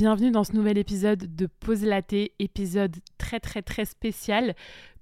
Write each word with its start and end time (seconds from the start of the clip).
Bienvenue 0.00 0.30
dans 0.30 0.44
ce 0.44 0.54
nouvel 0.54 0.78
épisode 0.78 1.36
de 1.36 1.44
Pause 1.44 1.84
Laté, 1.84 2.32
épisode 2.38 2.96
très 3.18 3.38
très 3.38 3.60
très 3.60 3.84
spécial 3.84 4.54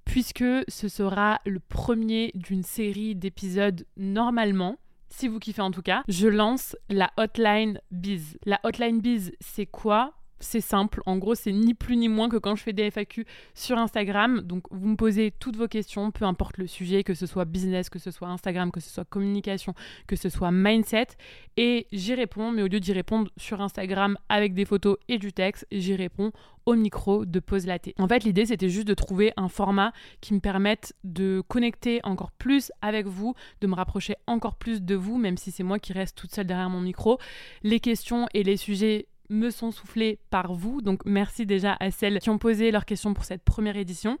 puisque 0.03 0.43
ce 0.67 0.89
sera 0.89 1.39
le 1.45 1.61
premier 1.61 2.31
d'une 2.35 2.63
série 2.63 3.15
d'épisodes 3.15 3.85
normalement. 3.95 4.77
Si 5.07 5.29
vous 5.29 5.39
kiffez 5.39 5.61
en 5.61 5.71
tout 5.71 5.81
cas, 5.81 6.03
je 6.09 6.27
lance 6.27 6.75
la 6.89 7.11
Hotline 7.15 7.79
Biz. 7.91 8.39
La 8.45 8.59
Hotline 8.65 8.99
Biz, 8.99 9.31
c'est 9.39 9.67
quoi? 9.67 10.18
C'est 10.39 10.61
simple. 10.61 11.01
En 11.05 11.17
gros, 11.17 11.35
c'est 11.35 11.51
ni 11.51 11.73
plus 11.73 11.97
ni 11.97 12.09
moins 12.09 12.29
que 12.29 12.37
quand 12.37 12.55
je 12.55 12.63
fais 12.63 12.73
des 12.73 12.89
FAQ 12.89 13.25
sur 13.53 13.77
Instagram. 13.77 14.41
Donc, 14.41 14.63
vous 14.71 14.87
me 14.87 14.95
posez 14.95 15.31
toutes 15.31 15.55
vos 15.55 15.67
questions, 15.67 16.11
peu 16.11 16.25
importe 16.25 16.57
le 16.57 16.67
sujet, 16.67 17.03
que 17.03 17.13
ce 17.13 17.25
soit 17.25 17.45
business, 17.45 17.89
que 17.89 17.99
ce 17.99 18.11
soit 18.11 18.27
Instagram, 18.27 18.71
que 18.71 18.79
ce 18.79 18.89
soit 18.89 19.05
communication, 19.05 19.73
que 20.07 20.15
ce 20.15 20.29
soit 20.29 20.51
mindset. 20.51 21.07
Et 21.57 21.87
j'y 21.91 22.13
réponds, 22.13 22.51
mais 22.51 22.61
au 22.61 22.67
lieu 22.67 22.79
d'y 22.79 22.93
répondre 22.93 23.31
sur 23.37 23.61
Instagram 23.61 24.17
avec 24.29 24.53
des 24.53 24.65
photos 24.65 24.97
et 25.07 25.17
du 25.17 25.33
texte, 25.33 25.67
j'y 25.71 25.95
réponds 25.95 26.31
au 26.65 26.75
micro 26.75 27.25
de 27.25 27.39
Pause 27.39 27.65
Laté. 27.65 27.95
En 27.97 28.07
fait, 28.07 28.23
l'idée, 28.23 28.45
c'était 28.45 28.69
juste 28.69 28.87
de 28.87 28.93
trouver 28.93 29.33
un 29.37 29.49
format 29.49 29.91
qui 30.21 30.33
me 30.33 30.39
permette 30.39 30.93
de 31.03 31.41
connecter 31.47 31.99
encore 32.03 32.31
plus 32.31 32.71
avec 32.81 33.07
vous, 33.07 33.33
de 33.61 33.67
me 33.67 33.75
rapprocher 33.75 34.15
encore 34.27 34.55
plus 34.55 34.81
de 34.81 34.95
vous, 34.95 35.17
même 35.17 35.37
si 35.37 35.51
c'est 35.51 35.63
moi 35.63 35.79
qui 35.79 35.93
reste 35.93 36.15
toute 36.15 36.33
seule 36.33 36.45
derrière 36.45 36.69
mon 36.69 36.81
micro. 36.81 37.17
Les 37.63 37.79
questions 37.79 38.27
et 38.33 38.43
les 38.43 38.57
sujets 38.57 39.07
me 39.29 39.49
sont 39.49 39.71
soufflés 39.71 40.19
par 40.29 40.53
vous. 40.53 40.81
Donc 40.81 41.01
merci 41.05 41.45
déjà 41.45 41.77
à 41.79 41.91
celles 41.91 42.19
qui 42.19 42.29
ont 42.29 42.37
posé 42.37 42.71
leurs 42.71 42.85
questions 42.85 43.13
pour 43.13 43.25
cette 43.25 43.43
première 43.43 43.77
édition. 43.77 44.17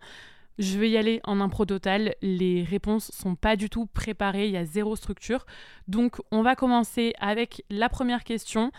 Je 0.57 0.77
vais 0.77 0.89
y 0.89 0.97
aller 0.97 1.21
en 1.23 1.39
impro 1.39 1.65
total. 1.65 2.15
Les 2.21 2.63
réponses 2.63 3.11
sont 3.11 3.35
pas 3.35 3.55
du 3.55 3.69
tout 3.69 3.85
préparées, 3.85 4.47
il 4.47 4.51
y 4.51 4.57
a 4.57 4.65
zéro 4.65 4.95
structure. 4.95 5.45
Donc 5.87 6.21
on 6.31 6.41
va 6.41 6.55
commencer 6.55 7.13
avec 7.19 7.63
la 7.69 7.89
première 7.89 8.23
question. 8.23 8.71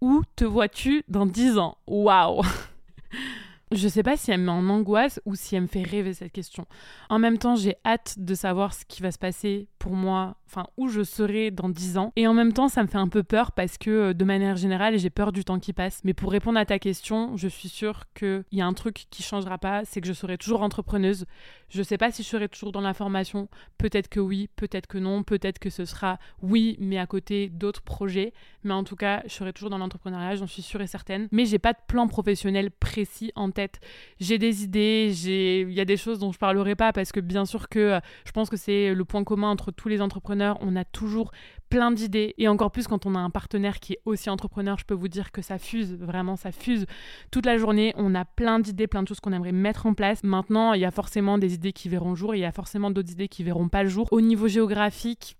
Où 0.00 0.22
te 0.36 0.44
vois-tu 0.44 1.04
dans 1.08 1.26
10 1.26 1.58
ans? 1.58 1.76
Waouh 1.86 2.42
Je 3.72 3.86
sais 3.86 4.02
pas 4.02 4.16
si 4.16 4.30
elle 4.30 4.40
me 4.40 4.46
met 4.46 4.52
en 4.52 4.68
angoisse 4.68 5.20
ou 5.26 5.34
si 5.34 5.54
elle 5.54 5.62
me 5.62 5.66
fait 5.66 5.82
rêver 5.82 6.14
cette 6.14 6.32
question. 6.32 6.66
En 7.10 7.18
même 7.18 7.36
temps, 7.36 7.54
j'ai 7.54 7.76
hâte 7.84 8.14
de 8.18 8.34
savoir 8.34 8.72
ce 8.72 8.84
qui 8.86 9.02
va 9.02 9.12
se 9.12 9.18
passer 9.18 9.68
moi, 9.94 10.36
enfin 10.46 10.66
où 10.76 10.88
je 10.88 11.02
serai 11.02 11.50
dans 11.50 11.68
10 11.68 11.98
ans. 11.98 12.12
Et 12.16 12.26
en 12.26 12.34
même 12.34 12.52
temps, 12.52 12.68
ça 12.68 12.82
me 12.82 12.88
fait 12.88 12.98
un 12.98 13.08
peu 13.08 13.22
peur 13.22 13.52
parce 13.52 13.78
que 13.78 13.90
euh, 13.90 14.14
de 14.14 14.24
manière 14.24 14.56
générale, 14.56 14.98
j'ai 14.98 15.10
peur 15.10 15.32
du 15.32 15.44
temps 15.44 15.58
qui 15.58 15.72
passe. 15.72 16.00
Mais 16.04 16.14
pour 16.14 16.32
répondre 16.32 16.58
à 16.58 16.64
ta 16.64 16.78
question, 16.78 17.36
je 17.36 17.48
suis 17.48 17.68
sûre 17.68 18.04
qu'il 18.14 18.44
y 18.52 18.60
a 18.60 18.66
un 18.66 18.72
truc 18.72 19.06
qui 19.10 19.22
changera 19.22 19.58
pas, 19.58 19.84
c'est 19.84 20.00
que 20.00 20.06
je 20.06 20.12
serai 20.12 20.38
toujours 20.38 20.62
entrepreneuse. 20.62 21.26
Je 21.68 21.82
sais 21.82 21.98
pas 21.98 22.10
si 22.10 22.22
je 22.22 22.28
serai 22.28 22.48
toujours 22.48 22.72
dans 22.72 22.80
la 22.80 22.94
formation. 22.94 23.48
Peut-être 23.76 24.08
que 24.08 24.20
oui, 24.20 24.48
peut-être 24.56 24.86
que 24.86 24.98
non, 24.98 25.22
peut-être 25.22 25.58
que 25.58 25.68
ce 25.68 25.84
sera 25.84 26.18
oui, 26.42 26.76
mais 26.80 26.98
à 26.98 27.06
côté 27.06 27.48
d'autres 27.50 27.82
projets. 27.82 28.32
Mais 28.64 28.72
en 28.72 28.84
tout 28.84 28.96
cas, 28.96 29.22
je 29.26 29.32
serai 29.32 29.52
toujours 29.52 29.70
dans 29.70 29.78
l'entrepreneuriat, 29.78 30.36
j'en 30.36 30.46
suis 30.46 30.62
sûre 30.62 30.80
et 30.80 30.86
certaine. 30.86 31.28
Mais 31.30 31.44
j'ai 31.44 31.58
pas 31.58 31.74
de 31.74 31.78
plan 31.86 32.08
professionnel 32.08 32.70
précis 32.70 33.32
en 33.34 33.50
tête. 33.50 33.80
J'ai 34.18 34.38
des 34.38 34.64
idées, 34.64 35.10
j'ai 35.12 35.60
il 35.60 35.72
y 35.72 35.80
a 35.80 35.84
des 35.84 35.96
choses 35.96 36.18
dont 36.18 36.32
je 36.32 36.38
parlerai 36.38 36.74
pas 36.74 36.92
parce 36.92 37.12
que 37.12 37.20
bien 37.20 37.44
sûr 37.44 37.68
que 37.68 37.78
euh, 37.78 38.00
je 38.24 38.32
pense 38.32 38.48
que 38.50 38.56
c'est 38.56 38.94
le 38.94 39.04
point 39.04 39.24
commun 39.24 39.50
entre 39.50 39.70
tous 39.78 39.88
les 39.88 40.02
entrepreneurs. 40.02 40.58
On 40.60 40.76
a 40.76 40.84
toujours 40.84 41.32
plein 41.70 41.90
d'idées 41.90 42.34
et 42.36 42.48
encore 42.48 42.70
plus 42.70 42.86
quand 42.86 43.06
on 43.06 43.14
a 43.14 43.18
un 43.18 43.30
partenaire 43.30 43.80
qui 43.80 43.94
est 43.94 44.00
aussi 44.04 44.28
entrepreneur, 44.28 44.78
je 44.78 44.84
peux 44.84 44.94
vous 44.94 45.08
dire 45.08 45.32
que 45.32 45.42
ça 45.42 45.58
fuse, 45.58 45.94
vraiment 45.94 46.36
ça 46.36 46.52
fuse 46.52 46.86
toute 47.30 47.46
la 47.46 47.56
journée. 47.56 47.94
On 47.96 48.14
a 48.14 48.24
plein 48.24 48.58
d'idées, 48.58 48.86
plein 48.86 49.02
de 49.02 49.08
choses 49.08 49.20
qu'on 49.20 49.32
aimerait 49.32 49.52
mettre 49.52 49.86
en 49.86 49.94
place. 49.94 50.22
Maintenant, 50.24 50.72
il 50.74 50.80
y 50.80 50.84
a 50.84 50.90
forcément 50.90 51.38
des 51.38 51.54
idées 51.54 51.72
qui 51.72 51.88
verront 51.88 52.14
jour 52.14 52.34
il 52.34 52.40
y 52.40 52.44
a 52.44 52.52
forcément 52.52 52.90
d'autres 52.90 53.12
idées 53.12 53.28
qui 53.28 53.44
verront 53.44 53.68
pas 53.68 53.82
le 53.82 53.88
jour. 53.88 54.08
Au 54.10 54.20
niveau 54.20 54.48
géographique, 54.48 55.36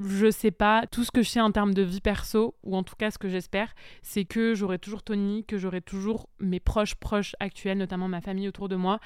je 0.00 0.30
sais 0.30 0.50
pas, 0.50 0.86
tout 0.90 1.04
ce 1.04 1.10
que 1.10 1.22
je 1.22 1.28
sais 1.28 1.40
en 1.40 1.52
termes 1.52 1.74
de 1.74 1.82
vie 1.82 2.00
perso, 2.00 2.54
ou 2.62 2.74
en 2.76 2.82
tout 2.82 2.94
cas 2.96 3.10
ce 3.10 3.18
que 3.18 3.28
j'espère, 3.28 3.74
c'est 4.02 4.24
que 4.24 4.54
j'aurai 4.54 4.78
toujours 4.78 5.02
Tony, 5.02 5.44
que 5.44 5.58
j'aurai 5.58 5.82
toujours 5.82 6.28
mes 6.40 6.60
proches 6.60 6.94
proches 6.94 7.36
actuels, 7.38 7.76
notamment 7.76 8.08
ma 8.08 8.22
famille 8.22 8.48
autour 8.48 8.68
de 8.68 8.76
moi, 8.76 8.98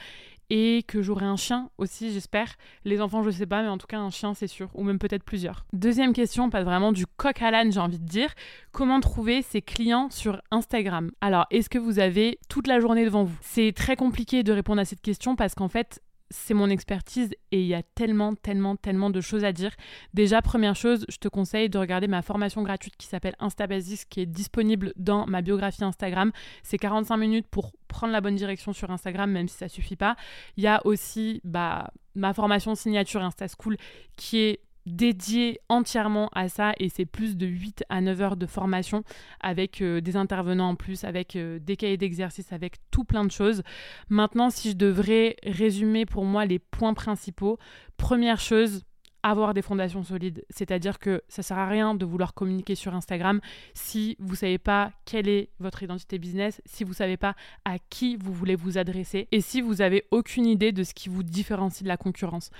et 0.50 0.84
que 0.86 1.02
j'aurai 1.02 1.26
un 1.26 1.36
chien 1.36 1.70
aussi, 1.78 2.12
j'espère. 2.12 2.54
Les 2.84 3.00
enfants, 3.00 3.22
je 3.22 3.30
sais 3.30 3.46
pas, 3.46 3.62
mais 3.62 3.68
en 3.68 3.78
tout 3.78 3.86
cas 3.86 3.98
un 3.98 4.10
chien, 4.10 4.34
c'est 4.34 4.46
sûr, 4.46 4.70
ou 4.74 4.82
même 4.82 4.98
peut-être 4.98 5.24
plusieurs. 5.24 5.64
Deuxième 5.72 6.12
question, 6.12 6.50
pas 6.50 6.62
vraiment 6.62 6.92
du 6.92 7.06
coq 7.06 7.40
à 7.42 7.50
l'âne, 7.50 7.72
j'ai 7.72 7.80
envie 7.80 7.98
de 7.98 8.06
dire. 8.06 8.34
Comment 8.72 9.00
trouver 9.00 9.42
ses 9.42 9.62
clients 9.62 10.08
sur 10.10 10.40
Instagram? 10.50 11.10
Alors, 11.20 11.46
est-ce 11.50 11.68
que 11.68 11.78
vous 11.78 11.98
avez 11.98 12.38
toute 12.48 12.66
la 12.66 12.80
journée 12.80 13.04
devant 13.04 13.24
vous? 13.24 13.36
C'est 13.40 13.72
très 13.74 13.96
compliqué 13.96 14.42
de 14.42 14.52
répondre 14.52 14.80
à 14.80 14.84
cette 14.84 15.00
question 15.00 15.36
parce 15.36 15.54
qu'en 15.54 15.68
fait, 15.68 16.00
c'est 16.30 16.54
mon 16.54 16.70
expertise 16.70 17.34
et 17.52 17.60
il 17.60 17.66
y 17.66 17.74
a 17.74 17.82
tellement, 17.82 18.34
tellement, 18.34 18.76
tellement 18.76 19.10
de 19.10 19.20
choses 19.20 19.44
à 19.44 19.52
dire. 19.52 19.72
Déjà, 20.14 20.42
première 20.42 20.74
chose, 20.74 21.04
je 21.08 21.18
te 21.18 21.28
conseille 21.28 21.68
de 21.68 21.78
regarder 21.78 22.08
ma 22.08 22.22
formation 22.22 22.62
gratuite 22.62 22.96
qui 22.96 23.06
s'appelle 23.06 23.36
InstaBasics, 23.38 24.08
qui 24.08 24.20
est 24.20 24.26
disponible 24.26 24.92
dans 24.96 25.26
ma 25.26 25.42
biographie 25.42 25.84
Instagram. 25.84 26.32
C'est 26.62 26.78
45 26.78 27.16
minutes 27.16 27.46
pour 27.50 27.72
prendre 27.88 28.12
la 28.12 28.20
bonne 28.20 28.36
direction 28.36 28.72
sur 28.72 28.90
Instagram, 28.90 29.30
même 29.30 29.48
si 29.48 29.56
ça 29.56 29.68
suffit 29.68 29.96
pas. 29.96 30.16
Il 30.56 30.64
y 30.64 30.66
a 30.66 30.80
aussi 30.84 31.40
bah, 31.44 31.90
ma 32.14 32.34
formation 32.34 32.74
signature 32.74 33.22
Insta 33.22 33.46
School 33.48 33.76
qui 34.16 34.38
est 34.38 34.60
dédié 34.86 35.60
entièrement 35.68 36.28
à 36.34 36.48
ça 36.48 36.72
et 36.78 36.88
c'est 36.88 37.06
plus 37.06 37.36
de 37.36 37.46
8 37.46 37.84
à 37.88 38.00
9 38.00 38.20
heures 38.20 38.36
de 38.36 38.46
formation 38.46 39.02
avec 39.40 39.80
euh, 39.80 40.00
des 40.00 40.16
intervenants 40.16 40.70
en 40.70 40.74
plus, 40.74 41.04
avec 41.04 41.36
euh, 41.36 41.58
des 41.58 41.76
cahiers 41.76 41.96
d'exercice, 41.96 42.52
avec 42.52 42.76
tout 42.90 43.04
plein 43.04 43.24
de 43.24 43.30
choses. 43.30 43.62
Maintenant, 44.08 44.50
si 44.50 44.70
je 44.70 44.76
devrais 44.76 45.36
résumer 45.44 46.06
pour 46.06 46.24
moi 46.24 46.44
les 46.46 46.58
points 46.58 46.94
principaux, 46.94 47.58
première 47.96 48.40
chose, 48.40 48.82
avoir 49.24 49.54
des 49.54 49.62
fondations 49.62 50.04
solides. 50.04 50.44
C'est-à-dire 50.50 50.98
que 50.98 51.22
ça 51.28 51.42
sert 51.42 51.58
à 51.58 51.66
rien 51.66 51.94
de 51.94 52.04
vouloir 52.04 52.34
communiquer 52.34 52.74
sur 52.74 52.94
Instagram 52.94 53.40
si 53.72 54.16
vous 54.20 54.34
savez 54.34 54.58
pas 54.58 54.92
quelle 55.06 55.28
est 55.28 55.48
votre 55.58 55.82
identité 55.82 56.18
business, 56.18 56.60
si 56.66 56.84
vous 56.84 56.92
savez 56.92 57.16
pas 57.16 57.34
à 57.64 57.78
qui 57.78 58.16
vous 58.16 58.34
voulez 58.34 58.54
vous 58.54 58.76
adresser 58.76 59.26
et 59.32 59.40
si 59.40 59.62
vous 59.62 59.80
avez 59.80 60.04
aucune 60.10 60.44
idée 60.44 60.72
de 60.72 60.84
ce 60.84 60.92
qui 60.92 61.08
vous 61.08 61.22
différencie 61.22 61.82
de 61.82 61.88
la 61.88 61.96
concurrence. 61.96 62.50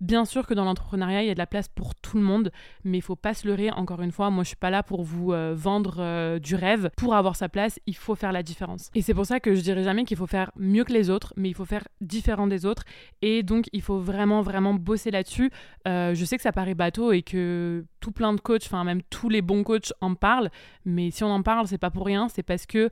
Bien 0.00 0.24
sûr 0.24 0.46
que 0.46 0.54
dans 0.54 0.64
l'entrepreneuriat, 0.64 1.22
il 1.22 1.28
y 1.28 1.30
a 1.30 1.34
de 1.34 1.38
la 1.38 1.46
place 1.46 1.68
pour 1.68 1.94
tout 1.94 2.16
le 2.16 2.22
monde, 2.22 2.50
mais 2.84 2.98
il 2.98 3.02
faut 3.02 3.16
pas 3.16 3.34
se 3.34 3.46
leurrer. 3.46 3.70
Encore 3.70 4.00
une 4.00 4.12
fois, 4.12 4.30
moi, 4.30 4.44
je 4.44 4.48
suis 4.48 4.56
pas 4.56 4.70
là 4.70 4.82
pour 4.82 5.02
vous 5.02 5.32
euh, 5.32 5.54
vendre 5.54 5.96
euh, 5.98 6.38
du 6.38 6.54
rêve. 6.54 6.90
Pour 6.96 7.14
avoir 7.14 7.36
sa 7.36 7.50
place, 7.50 7.78
il 7.86 7.96
faut 7.96 8.14
faire 8.14 8.32
la 8.32 8.42
différence. 8.42 8.90
Et 8.94 9.02
c'est 9.02 9.12
pour 9.12 9.26
ça 9.26 9.40
que 9.40 9.54
je 9.54 9.60
dirais 9.60 9.82
jamais 9.82 10.04
qu'il 10.04 10.16
faut 10.16 10.26
faire 10.26 10.52
mieux 10.56 10.84
que 10.84 10.92
les 10.92 11.10
autres, 11.10 11.34
mais 11.36 11.50
il 11.50 11.54
faut 11.54 11.66
faire 11.66 11.86
différent 12.00 12.46
des 12.46 12.64
autres. 12.64 12.84
Et 13.20 13.42
donc, 13.42 13.66
il 13.72 13.82
faut 13.82 13.98
vraiment, 13.98 14.40
vraiment 14.40 14.72
bosser 14.72 15.10
là-dessus. 15.10 15.50
Euh, 15.86 16.14
je 16.14 16.24
sais 16.24 16.36
que 16.36 16.42
ça 16.42 16.52
paraît 16.52 16.74
bateau 16.74 17.12
et 17.12 17.20
que 17.20 17.84
tout 18.00 18.12
plein 18.12 18.32
de 18.32 18.40
coachs, 18.40 18.64
enfin 18.64 18.84
même 18.84 19.02
tous 19.10 19.28
les 19.28 19.42
bons 19.42 19.62
coachs 19.62 19.92
en 20.00 20.14
parlent, 20.14 20.50
mais 20.86 21.10
si 21.10 21.24
on 21.24 21.30
en 21.30 21.42
parle, 21.42 21.66
c'est 21.66 21.78
pas 21.78 21.90
pour 21.90 22.06
rien. 22.06 22.28
C'est 22.28 22.42
parce 22.42 22.64
que 22.64 22.88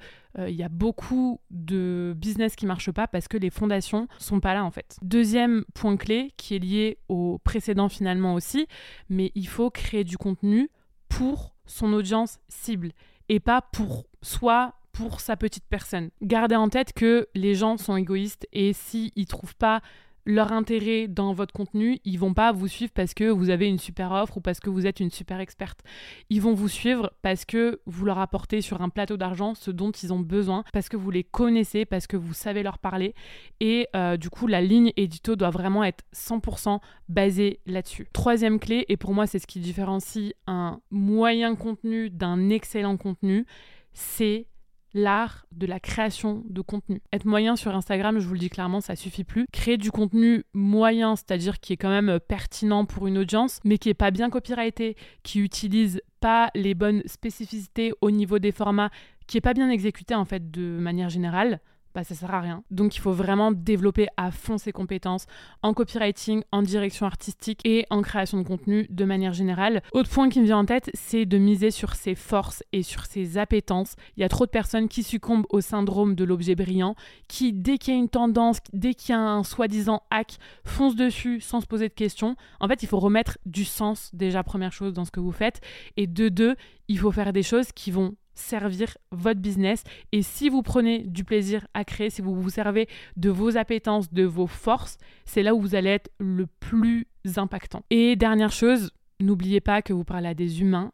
il 0.46 0.54
y 0.54 0.62
a 0.62 0.68
beaucoup 0.68 1.40
de 1.50 2.14
business 2.16 2.54
qui 2.54 2.66
marchent 2.66 2.92
pas 2.92 3.08
parce 3.08 3.28
que 3.28 3.36
les 3.36 3.50
fondations 3.50 4.08
sont 4.18 4.40
pas 4.40 4.54
là 4.54 4.64
en 4.64 4.70
fait. 4.70 4.96
Deuxième 5.02 5.64
point 5.74 5.96
clé 5.96 6.32
qui 6.36 6.54
est 6.54 6.58
lié 6.58 6.98
au 7.08 7.38
précédent 7.38 7.88
finalement 7.88 8.34
aussi, 8.34 8.66
mais 9.08 9.32
il 9.34 9.48
faut 9.48 9.70
créer 9.70 10.04
du 10.04 10.16
contenu 10.16 10.70
pour 11.08 11.54
son 11.66 11.92
audience 11.92 12.38
cible 12.48 12.92
et 13.28 13.40
pas 13.40 13.62
pour 13.62 14.06
soi 14.22 14.74
pour 14.92 15.20
sa 15.20 15.36
petite 15.36 15.64
personne. 15.68 16.10
Gardez 16.22 16.56
en 16.56 16.68
tête 16.68 16.92
que 16.92 17.28
les 17.34 17.54
gens 17.54 17.76
sont 17.76 17.96
égoïstes 17.96 18.48
et 18.52 18.72
s'ils 18.72 19.12
ne 19.16 19.24
trouvent 19.24 19.56
pas 19.56 19.80
leur 20.28 20.52
intérêt 20.52 21.08
dans 21.08 21.32
votre 21.32 21.54
contenu, 21.54 22.00
ils 22.04 22.18
vont 22.18 22.34
pas 22.34 22.52
vous 22.52 22.68
suivre 22.68 22.92
parce 22.94 23.14
que 23.14 23.24
vous 23.24 23.48
avez 23.48 23.66
une 23.66 23.78
super 23.78 24.12
offre 24.12 24.36
ou 24.36 24.40
parce 24.42 24.60
que 24.60 24.68
vous 24.68 24.86
êtes 24.86 25.00
une 25.00 25.10
super 25.10 25.40
experte. 25.40 25.80
Ils 26.28 26.42
vont 26.42 26.52
vous 26.52 26.68
suivre 26.68 27.10
parce 27.22 27.46
que 27.46 27.80
vous 27.86 28.04
leur 28.04 28.18
apportez 28.18 28.60
sur 28.60 28.82
un 28.82 28.90
plateau 28.90 29.16
d'argent 29.16 29.54
ce 29.54 29.70
dont 29.70 29.90
ils 29.90 30.12
ont 30.12 30.20
besoin, 30.20 30.64
parce 30.74 30.90
que 30.90 30.98
vous 30.98 31.10
les 31.10 31.24
connaissez, 31.24 31.86
parce 31.86 32.06
que 32.06 32.18
vous 32.18 32.34
savez 32.34 32.62
leur 32.62 32.78
parler. 32.78 33.14
Et 33.60 33.88
euh, 33.96 34.18
du 34.18 34.28
coup, 34.28 34.46
la 34.46 34.60
ligne 34.60 34.92
édito 34.98 35.34
doit 35.34 35.48
vraiment 35.48 35.82
être 35.82 36.04
100% 36.14 36.78
basée 37.08 37.60
là-dessus. 37.64 38.06
Troisième 38.12 38.60
clé, 38.60 38.84
et 38.90 38.98
pour 38.98 39.14
moi 39.14 39.26
c'est 39.26 39.38
ce 39.38 39.46
qui 39.46 39.60
différencie 39.60 40.34
un 40.46 40.82
moyen 40.90 41.56
contenu 41.56 42.10
d'un 42.10 42.50
excellent 42.50 42.98
contenu, 42.98 43.46
c'est 43.94 44.46
l'art 44.94 45.46
de 45.52 45.66
la 45.66 45.80
création 45.80 46.42
de 46.48 46.60
contenu. 46.60 47.00
Être 47.12 47.26
moyen 47.26 47.56
sur 47.56 47.74
Instagram, 47.74 48.18
je 48.18 48.26
vous 48.26 48.34
le 48.34 48.38
dis 48.38 48.50
clairement, 48.50 48.80
ça 48.80 48.96
suffit 48.96 49.24
plus. 49.24 49.46
Créer 49.52 49.76
du 49.76 49.90
contenu 49.90 50.44
moyen, 50.54 51.16
c'est-à-dire 51.16 51.60
qui 51.60 51.72
est 51.72 51.76
quand 51.76 51.90
même 51.90 52.18
pertinent 52.20 52.84
pour 52.84 53.06
une 53.06 53.18
audience, 53.18 53.60
mais 53.64 53.78
qui 53.78 53.88
est 53.88 53.94
pas 53.94 54.10
bien 54.10 54.30
copyrighté, 54.30 54.96
qui 55.22 55.40
utilise 55.40 56.00
pas 56.20 56.50
les 56.54 56.74
bonnes 56.74 57.02
spécificités 57.06 57.92
au 58.00 58.10
niveau 58.10 58.38
des 58.38 58.52
formats, 58.52 58.90
qui 59.26 59.36
est 59.36 59.42
pas 59.42 59.54
bien 59.54 59.70
exécuté 59.70 60.14
en 60.14 60.24
fait 60.24 60.50
de 60.50 60.78
manière 60.78 61.08
générale, 61.08 61.60
bah, 61.98 62.04
ça 62.04 62.14
sert 62.14 62.32
à 62.32 62.40
rien. 62.40 62.62
Donc 62.70 62.94
il 62.94 63.00
faut 63.00 63.12
vraiment 63.12 63.50
développer 63.50 64.06
à 64.16 64.30
fond 64.30 64.56
ses 64.56 64.70
compétences 64.70 65.26
en 65.62 65.74
copywriting, 65.74 66.44
en 66.52 66.62
direction 66.62 67.06
artistique 67.06 67.60
et 67.64 67.86
en 67.90 68.02
création 68.02 68.38
de 68.38 68.46
contenu 68.46 68.86
de 68.88 69.04
manière 69.04 69.32
générale. 69.32 69.82
Autre 69.92 70.08
point 70.08 70.28
qui 70.28 70.38
me 70.38 70.44
vient 70.44 70.58
en 70.58 70.64
tête, 70.64 70.90
c'est 70.94 71.26
de 71.26 71.38
miser 71.38 71.72
sur 71.72 71.94
ses 71.94 72.14
forces 72.14 72.62
et 72.72 72.84
sur 72.84 73.04
ses 73.06 73.36
appétences. 73.36 73.96
Il 74.16 74.20
y 74.20 74.22
a 74.22 74.28
trop 74.28 74.46
de 74.46 74.50
personnes 74.50 74.86
qui 74.86 75.02
succombent 75.02 75.46
au 75.50 75.60
syndrome 75.60 76.14
de 76.14 76.22
l'objet 76.22 76.54
brillant, 76.54 76.94
qui 77.26 77.52
dès 77.52 77.78
qu'il 77.78 77.94
y 77.94 77.96
a 77.96 78.00
une 78.00 78.08
tendance, 78.08 78.58
dès 78.72 78.94
qu'il 78.94 79.10
y 79.10 79.14
a 79.14 79.20
un 79.20 79.42
soi-disant 79.42 80.04
hack, 80.12 80.36
foncent 80.64 80.94
dessus 80.94 81.40
sans 81.40 81.60
se 81.60 81.66
poser 81.66 81.88
de 81.88 81.94
questions. 81.94 82.36
En 82.60 82.68
fait, 82.68 82.84
il 82.84 82.86
faut 82.86 83.00
remettre 83.00 83.38
du 83.44 83.64
sens 83.64 84.10
déjà 84.12 84.44
première 84.44 84.72
chose 84.72 84.92
dans 84.92 85.04
ce 85.04 85.10
que 85.10 85.18
vous 85.18 85.32
faites 85.32 85.60
et 85.96 86.06
de 86.06 86.28
deux, 86.28 86.54
il 86.86 86.98
faut 87.00 87.10
faire 87.10 87.32
des 87.32 87.42
choses 87.42 87.72
qui 87.72 87.90
vont 87.90 88.14
servir 88.38 88.96
votre 89.10 89.40
business. 89.40 89.84
Et 90.12 90.22
si 90.22 90.48
vous 90.48 90.62
prenez 90.62 91.00
du 91.00 91.24
plaisir 91.24 91.66
à 91.74 91.84
créer, 91.84 92.10
si 92.10 92.22
vous 92.22 92.40
vous 92.40 92.50
servez 92.50 92.88
de 93.16 93.30
vos 93.30 93.56
appétences, 93.56 94.12
de 94.12 94.24
vos 94.24 94.46
forces, 94.46 94.98
c'est 95.24 95.42
là 95.42 95.54
où 95.54 95.60
vous 95.60 95.74
allez 95.74 95.90
être 95.90 96.10
le 96.18 96.46
plus 96.46 97.06
impactant. 97.36 97.82
Et 97.90 98.16
dernière 98.16 98.52
chose, 98.52 98.92
n'oubliez 99.20 99.60
pas 99.60 99.82
que 99.82 99.92
vous 99.92 100.04
parlez 100.04 100.28
à 100.28 100.34
des 100.34 100.60
humains 100.60 100.92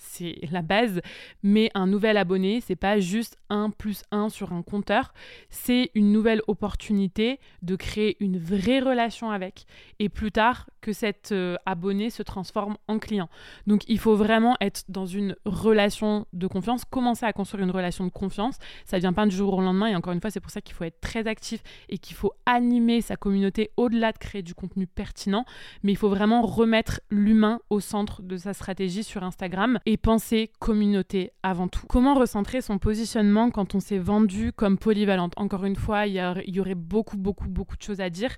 c'est 0.00 0.38
la 0.50 0.62
base, 0.62 1.00
mais 1.42 1.70
un 1.74 1.86
nouvel 1.86 2.16
abonné, 2.16 2.60
c'est 2.60 2.74
pas 2.74 2.98
juste 2.98 3.36
un 3.50 3.70
plus 3.70 4.02
un 4.10 4.30
sur 4.30 4.52
un 4.52 4.62
compteur, 4.62 5.12
c'est 5.50 5.90
une 5.94 6.10
nouvelle 6.10 6.40
opportunité 6.48 7.38
de 7.62 7.76
créer 7.76 8.16
une 8.20 8.38
vraie 8.38 8.80
relation 8.80 9.30
avec 9.30 9.66
et 9.98 10.08
plus 10.08 10.32
tard 10.32 10.68
que 10.80 10.92
cet 10.94 11.32
euh, 11.32 11.56
abonné 11.66 12.08
se 12.08 12.22
transforme 12.22 12.76
en 12.88 12.98
client. 12.98 13.28
Donc 13.66 13.82
il 13.88 13.98
faut 13.98 14.16
vraiment 14.16 14.56
être 14.60 14.84
dans 14.88 15.06
une 15.06 15.36
relation 15.44 16.26
de 16.32 16.46
confiance, 16.46 16.84
commencer 16.84 17.26
à 17.26 17.32
construire 17.32 17.64
une 17.64 17.70
relation 17.70 18.04
de 18.04 18.10
confiance. 18.10 18.56
Ça 18.86 18.98
vient 18.98 19.12
pas 19.12 19.26
du 19.26 19.36
jour 19.36 19.52
au 19.54 19.60
lendemain 19.60 19.88
et 19.88 19.96
encore 19.96 20.14
une 20.14 20.20
fois, 20.20 20.30
c'est 20.30 20.40
pour 20.40 20.50
ça 20.50 20.62
qu'il 20.62 20.74
faut 20.74 20.84
être 20.84 21.00
très 21.00 21.26
actif 21.26 21.62
et 21.90 21.98
qu'il 21.98 22.16
faut 22.16 22.32
animer 22.46 23.02
sa 23.02 23.16
communauté 23.16 23.70
au-delà 23.76 24.12
de 24.12 24.18
créer 24.18 24.42
du 24.42 24.54
contenu 24.54 24.86
pertinent, 24.86 25.44
mais 25.82 25.92
il 25.92 25.96
faut 25.96 26.08
vraiment 26.08 26.42
remettre 26.42 27.00
l'humain 27.10 27.60
au 27.68 27.80
centre 27.80 28.22
de 28.22 28.36
sa 28.36 28.54
stratégie 28.54 29.04
sur 29.04 29.22
Instagram 29.22 29.78
et 29.90 29.96
penser 29.96 30.52
communauté 30.60 31.32
avant 31.42 31.66
tout. 31.66 31.84
Comment 31.88 32.14
recentrer 32.14 32.60
son 32.60 32.78
positionnement 32.78 33.50
quand 33.50 33.74
on 33.74 33.80
s'est 33.80 33.98
vendu 33.98 34.52
comme 34.52 34.78
polyvalente? 34.78 35.32
Encore 35.36 35.64
une 35.64 35.74
fois, 35.74 36.06
il 36.06 36.14
y, 36.14 36.60
aurait 36.60 36.76
beaucoup, 36.76 37.16
beaucoup, 37.16 37.48
beaucoup 37.48 37.76
de 37.76 37.82
choses 37.82 38.00
à 38.00 38.08
dire. 38.08 38.36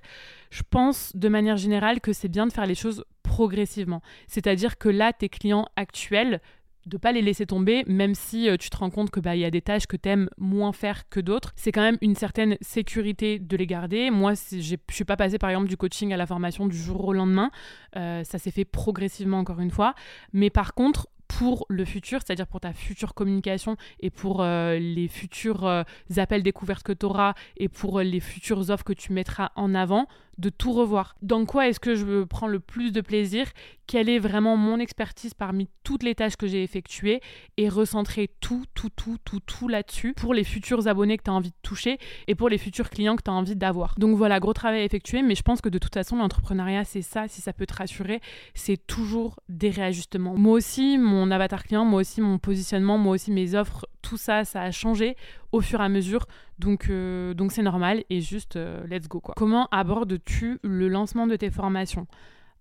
Je 0.49 0.63
pense 0.67 1.15
de 1.15 1.29
manière 1.29 1.57
générale 1.57 2.01
que 2.01 2.11
c'est 2.11 2.27
bien 2.27 2.47
de 2.47 2.51
faire 2.51 2.65
les 2.65 2.73
choses 2.73 3.05
progressivement. 3.21 4.01
C'est-à-dire 4.25 4.79
que 4.79 4.89
là, 4.89 5.13
tes 5.13 5.29
clients 5.29 5.67
actuels, 5.75 6.41
de 6.85 6.97
pas 6.97 7.11
les 7.11 7.21
laisser 7.21 7.45
tomber, 7.45 7.83
même 7.87 8.15
si 8.15 8.49
euh, 8.49 8.57
tu 8.57 8.69
te 8.69 8.77
rends 8.77 8.89
compte 8.89 9.09
que 9.09 9.19
bah 9.19 9.35
y 9.35 9.45
a 9.45 9.51
des 9.51 9.61
tâches 9.61 9.87
que 9.87 9.95
tu 9.95 10.09
aimes 10.09 10.29
moins 10.37 10.73
faire 10.73 11.07
que 11.09 11.19
d'autres. 11.19 11.53
C'est 11.55 11.71
quand 11.71 11.81
même 11.81 11.97
une 12.01 12.15
certaine 12.15 12.57
sécurité 12.61 13.39
de 13.39 13.55
les 13.55 13.67
garder. 13.67 14.09
Moi, 14.09 14.33
je 14.33 14.75
suis 14.91 15.05
pas 15.05 15.15
passée 15.15 15.37
par 15.37 15.49
exemple 15.49 15.67
du 15.67 15.77
coaching 15.77 16.13
à 16.13 16.17
la 16.17 16.25
formation 16.25 16.67
du 16.67 16.77
jour 16.77 17.05
au 17.05 17.13
lendemain. 17.13 17.51
Euh, 17.95 18.23
ça 18.23 18.37
s'est 18.37 18.51
fait 18.51 18.65
progressivement 18.65 19.39
encore 19.39 19.59
une 19.59 19.71
fois. 19.71 19.93
Mais 20.33 20.49
par 20.49 20.73
contre, 20.73 21.07
pour 21.43 21.65
le 21.67 21.83
futur, 21.83 22.21
c'est-à-dire 22.25 22.47
pour 22.47 22.61
ta 22.61 22.71
future 22.71 23.13
communication 23.13 23.75
et 23.99 24.09
pour 24.09 24.41
euh, 24.41 24.79
les 24.79 25.09
futurs 25.09 25.65
euh, 25.65 25.83
appels 26.15 26.41
découvertes 26.41 26.83
que 26.83 26.93
tu 26.93 27.05
auras 27.05 27.33
et 27.57 27.67
pour 27.67 27.99
euh, 27.99 28.03
les 28.03 28.21
futures 28.21 28.69
offres 28.69 28.85
que 28.85 28.93
tu 28.93 29.11
mettras 29.11 29.51
en 29.57 29.75
avant, 29.75 30.07
de 30.37 30.49
tout 30.49 30.71
revoir. 30.71 31.15
Dans 31.21 31.45
quoi 31.45 31.67
est-ce 31.67 31.79
que 31.79 31.95
je 31.95 32.23
prends 32.23 32.47
le 32.47 32.59
plus 32.59 32.91
de 32.91 33.01
plaisir? 33.01 33.51
Quelle 33.85 34.09
est 34.09 34.19
vraiment 34.19 34.55
mon 34.57 34.79
expertise 34.79 35.33
parmi 35.33 35.69
toutes 35.83 36.03
les 36.03 36.15
tâches 36.15 36.37
que 36.37 36.47
j'ai 36.47 36.63
effectuées 36.63 37.21
et 37.57 37.69
recentrer 37.69 38.29
tout, 38.39 38.63
tout, 38.73 38.89
tout, 38.89 39.17
tout, 39.23 39.41
tout 39.41 39.67
là-dessus 39.67 40.13
pour 40.13 40.33
les 40.33 40.43
futurs 40.43 40.87
abonnés 40.87 41.17
que 41.17 41.23
tu 41.23 41.29
as 41.29 41.33
envie 41.33 41.49
de 41.49 41.55
toucher 41.61 41.97
et 42.27 42.35
pour 42.35 42.49
les 42.49 42.57
futurs 42.57 42.89
clients 42.89 43.15
que 43.15 43.23
tu 43.23 43.29
as 43.29 43.33
envie 43.33 43.55
d'avoir. 43.55 43.95
Donc 43.97 44.15
voilà, 44.15 44.39
gros 44.39 44.53
travail 44.53 44.81
à 44.81 44.83
effectuer, 44.85 45.21
mais 45.21 45.35
je 45.35 45.43
pense 45.43 45.61
que 45.61 45.69
de 45.69 45.77
toute 45.77 45.93
façon, 45.93 46.15
l'entrepreneuriat, 46.15 46.85
c'est 46.85 47.01
ça, 47.01 47.27
si 47.27 47.41
ça 47.41 47.53
peut 47.53 47.65
te 47.65 47.75
rassurer, 47.75 48.21
c'est 48.53 48.87
toujours 48.87 49.39
des 49.49 49.69
réajustements. 49.69 50.35
Moi 50.35 50.53
aussi, 50.53 50.97
mon 50.97 51.29
avatar 51.33 51.63
client, 51.63 51.85
moi 51.85 52.01
aussi, 52.01 52.21
mon 52.21 52.37
positionnement, 52.37 52.97
moi 52.97 53.13
aussi, 53.13 53.31
mes 53.31 53.55
offres, 53.55 53.85
tout 54.01 54.17
ça, 54.17 54.45
ça 54.45 54.61
a 54.61 54.71
changé 54.71 55.17
au 55.51 55.61
fur 55.61 55.81
et 55.81 55.83
à 55.83 55.89
mesure. 55.89 56.25
Donc, 56.59 56.89
euh, 56.89 57.33
donc 57.33 57.51
c'est 57.51 57.61
normal 57.61 58.03
et 58.09 58.21
juste 58.21 58.55
euh, 58.55 58.85
let's 58.87 59.07
go 59.07 59.19
quoi. 59.19 59.33
Comment 59.35 59.67
abordes-tu 59.71 60.59
le 60.63 60.87
lancement 60.87 61.27
de 61.27 61.35
tes 61.35 61.49
formations? 61.49 62.07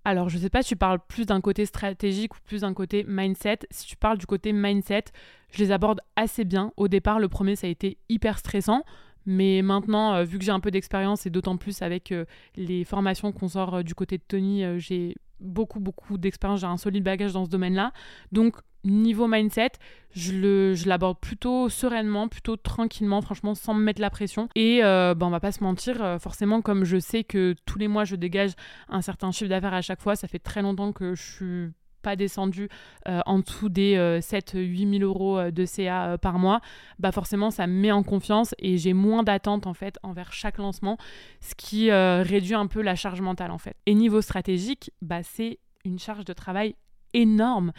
Alors, 0.05 0.29
je 0.29 0.39
sais 0.39 0.51
pas 0.51 0.63
si 0.63 0.71
tu 0.71 0.77
parles 0.77 0.99
plus 1.07 1.27
d'un 1.27 1.41
côté 1.41 1.65
stratégique 1.65 2.35
ou 2.35 2.39
plus 2.45 2.63
d'un 2.63 2.75
côté 2.75 3.05
mindset. 3.07 3.61
Si 3.71 3.87
tu 3.87 3.97
parles 3.97 4.19
du 4.19 4.27
côté 4.27 4.53
mindset, 4.53 5.05
je 5.53 5.63
les 5.63 5.71
aborde 5.71 6.01
assez 6.17 6.45
bien. 6.45 6.73
Au 6.77 6.89
départ, 6.89 7.21
le 7.21 7.29
premier, 7.29 7.55
ça 7.55 7.69
a 7.69 7.71
été 7.71 7.99
hyper 8.09 8.39
stressant. 8.39 8.83
Mais 9.27 9.63
maintenant, 9.63 10.15
euh, 10.15 10.25
vu 10.25 10.39
que 10.39 10.45
j'ai 10.45 10.51
un 10.51 10.59
peu 10.59 10.73
d'expérience 10.73 11.27
et 11.27 11.31
d'autant 11.31 11.57
plus 11.57 11.83
avec 11.83 12.13
les 12.57 12.83
formations 12.83 13.31
qu'on 13.31 13.47
sort 13.47 13.85
du 13.85 13.95
côté 13.95 14.19
de 14.19 14.25
Tony, 14.27 14.65
j'ai 14.81 15.15
beaucoup, 15.43 15.81
beaucoup 15.81 16.19
d'expérience, 16.19 16.61
j'ai 16.61 16.67
un 16.67 16.77
solide 16.77 17.05
bagage 17.05 17.33
dans 17.33 17.45
ce 17.45 17.51
domaine-là. 17.51 17.93
Donc, 18.33 18.57
niveau 18.85 19.29
mindset, 19.29 19.73
je 20.15 20.89
l'aborde 20.89 21.19
plutôt 21.21 21.69
sereinement, 21.69 22.29
plutôt 22.29 22.57
tranquillement, 22.57 23.21
franchement, 23.21 23.55
sans 23.55 23.75
me 23.75 23.83
mettre 23.83 24.01
la 24.01 24.11
pression. 24.11 24.49
Et 24.55 24.83
euh, 24.83 25.15
ben, 25.15 25.27
on 25.27 25.31
va 25.31 25.41
pas 25.41 25.53
se 25.53 25.63
mentir, 25.63 26.03
euh, 26.03 26.19
forcément, 26.19 26.63
comme 26.63 26.85
je 26.85 26.99
sais 26.99 27.25
que 27.25 27.55
tous 27.67 27.79
les 27.79 27.89
mois, 27.89 28.05
je 28.05 28.17
dégage 28.17 28.53
un 28.89 29.03
certain 29.03 29.31
chiffre 29.31 29.51
d'affaires 29.51 29.75
à 29.75 29.83
chaque 29.83 30.01
fois, 30.01 30.17
ça 30.17 30.29
fait 30.29 30.39
très 30.39 30.63
longtemps 30.63 30.93
que 30.93 31.15
je 31.15 31.23
suis 31.23 31.73
pas 32.03 32.17
descendu 32.17 32.69
euh, 33.09 33.21
en 33.27 33.39
dessous 33.39 33.69
des 33.69 33.97
7-8 33.97 34.99
000 34.99 35.03
euros 35.03 35.51
de 35.51 35.65
CA 35.65 36.19
par 36.19 36.39
mois, 36.39 36.61
bah 36.99 37.13
forcément 37.13 37.51
ça 37.51 37.67
me 37.67 37.73
met 37.73 37.93
en 37.93 38.03
confiance 38.03 38.55
et 38.59 38.79
j'ai 38.79 38.93
moins 38.93 39.23
d'attente 39.23 39.67
en 39.67 39.75
fait 39.75 39.99
envers 40.03 40.33
chaque 40.33 40.59
lancement, 40.59 40.99
ce 41.41 41.55
qui 41.55 41.91
réduit 41.91 42.55
un 42.55 42.67
peu 42.67 42.83
la 42.83 42.95
charge 42.95 43.21
mentale 43.21 43.51
en 43.51 43.59
fait. 43.59 43.77
Et 43.87 43.95
niveau 43.95 44.21
stratégique, 44.21 44.91
bah 45.01 45.23
c'est 45.23 45.59
une 45.85 45.99
charge 45.99 46.25
de 46.25 46.33
travail 46.33 46.75
énorme. 47.15 47.73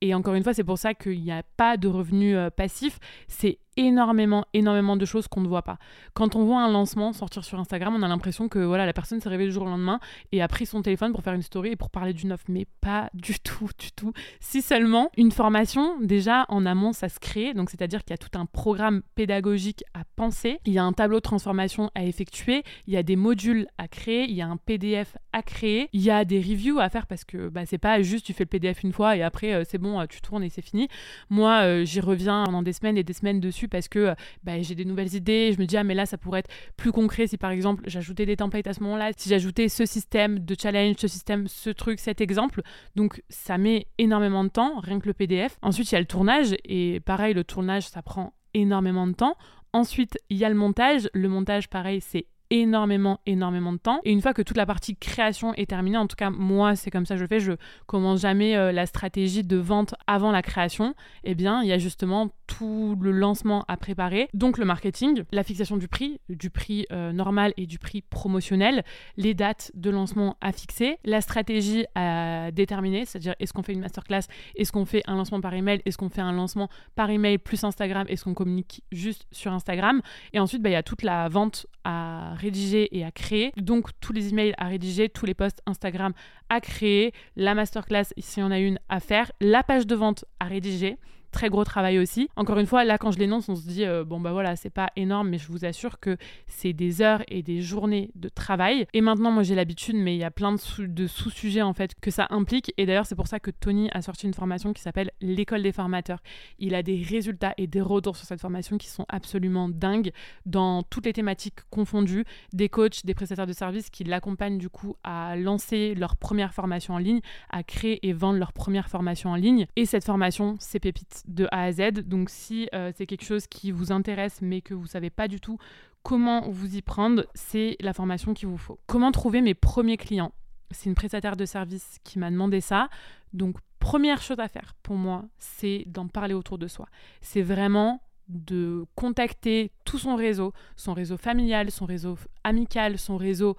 Et 0.00 0.14
encore 0.14 0.34
une 0.34 0.42
fois, 0.42 0.54
c'est 0.54 0.64
pour 0.64 0.78
ça 0.78 0.94
qu'il 0.94 1.20
n'y 1.22 1.32
a 1.32 1.42
pas 1.56 1.76
de 1.76 1.88
revenus 1.88 2.36
euh, 2.36 2.50
passifs. 2.50 2.98
C'est 3.28 3.58
énormément, 3.76 4.44
énormément 4.54 4.96
de 4.96 5.04
choses 5.04 5.28
qu'on 5.28 5.40
ne 5.40 5.48
voit 5.48 5.62
pas. 5.62 5.78
Quand 6.14 6.36
on 6.36 6.44
voit 6.44 6.62
un 6.62 6.70
lancement 6.70 7.12
sortir 7.12 7.44
sur 7.44 7.58
Instagram, 7.58 7.94
on 7.96 8.02
a 8.02 8.08
l'impression 8.08 8.48
que 8.48 8.58
voilà, 8.58 8.86
la 8.86 8.92
personne 8.92 9.20
s'est 9.20 9.28
réveillée 9.28 9.48
le 9.48 9.54
jour 9.54 9.64
au 9.64 9.68
lendemain 9.68 10.00
et 10.32 10.42
a 10.42 10.48
pris 10.48 10.66
son 10.66 10.82
téléphone 10.82 11.12
pour 11.12 11.22
faire 11.22 11.34
une 11.34 11.42
story 11.42 11.70
et 11.70 11.76
pour 11.76 11.90
parler 11.90 12.12
d'une 12.12 12.32
offre. 12.32 12.44
Mais 12.48 12.66
pas 12.80 13.10
du 13.14 13.38
tout, 13.44 13.68
du 13.78 13.92
tout. 13.92 14.12
Si 14.40 14.62
seulement 14.62 15.10
une 15.16 15.32
formation, 15.32 15.98
déjà 16.00 16.46
en 16.48 16.66
amont, 16.66 16.92
ça 16.92 17.08
se 17.08 17.20
crée. 17.20 17.54
Donc, 17.54 17.70
c'est-à-dire 17.70 18.04
qu'il 18.04 18.10
y 18.12 18.14
a 18.14 18.18
tout 18.18 18.38
un 18.38 18.46
programme 18.46 19.02
pédagogique 19.14 19.84
à 19.94 20.04
penser. 20.16 20.58
Il 20.66 20.72
y 20.72 20.78
a 20.78 20.84
un 20.84 20.92
tableau 20.92 21.16
de 21.16 21.22
transformation 21.22 21.90
à 21.94 22.04
effectuer. 22.04 22.62
Il 22.86 22.94
y 22.94 22.96
a 22.96 23.02
des 23.02 23.16
modules 23.16 23.66
à 23.78 23.88
créer. 23.88 24.24
Il 24.28 24.34
y 24.34 24.42
a 24.42 24.46
un 24.46 24.56
PDF 24.56 25.16
à 25.32 25.42
créer. 25.42 25.88
Il 25.92 26.00
y 26.00 26.10
a 26.10 26.24
des 26.24 26.38
reviews 26.38 26.78
à 26.78 26.88
faire 26.88 27.06
parce 27.06 27.24
que 27.24 27.48
bah, 27.48 27.66
c'est 27.66 27.78
pas 27.78 28.02
juste 28.02 28.26
tu 28.26 28.32
fais 28.32 28.44
le 28.44 28.48
PDF 28.48 28.82
une 28.82 28.92
fois 28.92 29.16
et 29.16 29.22
après 29.22 29.52
euh, 29.52 29.64
c'est 29.68 29.78
bon, 29.78 30.00
euh, 30.00 30.06
tu 30.06 30.20
tournes 30.20 30.42
et 30.42 30.50
c'est 30.50 30.62
fini. 30.62 30.88
Moi, 31.28 31.62
euh, 31.62 31.84
j'y 31.84 32.00
reviens 32.00 32.44
pendant 32.44 32.62
des 32.62 32.72
semaines 32.72 32.96
et 32.96 33.02
des 33.02 33.12
semaines 33.12 33.40
dessus 33.40 33.59
parce 33.68 33.88
que 33.88 33.98
euh, 33.98 34.14
bah, 34.42 34.60
j'ai 34.60 34.74
des 34.74 34.84
nouvelles 34.84 35.14
idées. 35.14 35.52
Je 35.52 35.60
me 35.60 35.66
dis, 35.66 35.76
ah, 35.76 35.84
mais 35.84 35.94
là, 35.94 36.06
ça 36.06 36.18
pourrait 36.18 36.40
être 36.40 36.50
plus 36.76 36.92
concret 36.92 37.26
si 37.26 37.36
par 37.36 37.50
exemple 37.50 37.84
j'ajoutais 37.86 38.26
des 38.26 38.36
templates 38.36 38.66
à 38.66 38.72
ce 38.72 38.82
moment-là, 38.82 39.10
si 39.16 39.28
j'ajoutais 39.28 39.68
ce 39.68 39.86
système 39.86 40.38
de 40.38 40.56
challenge, 40.60 40.96
ce 40.98 41.08
système, 41.08 41.48
ce 41.48 41.70
truc, 41.70 42.00
cet 42.00 42.20
exemple. 42.20 42.62
Donc, 42.96 43.22
ça 43.28 43.58
met 43.58 43.86
énormément 43.98 44.44
de 44.44 44.50
temps, 44.50 44.80
rien 44.80 45.00
que 45.00 45.06
le 45.06 45.14
PDF. 45.14 45.56
Ensuite, 45.62 45.90
il 45.90 45.94
y 45.94 45.96
a 45.96 46.00
le 46.00 46.06
tournage 46.06 46.54
et 46.64 47.00
pareil, 47.00 47.34
le 47.34 47.44
tournage, 47.44 47.88
ça 47.88 48.02
prend 48.02 48.34
énormément 48.54 49.06
de 49.06 49.12
temps. 49.12 49.36
Ensuite, 49.72 50.18
il 50.30 50.36
y 50.36 50.44
a 50.44 50.48
le 50.48 50.54
montage. 50.54 51.08
Le 51.14 51.28
montage, 51.28 51.68
pareil, 51.68 52.00
c'est 52.00 52.26
énormément, 52.50 53.20
énormément 53.26 53.72
de 53.72 53.78
temps. 53.78 54.00
Et 54.04 54.12
une 54.12 54.20
fois 54.20 54.34
que 54.34 54.42
toute 54.42 54.56
la 54.56 54.66
partie 54.66 54.96
création 54.96 55.54
est 55.54 55.70
terminée, 55.70 55.96
en 55.96 56.06
tout 56.06 56.16
cas 56.16 56.30
moi 56.30 56.76
c'est 56.76 56.90
comme 56.90 57.06
ça 57.06 57.14
que 57.14 57.20
je 57.20 57.26
fais, 57.26 57.40
je 57.40 57.52
commence 57.86 58.20
jamais 58.20 58.56
euh, 58.56 58.72
la 58.72 58.86
stratégie 58.86 59.44
de 59.44 59.56
vente 59.56 59.94
avant 60.06 60.32
la 60.32 60.42
création, 60.42 60.94
eh 61.24 61.34
bien 61.34 61.62
il 61.62 61.68
y 61.68 61.72
a 61.72 61.78
justement 61.78 62.30
tout 62.46 62.96
le 63.00 63.12
lancement 63.12 63.64
à 63.68 63.76
préparer, 63.76 64.28
donc 64.34 64.58
le 64.58 64.64
marketing, 64.64 65.22
la 65.30 65.44
fixation 65.44 65.76
du 65.76 65.86
prix, 65.86 66.20
du 66.28 66.50
prix 66.50 66.86
euh, 66.90 67.12
normal 67.12 67.52
et 67.56 67.66
du 67.66 67.78
prix 67.78 68.02
promotionnel, 68.02 68.82
les 69.16 69.34
dates 69.34 69.70
de 69.74 69.88
lancement 69.88 70.36
à 70.40 70.50
fixer, 70.50 70.98
la 71.04 71.20
stratégie 71.20 71.84
à 71.94 72.50
déterminer, 72.50 73.04
c'est-à-dire 73.04 73.36
est-ce 73.38 73.52
qu'on 73.52 73.62
fait 73.62 73.72
une 73.72 73.80
masterclass, 73.80 74.22
est-ce 74.56 74.72
qu'on 74.72 74.84
fait 74.84 75.02
un 75.06 75.14
lancement 75.14 75.40
par 75.40 75.54
email, 75.54 75.80
est-ce 75.84 75.96
qu'on 75.96 76.08
fait 76.08 76.20
un 76.20 76.32
lancement 76.32 76.68
par 76.96 77.10
email 77.10 77.38
plus 77.38 77.62
Instagram, 77.62 78.06
est-ce 78.08 78.24
qu'on 78.24 78.34
communique 78.34 78.82
juste 78.90 79.26
sur 79.30 79.52
Instagram, 79.52 80.02
et 80.32 80.40
ensuite 80.40 80.60
bah, 80.60 80.70
il 80.70 80.72
y 80.72 80.76
a 80.76 80.82
toute 80.82 81.02
la 81.02 81.28
vente 81.28 81.66
à 81.84 82.34
rédiger 82.40 82.96
et 82.96 83.04
à 83.04 83.10
créer. 83.10 83.52
Donc 83.56 83.90
tous 84.00 84.12
les 84.12 84.30
emails 84.30 84.54
à 84.58 84.66
rédiger, 84.66 85.08
tous 85.08 85.26
les 85.26 85.34
posts 85.34 85.60
Instagram 85.66 86.12
à 86.48 86.60
créer, 86.60 87.12
la 87.36 87.54
masterclass 87.54 88.06
si 88.18 88.42
on 88.42 88.50
a 88.50 88.58
une 88.58 88.78
à 88.88 89.00
faire, 89.00 89.30
la 89.40 89.62
page 89.62 89.86
de 89.86 89.94
vente 89.94 90.24
à 90.40 90.46
rédiger 90.46 90.98
très 91.30 91.48
gros 91.48 91.64
travail 91.64 91.98
aussi. 91.98 92.28
Encore 92.36 92.58
une 92.58 92.66
fois, 92.66 92.84
là, 92.84 92.98
quand 92.98 93.10
je 93.10 93.18
l'énonce, 93.18 93.48
on 93.48 93.56
se 93.56 93.66
dit, 93.66 93.84
euh, 93.84 94.04
bon, 94.04 94.20
bah 94.20 94.32
voilà, 94.32 94.56
c'est 94.56 94.70
pas 94.70 94.90
énorme, 94.96 95.28
mais 95.28 95.38
je 95.38 95.48
vous 95.48 95.64
assure 95.64 96.00
que 96.00 96.16
c'est 96.46 96.72
des 96.72 97.02
heures 97.02 97.22
et 97.28 97.42
des 97.42 97.60
journées 97.60 98.10
de 98.14 98.28
travail. 98.28 98.86
Et 98.92 99.00
maintenant, 99.00 99.30
moi, 99.30 99.42
j'ai 99.42 99.54
l'habitude, 99.54 99.96
mais 99.96 100.14
il 100.14 100.18
y 100.18 100.24
a 100.24 100.30
plein 100.30 100.52
de, 100.52 101.06
sous-sujets, 101.06 101.62
en 101.62 101.72
fait, 101.72 101.94
que 102.00 102.10
ça 102.10 102.26
implique. 102.30 102.72
Et 102.76 102.86
d'ailleurs, 102.86 103.06
c'est 103.06 103.14
pour 103.14 103.26
ça 103.26 103.40
que 103.40 103.50
Tony 103.50 103.88
a 103.92 104.02
sorti 104.02 104.26
une 104.26 104.34
formation 104.34 104.72
qui 104.72 104.82
s'appelle 104.82 105.10
l'école 105.20 105.62
des 105.62 105.72
formateurs. 105.72 106.20
Il 106.58 106.74
a 106.74 106.82
des 106.82 107.02
résultats 107.02 107.54
et 107.56 107.66
des 107.66 107.80
retours 107.80 108.16
sur 108.16 108.26
cette 108.26 108.40
formation 108.40 108.78
qui 108.78 108.88
sont 108.88 109.06
absolument 109.08 109.68
dingues 109.68 110.12
dans 110.46 110.82
toutes 110.82 111.06
les 111.06 111.12
thématiques 111.12 111.60
confondues, 111.70 112.24
des 112.52 112.68
coachs, 112.68 113.04
des 113.04 113.14
prestataires 113.14 113.46
de 113.46 113.52
services 113.52 113.90
qui 113.90 114.04
l'accompagnent, 114.04 114.58
du 114.58 114.68
coup, 114.68 114.96
à 115.04 115.36
lancer 115.36 115.94
leur 115.94 116.16
première 116.16 116.54
formation 116.54 116.94
en 116.94 116.98
ligne, 116.98 117.20
à 117.50 117.62
créer 117.62 118.06
et 118.06 118.12
vendre 118.12 118.38
leur 118.38 118.52
première 118.52 118.88
formation 118.88 119.30
en 119.30 119.36
ligne. 119.36 119.66
Et 119.76 119.86
cette 119.86 120.04
formation, 120.04 120.56
c'est 120.58 120.80
pépite 120.80 121.19
de 121.26 121.46
A 121.52 121.64
à 121.64 121.72
Z. 121.72 121.92
Donc 122.04 122.30
si 122.30 122.68
euh, 122.74 122.92
c'est 122.96 123.06
quelque 123.06 123.24
chose 123.24 123.46
qui 123.46 123.70
vous 123.70 123.92
intéresse 123.92 124.40
mais 124.42 124.60
que 124.60 124.74
vous 124.74 124.86
savez 124.86 125.10
pas 125.10 125.28
du 125.28 125.40
tout 125.40 125.58
comment 126.02 126.48
vous 126.48 126.76
y 126.76 126.82
prendre, 126.82 127.26
c'est 127.34 127.76
la 127.80 127.92
formation 127.92 128.32
qu'il 128.32 128.48
vous 128.48 128.56
faut. 128.56 128.78
Comment 128.86 129.12
trouver 129.12 129.42
mes 129.42 129.54
premiers 129.54 129.98
clients? 129.98 130.32
C'est 130.70 130.88
une 130.88 130.94
prestataire 130.94 131.36
de 131.36 131.44
service 131.44 131.98
qui 132.04 132.18
m'a 132.18 132.30
demandé 132.30 132.60
ça. 132.60 132.88
Donc 133.32 133.56
Première 133.80 134.20
chose 134.20 134.38
à 134.38 134.46
faire 134.46 134.74
pour 134.82 134.96
moi, 134.96 135.24
c'est 135.38 135.84
d'en 135.86 136.06
parler 136.06 136.34
autour 136.34 136.58
de 136.58 136.68
soi. 136.68 136.86
C'est 137.22 137.42
vraiment 137.42 138.02
de 138.28 138.84
contacter 138.94 139.72
tout 139.84 139.98
son 139.98 140.14
réseau, 140.14 140.52
son 140.76 140.92
réseau 140.92 141.16
familial, 141.16 141.70
son 141.70 141.86
réseau 141.86 142.16
amical, 142.44 142.98
son 142.98 143.16
réseau 143.16 143.56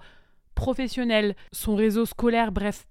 professionnel, 0.54 1.34
son 1.50 1.74
réseau 1.74 2.06
scolaire, 2.06 2.52
bref, 2.52 2.86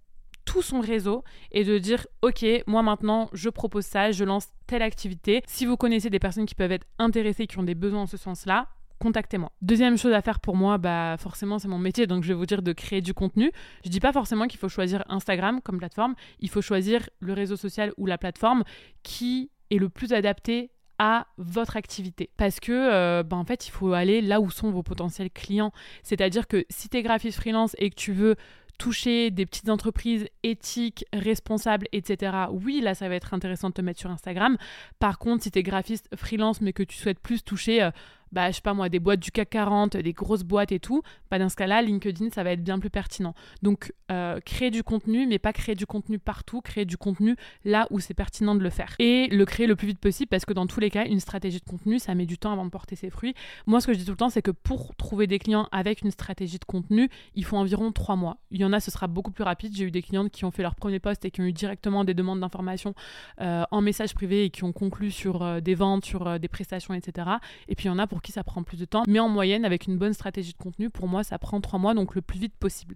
tout 0.45 0.61
son 0.61 0.79
réseau 0.79 1.23
et 1.51 1.63
de 1.63 1.77
dire 1.77 2.05
ok 2.21 2.45
moi 2.67 2.81
maintenant 2.81 3.29
je 3.33 3.49
propose 3.49 3.85
ça 3.85 4.11
je 4.11 4.23
lance 4.23 4.47
telle 4.67 4.81
activité 4.81 5.43
si 5.47 5.65
vous 5.65 5.77
connaissez 5.77 6.09
des 6.09 6.19
personnes 6.19 6.45
qui 6.45 6.55
peuvent 6.55 6.71
être 6.71 6.87
intéressées 6.99 7.47
qui 7.47 7.57
ont 7.57 7.63
des 7.63 7.75
besoins 7.75 8.01
en 8.01 8.07
ce 8.07 8.17
sens 8.17 8.45
là 8.45 8.67
contactez-moi. 9.01 9.51
Deuxième 9.63 9.97
chose 9.97 10.13
à 10.13 10.21
faire 10.21 10.39
pour 10.39 10.55
moi, 10.55 10.77
bah 10.77 11.15
forcément 11.17 11.57
c'est 11.57 11.67
mon 11.67 11.79
métier, 11.79 12.05
donc 12.05 12.23
je 12.23 12.27
vais 12.29 12.33
vous 12.35 12.45
dire 12.45 12.61
de 12.61 12.71
créer 12.71 13.01
du 13.01 13.15
contenu. 13.15 13.51
Je 13.83 13.89
dis 13.89 13.99
pas 13.99 14.13
forcément 14.13 14.45
qu'il 14.45 14.59
faut 14.59 14.69
choisir 14.69 15.03
Instagram 15.09 15.59
comme 15.61 15.79
plateforme, 15.79 16.13
il 16.39 16.49
faut 16.49 16.61
choisir 16.61 17.09
le 17.19 17.33
réseau 17.33 17.55
social 17.55 17.93
ou 17.97 18.05
la 18.05 18.19
plateforme 18.19 18.63
qui 19.01 19.49
est 19.71 19.79
le 19.79 19.89
plus 19.89 20.13
adapté 20.13 20.69
à 20.99 21.25
votre 21.37 21.77
activité. 21.77 22.29
Parce 22.37 22.59
que, 22.59 22.71
euh, 22.71 23.23
bah, 23.23 23.35
en 23.35 23.43
fait, 23.43 23.67
il 23.67 23.71
faut 23.71 23.93
aller 23.93 24.21
là 24.21 24.39
où 24.39 24.51
sont 24.51 24.69
vos 24.69 24.83
potentiels 24.83 25.31
clients. 25.31 25.71
C'est-à-dire 26.03 26.47
que 26.47 26.63
si 26.69 26.89
tu 26.89 26.97
es 26.97 27.01
graphiste 27.01 27.39
freelance 27.39 27.75
et 27.79 27.89
que 27.89 27.95
tu 27.95 28.13
veux 28.13 28.35
toucher 28.81 29.29
des 29.29 29.45
petites 29.45 29.69
entreprises 29.69 30.27
éthiques, 30.41 31.05
responsables, 31.13 31.85
etc. 31.91 32.35
Oui, 32.49 32.81
là, 32.81 32.95
ça 32.95 33.07
va 33.07 33.13
être 33.13 33.35
intéressant 33.35 33.69
de 33.69 33.75
te 33.75 33.81
mettre 33.81 33.99
sur 33.99 34.09
Instagram. 34.09 34.57
Par 34.97 35.19
contre, 35.19 35.43
si 35.43 35.51
tu 35.51 35.59
es 35.59 35.63
graphiste 35.63 36.09
freelance, 36.15 36.61
mais 36.61 36.73
que 36.73 36.81
tu 36.81 36.97
souhaites 36.97 37.19
plus 37.19 37.43
toucher... 37.43 37.83
Euh, 37.83 37.91
bah, 38.31 38.49
je 38.49 38.55
sais 38.55 38.61
pas 38.61 38.73
moi, 38.73 38.89
des 38.89 38.99
boîtes 38.99 39.19
du 39.19 39.31
CAC 39.31 39.49
40, 39.49 39.97
des 39.97 40.13
grosses 40.13 40.43
boîtes 40.43 40.71
et 40.71 40.79
tout, 40.79 41.01
bah, 41.29 41.39
dans 41.39 41.49
ce 41.49 41.55
cas-là, 41.55 41.81
LinkedIn, 41.81 42.29
ça 42.29 42.43
va 42.43 42.51
être 42.51 42.63
bien 42.63 42.79
plus 42.79 42.89
pertinent. 42.89 43.33
Donc, 43.61 43.93
euh, 44.11 44.39
créer 44.41 44.71
du 44.71 44.83
contenu, 44.83 45.27
mais 45.27 45.39
pas 45.39 45.53
créer 45.53 45.75
du 45.75 45.85
contenu 45.85 46.19
partout, 46.19 46.61
créer 46.61 46.85
du 46.85 46.97
contenu 46.97 47.35
là 47.63 47.87
où 47.89 47.99
c'est 47.99 48.13
pertinent 48.13 48.55
de 48.55 48.63
le 48.63 48.69
faire. 48.69 48.95
Et 48.99 49.27
le 49.27 49.45
créer 49.45 49.67
le 49.67 49.75
plus 49.75 49.87
vite 49.87 49.99
possible, 49.99 50.29
parce 50.29 50.45
que 50.45 50.53
dans 50.53 50.67
tous 50.67 50.79
les 50.79 50.89
cas, 50.89 51.05
une 51.05 51.19
stratégie 51.19 51.59
de 51.59 51.65
contenu, 51.65 51.99
ça 51.99 52.15
met 52.15 52.25
du 52.25 52.37
temps 52.37 52.51
avant 52.51 52.65
de 52.65 52.69
porter 52.69 52.95
ses 52.95 53.09
fruits. 53.09 53.33
Moi, 53.67 53.81
ce 53.81 53.87
que 53.87 53.93
je 53.93 53.99
dis 53.99 54.05
tout 54.05 54.11
le 54.11 54.17
temps, 54.17 54.29
c'est 54.29 54.41
que 54.41 54.51
pour 54.51 54.95
trouver 54.95 55.27
des 55.27 55.39
clients 55.39 55.67
avec 55.71 56.01
une 56.01 56.11
stratégie 56.11 56.59
de 56.59 56.65
contenu, 56.65 57.09
il 57.35 57.43
faut 57.43 57.57
environ 57.57 57.91
trois 57.91 58.15
mois. 58.15 58.37
Il 58.51 58.59
y 58.59 58.65
en 58.65 58.73
a, 58.73 58.79
ce 58.79 58.91
sera 58.91 59.07
beaucoup 59.07 59.31
plus 59.31 59.43
rapide. 59.43 59.75
J'ai 59.75 59.85
eu 59.85 59.91
des 59.91 60.01
clientes 60.01 60.31
qui 60.31 60.45
ont 60.45 60.51
fait 60.51 60.63
leur 60.63 60.75
premier 60.75 60.99
poste 60.99 61.25
et 61.25 61.31
qui 61.31 61.41
ont 61.41 61.45
eu 61.45 61.53
directement 61.53 62.03
des 62.03 62.13
demandes 62.13 62.39
d'informations 62.39 62.93
euh, 63.41 63.63
en 63.71 63.81
message 63.81 64.13
privé 64.13 64.45
et 64.45 64.49
qui 64.49 64.63
ont 64.63 64.73
conclu 64.73 65.11
sur 65.11 65.41
euh, 65.41 65.59
des 65.59 65.75
ventes, 65.75 66.05
sur 66.05 66.39
des 66.39 66.47
prestations, 66.47 66.93
etc. 66.93 67.27
Et 67.67 67.75
puis, 67.75 67.85
il 67.85 67.87
y 67.87 67.91
en 67.91 67.99
a 67.99 68.07
pour 68.07 68.20
qui 68.21 68.31
ça 68.31 68.43
prend 68.43 68.63
plus 68.63 68.77
de 68.77 68.85
temps. 68.85 69.03
Mais 69.07 69.19
en 69.19 69.29
moyenne, 69.29 69.65
avec 69.65 69.87
une 69.87 69.97
bonne 69.97 70.13
stratégie 70.13 70.53
de 70.53 70.57
contenu, 70.57 70.89
pour 70.89 71.07
moi, 71.07 71.23
ça 71.23 71.37
prend 71.39 71.59
trois 71.61 71.79
mois, 71.79 71.93
donc 71.93 72.15
le 72.15 72.21
plus 72.21 72.39
vite 72.39 72.55
possible. 72.55 72.95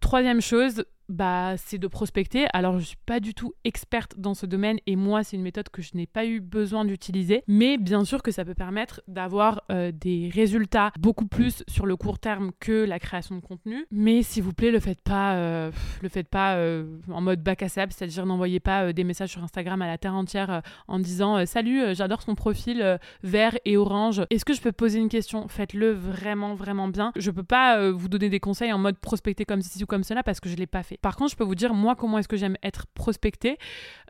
Troisième 0.00 0.40
chose, 0.40 0.84
bah, 1.08 1.54
c'est 1.56 1.78
de 1.78 1.86
prospecter. 1.86 2.46
Alors, 2.52 2.72
je 2.74 2.78
ne 2.78 2.84
suis 2.84 2.96
pas 3.06 3.20
du 3.20 3.34
tout 3.34 3.54
experte 3.64 4.18
dans 4.18 4.34
ce 4.34 4.46
domaine 4.46 4.78
et 4.86 4.96
moi, 4.96 5.24
c'est 5.24 5.36
une 5.36 5.42
méthode 5.42 5.68
que 5.68 5.82
je 5.82 5.90
n'ai 5.94 6.06
pas 6.06 6.26
eu 6.26 6.40
besoin 6.40 6.84
d'utiliser. 6.84 7.42
Mais 7.46 7.78
bien 7.78 8.04
sûr 8.04 8.22
que 8.22 8.30
ça 8.30 8.44
peut 8.44 8.54
permettre 8.54 9.02
d'avoir 9.08 9.62
euh, 9.70 9.92
des 9.92 10.30
résultats 10.32 10.92
beaucoup 10.98 11.26
plus 11.26 11.64
sur 11.68 11.86
le 11.86 11.96
court 11.96 12.18
terme 12.18 12.50
que 12.60 12.84
la 12.84 12.98
création 12.98 13.36
de 13.36 13.40
contenu. 13.40 13.86
Mais 13.90 14.22
s'il 14.22 14.42
vous 14.42 14.52
plaît, 14.52 14.70
le 14.70 14.80
faites 14.80 15.02
pas, 15.02 15.36
euh, 15.36 15.70
le 16.02 16.08
faites 16.08 16.28
pas 16.28 16.56
euh, 16.56 16.98
en 17.10 17.20
mode 17.20 17.42
bac 17.42 17.62
à 17.62 17.68
sable, 17.68 17.92
c'est-à-dire 17.92 18.26
n'envoyez 18.26 18.60
pas 18.60 18.92
des 18.92 19.04
messages 19.04 19.30
sur 19.30 19.42
Instagram 19.42 19.82
à 19.82 19.86
la 19.86 19.98
terre 19.98 20.14
entière 20.14 20.62
en 20.88 20.98
disant 20.98 21.44
Salut, 21.46 21.94
j'adore 21.94 22.22
son 22.22 22.34
profil 22.34 22.98
vert 23.22 23.56
et 23.64 23.76
orange. 23.76 24.22
Est-ce 24.30 24.44
que 24.44 24.54
je 24.54 24.60
peux 24.60 24.72
poser 24.72 24.98
une 24.98 25.08
question? 25.08 25.48
Faites-le 25.48 25.92
vraiment, 25.92 26.54
vraiment 26.54 26.88
bien. 26.88 27.12
Je 27.16 27.30
peux 27.30 27.42
pas 27.42 27.90
vous 27.90 28.08
donner 28.08 28.28
des 28.28 28.40
conseils 28.40 28.72
en 28.72 28.78
mode 28.78 28.98
prospecter 28.98 29.44
comme 29.44 29.62
ceci 29.62 29.82
ou 29.82 29.86
comme 29.86 30.04
cela 30.04 30.22
parce 30.22 30.40
que 30.40 30.48
je 30.48 30.56
l'ai 30.56 30.66
pas 30.66 30.82
fait. 30.82 30.95
Par 31.02 31.16
contre, 31.16 31.32
je 31.32 31.36
peux 31.36 31.44
vous 31.44 31.54
dire, 31.54 31.74
moi, 31.74 31.94
comment 31.94 32.18
est-ce 32.18 32.28
que 32.28 32.36
j'aime 32.36 32.56
être 32.62 32.86
prospecté 32.94 33.58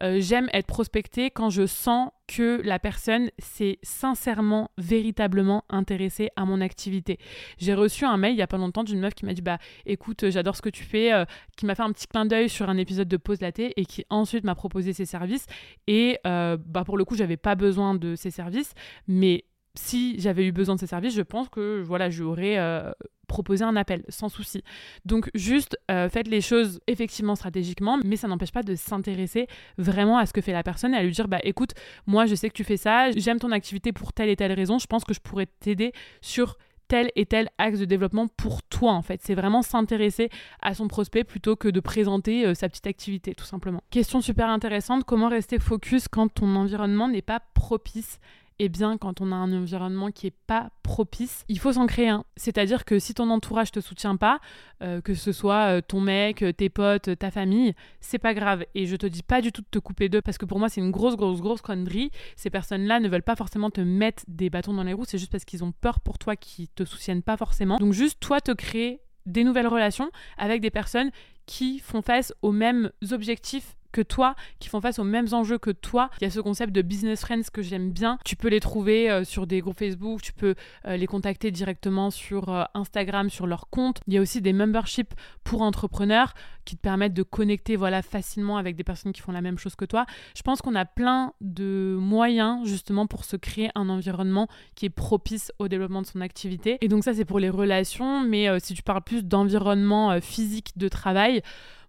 euh, 0.03 0.19
J'aime 0.21 0.49
être 0.53 0.67
prospecté 0.67 1.31
quand 1.31 1.51
je 1.51 1.67
sens 1.67 2.11
que 2.27 2.61
la 2.65 2.79
personne 2.79 3.31
s'est 3.39 3.79
sincèrement, 3.83 4.71
véritablement 4.79 5.65
intéressée 5.69 6.31
à 6.37 6.45
mon 6.45 6.61
activité. 6.61 7.19
J'ai 7.59 7.75
reçu 7.75 8.05
un 8.05 8.17
mail 8.17 8.33
il 8.33 8.39
y 8.39 8.43
a 8.43 8.47
pas 8.47 8.57
longtemps 8.57 8.85
d'une 8.85 9.01
meuf 9.01 9.15
qui 9.15 9.25
m'a 9.25 9.33
dit 9.33 9.43
bah 9.43 9.59
écoute, 9.85 10.29
j'adore 10.31 10.57
ce 10.57 10.63
que 10.63 10.69
tu 10.69 10.83
fais, 10.83 11.13
euh, 11.13 11.25
qui 11.57 11.67
m'a 11.67 11.75
fait 11.75 11.83
un 11.83 11.93
petit 11.93 12.07
clin 12.07 12.27
d'œil 12.27 12.49
sur 12.49 12.69
un 12.69 12.77
épisode 12.77 13.09
de 13.09 13.17
Pause 13.17 13.41
Laté 13.41 13.73
et 13.77 13.87
qui 13.87 14.05
ensuite 14.11 14.45
m'a 14.45 14.55
proposé 14.55 14.93
ses 14.93 15.05
services. 15.05 15.47
Et 15.87 16.19
euh, 16.27 16.57
bah 16.59 16.85
pour 16.85 16.99
le 16.99 17.05
coup, 17.05 17.15
j'avais 17.15 17.37
pas 17.37 17.55
besoin 17.55 17.95
de 17.95 18.17
ses 18.17 18.31
services, 18.31 18.73
mais 19.07 19.45
si 19.77 20.19
j'avais 20.19 20.47
eu 20.47 20.53
besoin 20.53 20.75
de 20.75 20.81
ses 20.81 20.87
services, 20.87 21.15
je 21.15 21.23
pense 21.23 21.49
que 21.49 21.83
voilà, 21.83 22.11
j'aurais 22.11 22.57
proposer 23.27 23.65
un 23.65 23.77
appel 23.77 24.05
sans 24.09 24.29
souci. 24.29 24.63
Donc 25.05 25.31
juste 25.35 25.79
euh, 25.91 26.09
faites 26.09 26.29
les 26.29 26.41
choses 26.41 26.81
effectivement 26.87 27.35
stratégiquement, 27.35 27.99
mais 28.05 28.17
ça 28.17 28.29
n'empêche 28.29 28.53
pas 28.53 28.63
de 28.63 28.75
s'intéresser 28.75 29.47
vraiment 29.79 30.19
à 30.19 30.27
ce 30.27 30.33
que 30.33 30.41
fait 30.41 30.53
la 30.53 30.63
personne 30.63 30.95
et 30.95 30.97
à 30.97 31.03
lui 31.03 31.13
dire 31.13 31.29
bah 31.29 31.41
écoute, 31.43 31.73
moi 32.07 32.27
je 32.27 32.35
sais 32.35 32.49
que 32.49 32.55
tu 32.55 32.65
fais 32.65 32.77
ça, 32.77 33.11
j'aime 33.13 33.39
ton 33.39 33.53
activité 33.53 33.93
pour 33.93 34.13
telle 34.13 34.29
et 34.29 34.37
telle 34.37 34.53
raison, 34.53 34.79
je 34.79 34.87
pense 34.87 35.05
que 35.05 35.15
je 35.15 35.21
pourrais 35.21 35.47
t'aider 35.47 35.93
sur 36.21 36.57
tel 36.89 37.11
et 37.17 37.27
tel 37.27 37.49
axe 37.59 37.81
de 37.81 37.85
développement 37.85 38.29
pour 38.29 38.63
toi 38.63 38.93
en 38.93 39.03
fait. 39.03 39.21
C'est 39.23 39.35
vraiment 39.35 39.63
s'intéresser 39.63 40.31
à 40.63 40.75
son 40.75 40.87
prospect 40.87 41.25
plutôt 41.25 41.57
que 41.57 41.69
de 41.69 41.81
présenter 41.81 42.47
euh, 42.47 42.55
sa 42.55 42.69
petite 42.69 42.87
activité 42.87 43.35
tout 43.35 43.45
simplement. 43.45 43.83
Question 43.91 44.21
super 44.21 44.49
intéressante, 44.49 45.05
comment 45.05 45.29
rester 45.29 45.59
focus 45.59 46.07
quand 46.09 46.29
ton 46.29 46.55
environnement 46.55 47.09
n'est 47.09 47.23
pas 47.23 47.41
propice 47.55 48.21
eh 48.59 48.69
bien, 48.69 48.97
quand 48.97 49.21
on 49.21 49.33
a 49.33 49.35
un 49.35 49.53
environnement 49.53 50.11
qui 50.11 50.27
est 50.27 50.37
pas 50.47 50.71
propice, 50.83 51.45
il 51.49 51.59
faut 51.59 51.73
s'en 51.73 51.87
créer 51.87 52.09
un. 52.09 52.25
C'est-à-dire 52.37 52.85
que 52.85 52.99
si 52.99 53.13
ton 53.13 53.29
entourage 53.31 53.71
te 53.71 53.81
soutient 53.81 54.17
pas, 54.17 54.41
euh, 54.83 55.01
que 55.01 55.15
ce 55.15 55.33
soit 55.33 55.77
euh, 55.77 55.81
ton 55.87 56.01
mec, 56.01 56.43
euh, 56.43 56.53
tes 56.53 56.71
potes, 56.71 57.19
ta 57.19 57.31
famille, 57.31 57.75
c'est 58.01 58.19
pas 58.19 58.35
grave. 58.35 58.65
Et 58.75 58.87
je 58.87 58.97
te 58.97 59.07
dis 59.07 59.23
pas 59.23 59.43
du 59.43 59.53
tout 59.53 59.61
de 59.61 59.67
te 59.71 59.79
couper 59.79 60.09
d'eux 60.09 60.23
parce 60.23 60.39
que 60.39 60.47
pour 60.47 60.59
moi, 60.59 60.69
c'est 60.69 60.81
une 60.81 60.91
grosse, 60.91 61.17
grosse, 61.17 61.41
grosse 61.41 61.61
connerie. 61.61 62.11
Ces 62.37 62.51
personnes-là 62.51 63.01
ne 63.01 63.09
veulent 63.09 63.23
pas 63.23 63.37
forcément 63.37 63.71
te 63.71 63.81
mettre 63.81 64.23
des 64.29 64.49
bâtons 64.49 64.73
dans 64.73 64.85
les 64.85 64.93
roues, 64.93 65.05
c'est 65.07 65.19
juste 65.19 65.33
parce 65.33 65.45
qu'ils 65.45 65.65
ont 65.65 65.73
peur 65.73 66.01
pour 66.01 66.19
toi, 66.19 66.37
qu'ils 66.37 66.69
te 66.69 66.85
soutiennent 66.85 67.23
pas 67.23 67.37
forcément. 67.37 67.77
Donc, 67.77 67.93
juste 67.93 68.21
toi, 68.21 68.41
te 68.41 68.53
créer 68.53 69.01
des 69.27 69.45
nouvelles 69.45 69.67
relations 69.67 70.11
avec 70.39 70.61
des 70.61 70.71
personnes 70.71 71.11
qui 71.47 71.79
font 71.79 72.01
face 72.01 72.33
aux 72.43 72.53
mêmes 72.53 72.91
objectifs 73.13 73.77
que 73.97 74.03
toi, 74.03 74.35
qui 74.59 74.69
font 74.69 74.83
face 74.83 74.99
aux 74.99 75.05
mêmes 75.05 75.29
enjeux 75.33 75.57
que 75.57 75.71
toi. 75.71 76.11
Il 76.21 76.25
y 76.25 76.27
a 76.27 76.31
ce 76.31 76.41
concept 76.41 76.71
de 76.75 76.83
business 76.83 77.23
friends 77.23 77.49
que 77.51 77.63
j'aime 77.63 77.93
bien. 77.93 78.19
Tu 78.27 78.37
peux 78.37 78.49
les 78.49 78.61
trouver 78.61 79.11
euh, 79.11 79.25
sur 79.25 79.47
des 79.47 79.63
groupes 79.63 79.79
Facebook, 79.79 80.21
tu 80.21 80.35
peux 80.35 80.55
euh, 80.85 80.99
les 80.99 81.07
contacter 81.07 81.51
directement 81.51 82.11
sur 82.11 82.51
euh, 82.51 82.65
Instagram, 82.75 83.31
sur 83.31 83.47
leur 83.47 83.71
compte. 83.71 84.01
Il 84.07 84.13
y 84.13 84.19
a 84.19 84.21
aussi 84.21 84.43
des 84.43 84.53
memberships 84.53 85.15
pour 85.45 85.63
entrepreneurs 85.63 86.35
qui 86.67 86.77
te 86.77 86.83
permettent 86.83 87.15
de 87.15 87.23
connecter 87.23 87.77
voilà 87.77 88.03
facilement 88.03 88.59
avec 88.59 88.77
des 88.77 88.85
personnes 88.85 89.15
qui 89.15 89.23
font 89.23 89.33
la 89.33 89.41
même 89.41 89.57
chose 89.57 89.77
que 89.77 89.87
toi. 89.87 90.05
Je 90.37 90.43
pense 90.43 90.61
qu'on 90.61 90.75
a 90.75 90.85
plein 90.85 91.33
de 91.41 91.97
moyens 91.99 92.69
justement 92.69 93.07
pour 93.07 93.25
se 93.25 93.37
créer 93.37 93.71
un 93.77 93.89
environnement 93.89 94.47
qui 94.75 94.85
est 94.85 94.91
propice 94.91 95.53
au 95.59 95.69
développement 95.69 96.03
de 96.03 96.07
son 96.07 96.21
activité. 96.21 96.77
Et 96.83 96.89
donc 96.89 97.03
ça 97.03 97.15
c'est 97.15 97.25
pour 97.25 97.39
les 97.39 97.49
relations, 97.49 98.21
mais 98.21 98.49
si 98.61 98.75
tu 98.75 98.83
parles 98.83 99.03
plus 99.03 99.25
d'environnement 99.25 100.21
physique 100.21 100.77
de 100.77 100.89
travail, 100.89 101.41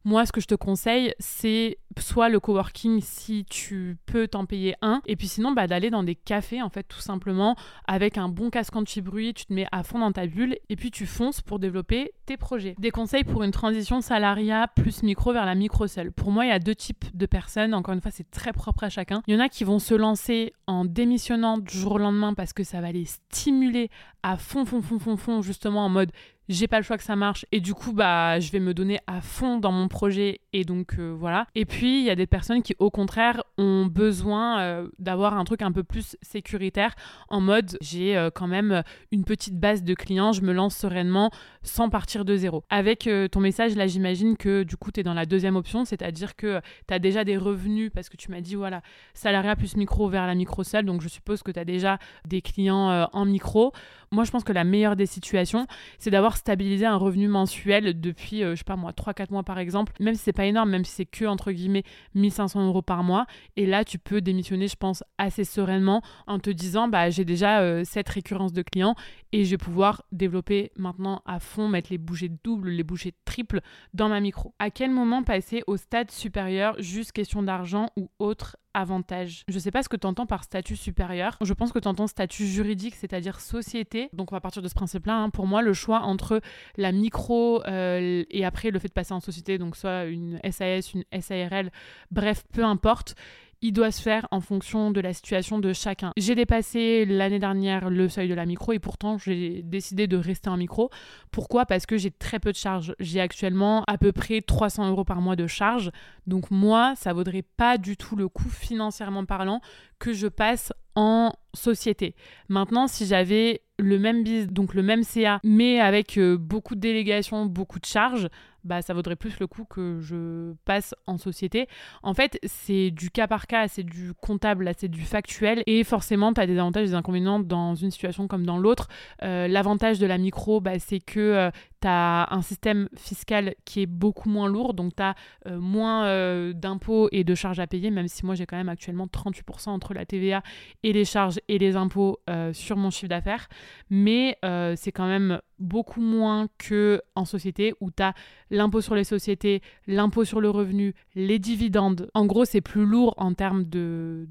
moi, 0.07 0.25
ce 0.25 0.31
que 0.31 0.39
je 0.39 0.47
te 0.47 0.55
conseille, 0.55 1.13
c'est 1.19 1.79
soit 1.99 2.29
le 2.29 2.39
coworking 2.39 3.01
si 3.01 3.43
tu 3.43 3.97
peux 4.05 4.29
t'en 4.29 4.45
payer 4.45 4.73
un, 4.81 5.01
et 5.05 5.17
puis 5.17 5.27
sinon, 5.27 5.51
bah, 5.51 5.67
d'aller 5.67 5.89
dans 5.89 6.03
des 6.03 6.15
cafés, 6.15 6.61
en 6.61 6.69
fait, 6.69 6.83
tout 6.83 7.01
simplement, 7.01 7.57
avec 7.87 8.17
un 8.17 8.29
bon 8.29 8.49
casque 8.49 8.73
anti-bruit, 8.77 9.33
tu 9.33 9.47
te 9.47 9.53
mets 9.53 9.67
à 9.73 9.83
fond 9.83 9.99
dans 9.99 10.13
ta 10.13 10.25
bulle, 10.25 10.55
et 10.69 10.77
puis 10.77 10.91
tu 10.91 11.05
fonces 11.05 11.41
pour 11.41 11.59
développer 11.59 12.13
tes 12.25 12.37
projets. 12.37 12.73
Des 12.79 12.89
conseils 12.89 13.25
pour 13.25 13.43
une 13.43 13.51
transition 13.51 13.99
salariat 13.99 14.69
plus 14.77 15.03
micro 15.03 15.33
vers 15.33 15.45
la 15.45 15.55
micro 15.55 15.87
seule. 15.87 16.13
Pour 16.13 16.31
moi, 16.31 16.45
il 16.45 16.49
y 16.49 16.53
a 16.53 16.59
deux 16.59 16.75
types 16.75 17.05
de 17.13 17.25
personnes. 17.25 17.73
Encore 17.73 17.93
une 17.93 18.01
fois, 18.01 18.11
c'est 18.11 18.31
très 18.31 18.53
propre 18.53 18.85
à 18.85 18.89
chacun. 18.89 19.21
Il 19.27 19.33
y 19.33 19.37
en 19.37 19.41
a 19.41 19.49
qui 19.49 19.65
vont 19.65 19.79
se 19.79 19.93
lancer 19.93 20.53
en 20.67 20.85
démissionnant 20.85 21.57
du 21.57 21.77
jour 21.77 21.93
au 21.93 21.97
lendemain 21.97 22.33
parce 22.33 22.53
que 22.53 22.63
ça 22.63 22.79
va 22.79 22.93
les 22.93 23.05
stimuler 23.05 23.89
à 24.23 24.37
fond, 24.37 24.63
fond, 24.63 24.81
fond, 24.81 24.99
fond, 24.99 25.17
fond, 25.17 25.41
justement 25.41 25.85
en 25.85 25.89
mode 25.89 26.11
j'ai 26.49 26.67
pas 26.67 26.77
le 26.77 26.83
choix 26.83 26.97
que 26.97 27.03
ça 27.03 27.15
marche 27.15 27.45
et 27.51 27.59
du 27.59 27.73
coup 27.73 27.91
bah 27.91 28.39
je 28.39 28.51
vais 28.51 28.59
me 28.59 28.73
donner 28.73 28.99
à 29.07 29.21
fond 29.21 29.57
dans 29.57 29.71
mon 29.71 29.87
projet 29.87 30.41
et 30.53 30.63
donc 30.63 30.95
euh, 30.97 31.13
voilà. 31.17 31.47
Et 31.55 31.65
puis 31.65 31.99
il 31.99 32.05
y 32.05 32.09
a 32.09 32.15
des 32.15 32.27
personnes 32.27 32.61
qui 32.61 32.75
au 32.79 32.89
contraire 32.89 33.43
ont 33.57 33.85
besoin 33.85 34.59
euh, 34.59 34.87
d'avoir 34.99 35.37
un 35.37 35.43
truc 35.43 35.61
un 35.61 35.71
peu 35.71 35.83
plus 35.83 36.17
sécuritaire 36.21 36.95
en 37.29 37.41
mode 37.41 37.77
j'ai 37.81 38.17
euh, 38.17 38.29
quand 38.33 38.47
même 38.47 38.83
une 39.11 39.23
petite 39.23 39.59
base 39.59 39.83
de 39.83 39.93
clients 39.93 40.31
je 40.31 40.41
me 40.41 40.53
lance 40.53 40.75
sereinement 40.75 41.31
sans 41.63 41.89
partir 41.89 42.23
de 42.23 42.35
zéro. 42.35 42.63
Avec 42.69 43.09
ton 43.31 43.39
message 43.39 43.75
là 43.75 43.87
j'imagine 43.87 44.37
que 44.37 44.63
du 44.63 44.77
coup 44.77 44.91
tu 44.91 45.01
es 45.01 45.03
dans 45.03 45.13
la 45.13 45.25
deuxième 45.25 45.55
option 45.55 45.85
c'est-à-dire 45.85 46.35
que 46.35 46.61
tu 46.87 46.93
as 46.93 46.99
déjà 46.99 47.23
des 47.23 47.37
revenus 47.37 47.91
parce 47.93 48.09
que 48.09 48.17
tu 48.17 48.31
m'as 48.31 48.41
dit 48.41 48.55
voilà 48.55 48.81
salariat 49.13 49.55
plus 49.55 49.75
micro 49.75 50.07
vers 50.07 50.27
la 50.27 50.35
micro 50.35 50.63
seule 50.63 50.85
donc 50.85 51.01
je 51.01 51.07
suppose 51.07 51.43
que 51.43 51.51
tu 51.51 51.59
as 51.59 51.65
déjà 51.65 51.99
des 52.27 52.41
clients 52.41 53.07
en 53.11 53.25
micro 53.25 53.73
moi 54.11 54.23
je 54.23 54.31
pense 54.31 54.43
que 54.43 54.53
la 54.53 54.63
meilleure 54.63 54.95
des 54.95 55.05
situations 55.05 55.67
c'est 55.99 56.11
d'avoir 56.11 56.37
stabiliser 56.37 56.85
un 56.85 56.95
revenu 56.97 57.27
mensuel 57.27 57.99
depuis, 57.99 58.41
je 58.41 58.55
sais 58.55 58.63
pas 58.63 58.75
moi, 58.75 58.91
3-4 58.91 59.31
mois 59.31 59.43
par 59.43 59.59
exemple, 59.59 59.93
même 59.99 60.15
si 60.15 60.21
c'est 60.21 60.33
pas 60.33 60.45
énorme, 60.45 60.69
même 60.69 60.85
si 60.85 60.91
c'est 60.91 61.05
que 61.05 61.25
entre 61.25 61.51
guillemets 61.51 61.83
1500 62.15 62.67
euros 62.67 62.81
par 62.81 63.03
mois. 63.03 63.25
Et 63.55 63.65
là, 63.65 63.83
tu 63.83 63.99
peux 63.99 64.21
démissionner, 64.21 64.67
je 64.67 64.75
pense, 64.75 65.03
assez 65.17 65.43
sereinement 65.43 66.01
en 66.27 66.39
te 66.39 66.49
disant, 66.49 66.87
bah, 66.87 67.09
j'ai 67.09 67.25
déjà 67.25 67.83
cette 67.83 68.09
récurrence 68.09 68.53
de 68.53 68.61
clients 68.61 68.95
et 69.31 69.43
je 69.43 69.51
vais 69.51 69.57
pouvoir 69.57 70.03
développer 70.11 70.71
maintenant 70.75 71.21
à 71.25 71.39
fond, 71.39 71.67
mettre 71.67 71.89
les 71.91 71.97
bougies 71.97 72.31
doubles, 72.43 72.69
les 72.69 72.83
bougies 72.83 73.13
triples 73.25 73.61
dans 73.93 74.09
ma 74.09 74.19
micro. 74.19 74.53
À 74.59 74.69
quel 74.69 74.91
moment 74.91 75.23
passer 75.23 75.63
au 75.67 75.77
stade 75.77 76.11
supérieur, 76.11 76.75
juste 76.79 77.11
question 77.11 77.43
d'argent 77.43 77.89
ou 77.97 78.09
autre 78.19 78.57
avantage? 78.73 79.43
Je 79.47 79.57
sais 79.57 79.71
pas 79.71 79.81
ce 79.81 79.89
que 79.89 79.97
tu 79.97 80.05
entends 80.05 80.27
par 80.27 80.43
statut 80.43 80.75
supérieur. 80.75 81.37
Je 81.41 81.53
pense 81.53 81.71
que 81.71 81.79
tu 81.79 81.87
entends 81.87 82.07
statut 82.07 82.45
juridique, 82.45 82.95
c'est-à-dire 82.95 83.39
société. 83.39 83.96
Donc 84.13 84.31
on 84.31 84.35
va 84.35 84.41
partir 84.41 84.61
de 84.61 84.67
ce 84.67 84.75
principe-là. 84.75 85.15
Hein. 85.15 85.29
Pour 85.29 85.47
moi, 85.47 85.61
le 85.61 85.73
choix 85.73 86.01
entre 86.01 86.41
la 86.77 86.91
micro 86.91 87.63
euh, 87.65 88.23
et 88.29 88.45
après 88.45 88.71
le 88.71 88.79
fait 88.79 88.87
de 88.87 88.93
passer 88.93 89.13
en 89.13 89.19
société, 89.19 89.57
donc 89.57 89.75
soit 89.75 90.05
une 90.05 90.39
SAS, 90.51 90.93
une 90.93 91.03
SARL, 91.21 91.71
bref, 92.11 92.43
peu 92.53 92.63
importe 92.63 93.15
il 93.61 93.73
doit 93.73 93.91
se 93.91 94.01
faire 94.01 94.27
en 94.31 94.39
fonction 94.39 94.91
de 94.91 95.01
la 95.01 95.13
situation 95.13 95.59
de 95.59 95.73
chacun. 95.73 96.11
J'ai 96.17 96.35
dépassé 96.35 97.05
l'année 97.05 97.39
dernière 97.39 97.89
le 97.89 98.07
seuil 98.07 98.29
de 98.29 98.33
la 98.33 98.45
micro 98.45 98.71
et 98.73 98.79
pourtant 98.79 99.17
j'ai 99.17 99.61
décidé 99.63 100.07
de 100.07 100.17
rester 100.17 100.49
en 100.49 100.57
micro. 100.57 100.89
Pourquoi? 101.31 101.65
Parce 101.65 101.85
que 101.85 101.97
j'ai 101.97 102.11
très 102.11 102.39
peu 102.39 102.51
de 102.51 102.57
charges. 102.57 102.93
J'ai 102.99 103.19
actuellement 103.19 103.83
à 103.87 103.97
peu 103.97 104.11
près 104.11 104.41
300 104.41 104.89
euros 104.89 105.03
par 105.03 105.21
mois 105.21 105.35
de 105.35 105.47
charges. 105.47 105.91
Donc 106.27 106.51
moi, 106.51 106.93
ça 106.95 107.13
vaudrait 107.13 107.41
pas 107.41 107.77
du 107.77 107.97
tout 107.97 108.15
le 108.15 108.29
coup 108.29 108.49
financièrement 108.49 109.25
parlant 109.25 109.61
que 109.99 110.13
je 110.13 110.27
passe 110.27 110.71
en 110.97 111.31
société. 111.53 112.15
Maintenant, 112.49 112.87
si 112.87 113.05
j'avais 113.05 113.61
le 113.77 113.99
même 113.99 114.23
biz, 114.23 114.47
donc 114.47 114.73
le 114.73 114.81
même 114.81 115.03
CA, 115.03 115.39
mais 115.43 115.79
avec 115.79 116.17
euh, 116.17 116.37
beaucoup 116.37 116.73
de 116.73 116.79
délégations, 116.79 117.45
beaucoup 117.45 117.79
de 117.79 117.85
charges, 117.85 118.29
bah 118.63 118.81
ça 118.81 118.95
vaudrait 118.95 119.15
plus 119.15 119.39
le 119.39 119.45
coup 119.45 119.63
que 119.63 119.99
je 120.01 120.53
passe 120.65 120.95
en 121.05 121.17
société. 121.17 121.67
En 122.01 122.15
fait, 122.15 122.39
c'est 122.43 122.89
du 122.89 123.11
cas 123.11 123.27
par 123.27 123.45
cas, 123.45 123.67
c'est 123.67 123.83
du 123.83 124.13
comptable, 124.15 124.71
c'est 124.75 124.87
du 124.87 125.01
factuel. 125.01 125.61
Et 125.67 125.83
forcément, 125.83 126.33
tu 126.33 126.41
as 126.41 126.47
des 126.47 126.57
avantages 126.57 126.85
et 126.85 126.87
des 126.87 126.95
inconvénients 126.95 127.39
dans 127.39 127.75
une 127.75 127.91
situation 127.91 128.27
comme 128.27 128.45
dans 128.45 128.57
l'autre. 128.57 128.87
Euh, 129.21 129.47
l'avantage 129.47 129.99
de 129.99 130.07
la 130.07 130.17
micro, 130.17 130.59
bah, 130.61 130.79
c'est 130.79 130.99
que 130.99 131.19
euh, 131.19 131.51
tu 131.81 131.87
un 131.87 132.41
système 132.41 132.89
fiscal 132.95 133.55
qui 133.65 133.81
est 133.81 133.85
beaucoup 133.85 134.29
moins 134.29 134.47
lourd, 134.47 134.73
donc 134.73 134.95
tu 134.95 135.03
euh, 135.47 135.59
moins 135.59 136.07
d'impôts 136.53 137.09
et 137.11 137.23
de 137.23 137.35
charges 137.35 137.59
à 137.59 137.67
payer, 137.67 137.91
même 137.91 138.07
si 138.07 138.25
moi 138.25 138.35
j'ai 138.35 138.45
quand 138.45 138.57
même 138.57 138.69
actuellement 138.69 139.07
38% 139.07 139.69
entre 139.69 139.93
la 139.93 140.05
TVA 140.05 140.41
et 140.83 140.93
les 140.93 141.05
charges 141.05 141.39
et 141.47 141.57
les 141.57 141.75
impôts 141.75 142.19
sur 142.53 142.77
mon 142.77 142.89
chiffre 142.89 143.09
d'affaires. 143.09 143.47
Mais 143.89 144.37
c'est 144.75 144.91
quand 144.91 145.07
même 145.07 145.39
beaucoup 145.59 146.01
moins 146.01 146.47
que 146.57 147.01
en 147.15 147.25
société 147.25 147.73
où 147.79 147.91
tu 147.91 148.03
as 148.03 148.13
l'impôt 148.49 148.81
sur 148.81 148.95
les 148.95 149.03
sociétés, 149.03 149.61
l'impôt 149.87 150.25
sur 150.25 150.41
le 150.41 150.49
revenu, 150.49 150.93
les 151.15 151.39
dividendes. 151.39 152.09
En 152.13 152.25
gros, 152.25 152.45
c'est 152.45 152.61
plus 152.61 152.85
lourd 152.85 153.13
en 153.17 153.33
termes 153.33 153.63
de, 153.63 154.27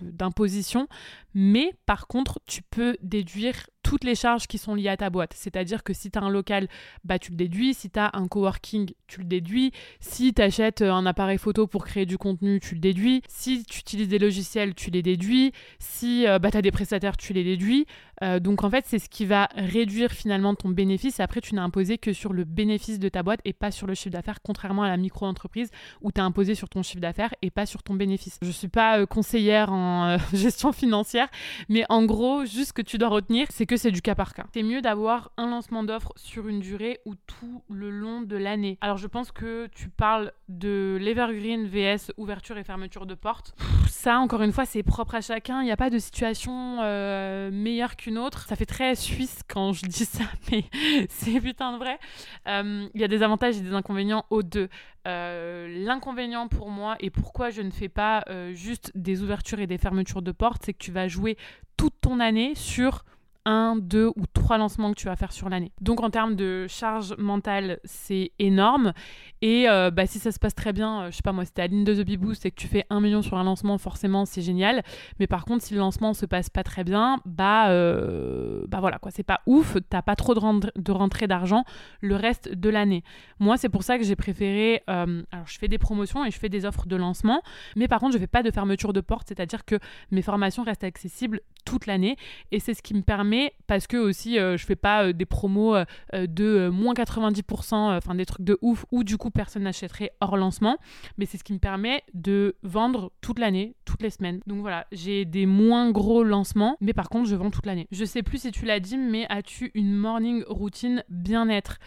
d'imposition, 0.00 0.88
mais 1.34 1.74
par 1.86 2.06
contre, 2.06 2.40
tu 2.46 2.62
peux 2.62 2.96
déduire 3.02 3.66
toutes 3.88 4.04
les 4.04 4.14
charges 4.14 4.46
qui 4.46 4.58
sont 4.58 4.74
liées 4.74 4.88
à 4.88 4.98
ta 4.98 5.08
boîte. 5.08 5.32
C'est-à-dire 5.34 5.82
que 5.82 5.94
si 5.94 6.10
tu 6.10 6.18
as 6.18 6.22
un 6.22 6.28
local, 6.28 6.68
bah, 7.04 7.18
tu 7.18 7.30
le 7.30 7.36
déduis. 7.38 7.72
Si 7.72 7.88
tu 7.88 7.98
as 7.98 8.10
un 8.12 8.28
coworking, 8.28 8.90
tu 9.06 9.20
le 9.20 9.24
déduis. 9.24 9.72
Si 10.00 10.34
tu 10.34 10.42
achètes 10.42 10.82
un 10.82 11.06
appareil 11.06 11.38
photo 11.38 11.66
pour 11.66 11.86
créer 11.86 12.04
du 12.04 12.18
contenu, 12.18 12.60
tu 12.60 12.74
le 12.74 12.80
déduis. 12.80 13.22
Si 13.28 13.64
tu 13.64 13.78
utilises 13.80 14.08
des 14.08 14.18
logiciels, 14.18 14.74
tu 14.74 14.90
les 14.90 15.02
déduis. 15.02 15.52
Si 15.78 16.26
euh, 16.26 16.38
bah, 16.38 16.50
tu 16.50 16.58
as 16.58 16.62
des 16.62 16.70
prestataires, 16.70 17.16
tu 17.16 17.32
les 17.32 17.44
déduis. 17.44 17.86
Euh, 18.22 18.40
donc 18.40 18.64
en 18.64 18.70
fait, 18.70 18.84
c'est 18.86 18.98
ce 18.98 19.08
qui 19.08 19.26
va 19.26 19.48
réduire 19.54 20.12
finalement 20.12 20.54
ton 20.54 20.68
bénéfice. 20.68 21.20
Après, 21.20 21.40
tu 21.40 21.54
n'as 21.54 21.62
imposé 21.62 21.98
que 21.98 22.12
sur 22.12 22.32
le 22.32 22.44
bénéfice 22.44 22.98
de 22.98 23.08
ta 23.08 23.22
boîte 23.22 23.40
et 23.44 23.52
pas 23.52 23.70
sur 23.70 23.86
le 23.86 23.94
chiffre 23.94 24.12
d'affaires, 24.12 24.40
contrairement 24.42 24.82
à 24.82 24.88
la 24.88 24.96
micro-entreprise 24.96 25.70
où 26.00 26.12
tu 26.12 26.20
as 26.20 26.24
imposé 26.24 26.54
sur 26.54 26.68
ton 26.68 26.82
chiffre 26.82 27.00
d'affaires 27.00 27.34
et 27.42 27.50
pas 27.50 27.66
sur 27.66 27.82
ton 27.82 27.94
bénéfice. 27.94 28.38
Je 28.42 28.48
ne 28.48 28.52
suis 28.52 28.68
pas 28.68 28.98
euh, 28.98 29.06
conseillère 29.06 29.72
en 29.72 30.16
gestion 30.32 30.72
financière, 30.72 31.28
mais 31.68 31.84
en 31.88 32.04
gros, 32.04 32.44
juste 32.44 32.68
ce 32.68 32.72
que 32.72 32.82
tu 32.82 32.98
dois 32.98 33.08
retenir, 33.08 33.46
c'est 33.50 33.66
que 33.66 33.76
c'est 33.76 33.90
du 33.90 34.02
cas 34.02 34.14
par 34.14 34.34
cas. 34.34 34.46
C'est 34.52 34.62
mieux 34.62 34.82
d'avoir 34.82 35.32
un 35.36 35.48
lancement 35.48 35.82
d'offre 35.82 36.12
sur 36.16 36.48
une 36.48 36.60
durée 36.60 37.00
ou 37.04 37.14
tout 37.14 37.62
le 37.70 37.90
long 37.90 38.22
de 38.22 38.36
l'année. 38.36 38.78
Alors 38.80 38.96
je 38.96 39.06
pense 39.06 39.32
que 39.32 39.68
tu 39.74 39.88
parles 39.88 40.32
de 40.48 40.98
l'Evergreen 41.00 41.66
VS 41.66 42.12
ouverture 42.16 42.58
et 42.58 42.64
fermeture 42.64 43.06
de 43.06 43.14
porte. 43.14 43.54
Ça, 43.88 44.18
encore 44.18 44.42
une 44.42 44.52
fois, 44.52 44.64
c'est 44.64 44.82
propre 44.82 45.14
à 45.14 45.20
chacun. 45.20 45.60
Il 45.62 45.64
n'y 45.64 45.72
a 45.72 45.76
pas 45.76 45.90
de 45.90 45.98
situation 45.98 46.78
euh, 46.80 47.50
meilleure 47.50 47.96
autre. 48.16 48.46
Ça 48.46 48.56
fait 48.56 48.66
très 48.66 48.94
suisse 48.94 49.40
quand 49.48 49.72
je 49.72 49.86
dis 49.86 50.04
ça, 50.04 50.24
mais 50.50 50.64
c'est 51.08 51.40
putain 51.40 51.72
de 51.72 51.78
vrai. 51.78 51.98
Euh, 52.46 52.88
il 52.94 53.00
y 53.00 53.04
a 53.04 53.08
des 53.08 53.22
avantages 53.22 53.58
et 53.58 53.60
des 53.60 53.74
inconvénients 53.74 54.24
aux 54.30 54.42
deux. 54.42 54.68
Euh, 55.06 55.84
l'inconvénient 55.84 56.48
pour 56.48 56.70
moi 56.70 56.96
et 57.00 57.10
pourquoi 57.10 57.50
je 57.50 57.62
ne 57.62 57.70
fais 57.70 57.88
pas 57.88 58.24
juste 58.52 58.92
des 58.94 59.22
ouvertures 59.22 59.60
et 59.60 59.66
des 59.66 59.78
fermetures 59.78 60.22
de 60.22 60.32
porte, 60.32 60.62
c'est 60.64 60.72
que 60.72 60.78
tu 60.78 60.92
vas 60.92 61.08
jouer 61.08 61.36
toute 61.76 61.94
ton 62.00 62.20
année 62.20 62.54
sur 62.54 63.04
un, 63.48 63.76
deux 63.76 64.08
ou 64.08 64.26
trois 64.34 64.58
lancements 64.58 64.90
que 64.92 65.00
tu 65.00 65.06
vas 65.06 65.16
faire 65.16 65.32
sur 65.32 65.48
l'année. 65.48 65.72
Donc 65.80 66.02
en 66.02 66.10
termes 66.10 66.36
de 66.36 66.66
charge 66.68 67.16
mentale, 67.16 67.80
c'est 67.82 68.32
énorme. 68.38 68.92
Et 69.40 69.68
euh, 69.68 69.90
bah, 69.90 70.06
si 70.06 70.18
ça 70.18 70.32
se 70.32 70.38
passe 70.38 70.54
très 70.54 70.74
bien, 70.74 71.02
euh, 71.02 71.10
je 71.10 71.16
sais 71.16 71.22
pas 71.22 71.32
moi, 71.32 71.46
si 71.46 71.52
t'es 71.52 71.62
à 71.62 71.66
ligne 71.66 71.82
de 71.82 71.94
The 71.94 72.04
Bee 72.04 72.18
Boost 72.18 72.44
et 72.44 72.50
que 72.50 72.60
tu 72.60 72.68
fais 72.68 72.84
un 72.90 73.00
million 73.00 73.22
sur 73.22 73.38
un 73.38 73.44
lancement, 73.44 73.78
forcément 73.78 74.26
c'est 74.26 74.42
génial. 74.42 74.82
Mais 75.18 75.26
par 75.26 75.46
contre, 75.46 75.64
si 75.64 75.72
le 75.72 75.80
lancement 75.80 76.12
se 76.12 76.26
passe 76.26 76.50
pas 76.50 76.62
très 76.62 76.84
bien, 76.84 77.20
bah, 77.24 77.70
euh, 77.70 78.66
bah 78.68 78.80
voilà 78.80 78.98
quoi, 78.98 79.10
c'est 79.10 79.22
pas 79.22 79.40
ouf, 79.46 79.78
t'as 79.88 80.02
pas 80.02 80.14
trop 80.14 80.34
de, 80.34 80.40
de 80.76 80.92
rentrée 80.92 81.26
d'argent 81.26 81.64
le 82.02 82.16
reste 82.16 82.52
de 82.52 82.68
l'année. 82.68 83.02
Moi, 83.38 83.56
c'est 83.56 83.70
pour 83.70 83.82
ça 83.82 83.96
que 83.96 84.04
j'ai 84.04 84.16
préféré. 84.16 84.82
alors, 84.86 85.46
je 85.46 85.58
fais 85.58 85.68
des 85.68 85.78
promotions 85.78 86.22
et 86.26 86.30
je 86.30 86.38
fais 86.38 86.50
des 86.50 86.66
offres 86.66 86.86
de 86.86 86.96
lancement, 86.96 87.40
mais 87.76 87.88
par 87.88 88.00
contre, 88.00 88.12
je 88.12 88.18
fais 88.18 88.26
pas 88.26 88.42
de 88.42 88.50
fermeture 88.50 88.92
de 88.92 89.00
porte, 89.00 89.28
c'est-à-dire 89.28 89.64
que 89.64 89.78
mes 90.10 90.20
formations 90.22 90.64
restent 90.64 90.84
accessibles 90.84 91.40
toute 91.68 91.86
l'année 91.86 92.16
et 92.50 92.60
c'est 92.60 92.72
ce 92.72 92.82
qui 92.82 92.94
me 92.94 93.02
permet 93.02 93.52
parce 93.66 93.86
que 93.86 93.96
aussi 93.96 94.36
je 94.36 94.64
fais 94.64 94.76
pas 94.76 95.12
des 95.12 95.26
promos 95.26 95.76
de 96.14 96.68
moins 96.68 96.94
90%, 96.94 97.96
enfin 97.96 98.14
des 98.14 98.24
trucs 98.24 98.44
de 98.44 98.58
ouf 98.62 98.86
ou 98.90 99.04
du 99.04 99.18
coup 99.18 99.30
personne 99.30 99.64
n'achèterait 99.64 100.12
hors 100.20 100.36
lancement. 100.36 100.78
Mais 101.18 101.26
c'est 101.26 101.36
ce 101.36 101.44
qui 101.44 101.52
me 101.52 101.58
permet 101.58 102.02
de 102.14 102.56
vendre 102.62 103.12
toute 103.20 103.38
l'année, 103.38 103.74
toutes 103.84 104.02
les 104.02 104.10
semaines. 104.10 104.40
Donc 104.46 104.60
voilà, 104.60 104.86
j'ai 104.92 105.24
des 105.24 105.44
moins 105.44 105.90
gros 105.90 106.24
lancements, 106.24 106.76
mais 106.80 106.92
par 106.92 107.10
contre, 107.10 107.28
je 107.28 107.36
vends 107.36 107.50
toute 107.50 107.66
l'année. 107.66 107.86
Je 107.90 108.04
sais 108.04 108.22
plus 108.22 108.38
si 108.42 108.50
tu 108.50 108.64
l'as 108.64 108.80
dit, 108.80 108.96
mais 108.96 109.26
as-tu 109.28 109.70
une 109.74 109.94
morning 109.94 110.44
routine 110.46 111.04
bien-être? 111.08 111.78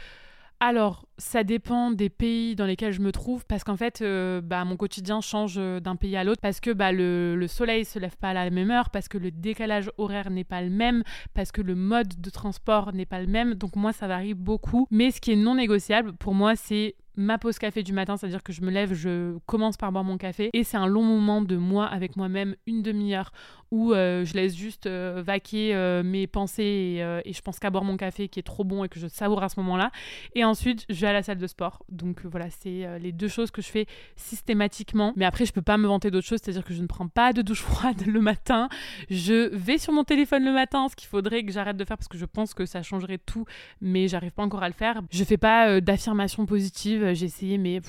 Alors, 0.60 1.08
ça 1.22 1.44
dépend 1.44 1.92
des 1.92 2.10
pays 2.10 2.56
dans 2.56 2.66
lesquels 2.66 2.94
je 2.94 3.00
me 3.00 3.12
trouve, 3.12 3.46
parce 3.46 3.64
qu'en 3.64 3.78
fait, 3.78 4.02
euh, 4.02 4.42
bah, 4.42 4.66
mon 4.66 4.76
quotidien 4.76 5.22
change 5.22 5.56
euh, 5.58 5.80
d'un 5.80 5.96
pays 5.96 6.18
à 6.18 6.24
l'autre, 6.24 6.42
parce 6.42 6.60
que 6.60 6.72
bah, 6.72 6.92
le, 6.92 7.36
le, 7.36 7.48
soleil 7.48 7.86
se 7.86 8.00
lève 8.00 8.18
pas 8.18 8.30
à 8.30 8.34
la 8.34 8.50
même 8.50 8.72
heure, 8.72 8.90
parce 8.90 9.08
que 9.08 9.20
le 9.20 9.30
décalage 9.30 9.92
horaire 9.98 10.32
n'est 10.32 10.44
pas 10.44 10.64
le 10.64 10.72
même, 10.72 11.04
parce 11.36 11.52
que 11.52 11.62
le 11.62 11.76
mode 11.76 12.20
de 12.20 12.30
transport 12.32 12.92
n'est 12.94 13.06
pas 13.06 13.22
le 13.22 13.28
même. 13.28 13.54
Donc 13.54 13.76
moi, 13.76 13.94
ça 13.94 14.08
varie 14.08 14.34
beaucoup. 14.34 14.88
Mais 14.90 15.12
ce 15.12 15.22
qui 15.22 15.32
est 15.32 15.36
non 15.36 15.56
négociable, 15.56 16.14
pour 16.14 16.34
moi, 16.34 16.56
c'est 16.56 16.96
ma 17.16 17.38
pause 17.38 17.60
café 17.60 17.84
du 17.84 17.94
matin, 17.94 18.18
c'est-à-dire 18.18 18.42
que 18.42 18.54
je 18.54 18.62
me 18.62 18.72
lève, 18.72 18.94
je 18.94 19.38
commence 19.46 19.78
par 19.78 19.92
boire 19.92 20.04
mon 20.04 20.18
café 20.18 20.50
et 20.54 20.64
c'est 20.64 20.78
un 20.78 20.88
long 20.88 21.04
moment 21.04 21.42
de 21.42 21.58
moi 21.58 21.86
avec 21.86 22.16
moi-même, 22.16 22.56
une 22.66 22.82
demi-heure 22.82 23.34
où 23.70 23.94
euh, 23.94 24.24
je 24.24 24.34
laisse 24.34 24.56
juste 24.56 24.88
vaquer 24.88 25.74
mes 26.04 26.26
pensées 26.26 27.04
et, 27.26 27.34
je 27.34 27.42
pense 27.42 27.60
qu'à 27.60 27.70
boire 27.70 27.84
mon 27.84 27.98
café 27.98 28.30
qui 28.30 28.40
est 28.40 28.44
trop 28.44 28.64
bon 28.64 28.86
et 28.86 28.90
que 28.90 29.00
je 29.00 29.08
savoure 29.08 29.44
à 29.44 29.50
ce 29.50 29.60
moment-là. 29.60 29.92
Et 30.36 30.46
ensuite, 30.46 30.86
je 30.90 31.02
à 31.12 31.14
la 31.14 31.24
salle 31.24 31.38
de 31.38 31.48
sport. 31.48 31.84
Donc 31.90 32.26
voilà, 32.26 32.50
c'est 32.50 33.00
les 33.00 33.12
deux 33.12 33.28
choses 33.28 33.52
que 33.52 33.62
je 33.62 33.70
fais 33.70 33.86
systématiquement. 34.16 35.14
Mais 35.16 35.26
après, 35.26 35.46
je 35.46 35.54
peux 35.54 35.62
pas 35.62 35.78
me 35.78 35.88
vanter 35.88 36.12
d'autres 36.12 36.28
choses, 36.28 36.40
c'est-à-dire 36.44 36.64
que 36.64 36.74
je 36.74 36.82
ne 36.82 36.88
prends 36.88 37.08
pas 37.08 37.34
de 37.34 37.42
douche 37.42 37.62
froide 37.62 38.06
le 38.08 38.22
matin. 38.22 38.70
Je 39.10 39.54
vais 39.56 39.78
sur 39.78 39.94
mon 39.94 40.04
téléphone 40.04 40.44
le 40.44 40.54
matin, 40.54 40.88
ce 40.90 40.96
qu'il 40.96 41.08
faudrait 41.08 41.44
que 41.44 41.52
j'arrête 41.52 41.78
de 41.78 41.86
faire 41.86 41.98
parce 41.98 42.08
que 42.08 42.18
je 42.18 42.26
pense 42.26 42.54
que 42.54 42.66
ça 42.66 42.82
changerait 42.82 43.20
tout, 43.20 43.46
mais 43.80 44.08
j'arrive 44.08 44.32
pas 44.32 44.44
encore 44.44 44.64
à 44.64 44.68
le 44.68 44.74
faire. 44.74 45.02
Je 45.12 45.24
fais 45.24 45.38
pas 45.38 45.82
d'affirmations 45.82 46.46
positives, 46.46 47.14
j'ai 47.14 47.26
essayé, 47.26 47.58
mais 47.58 47.82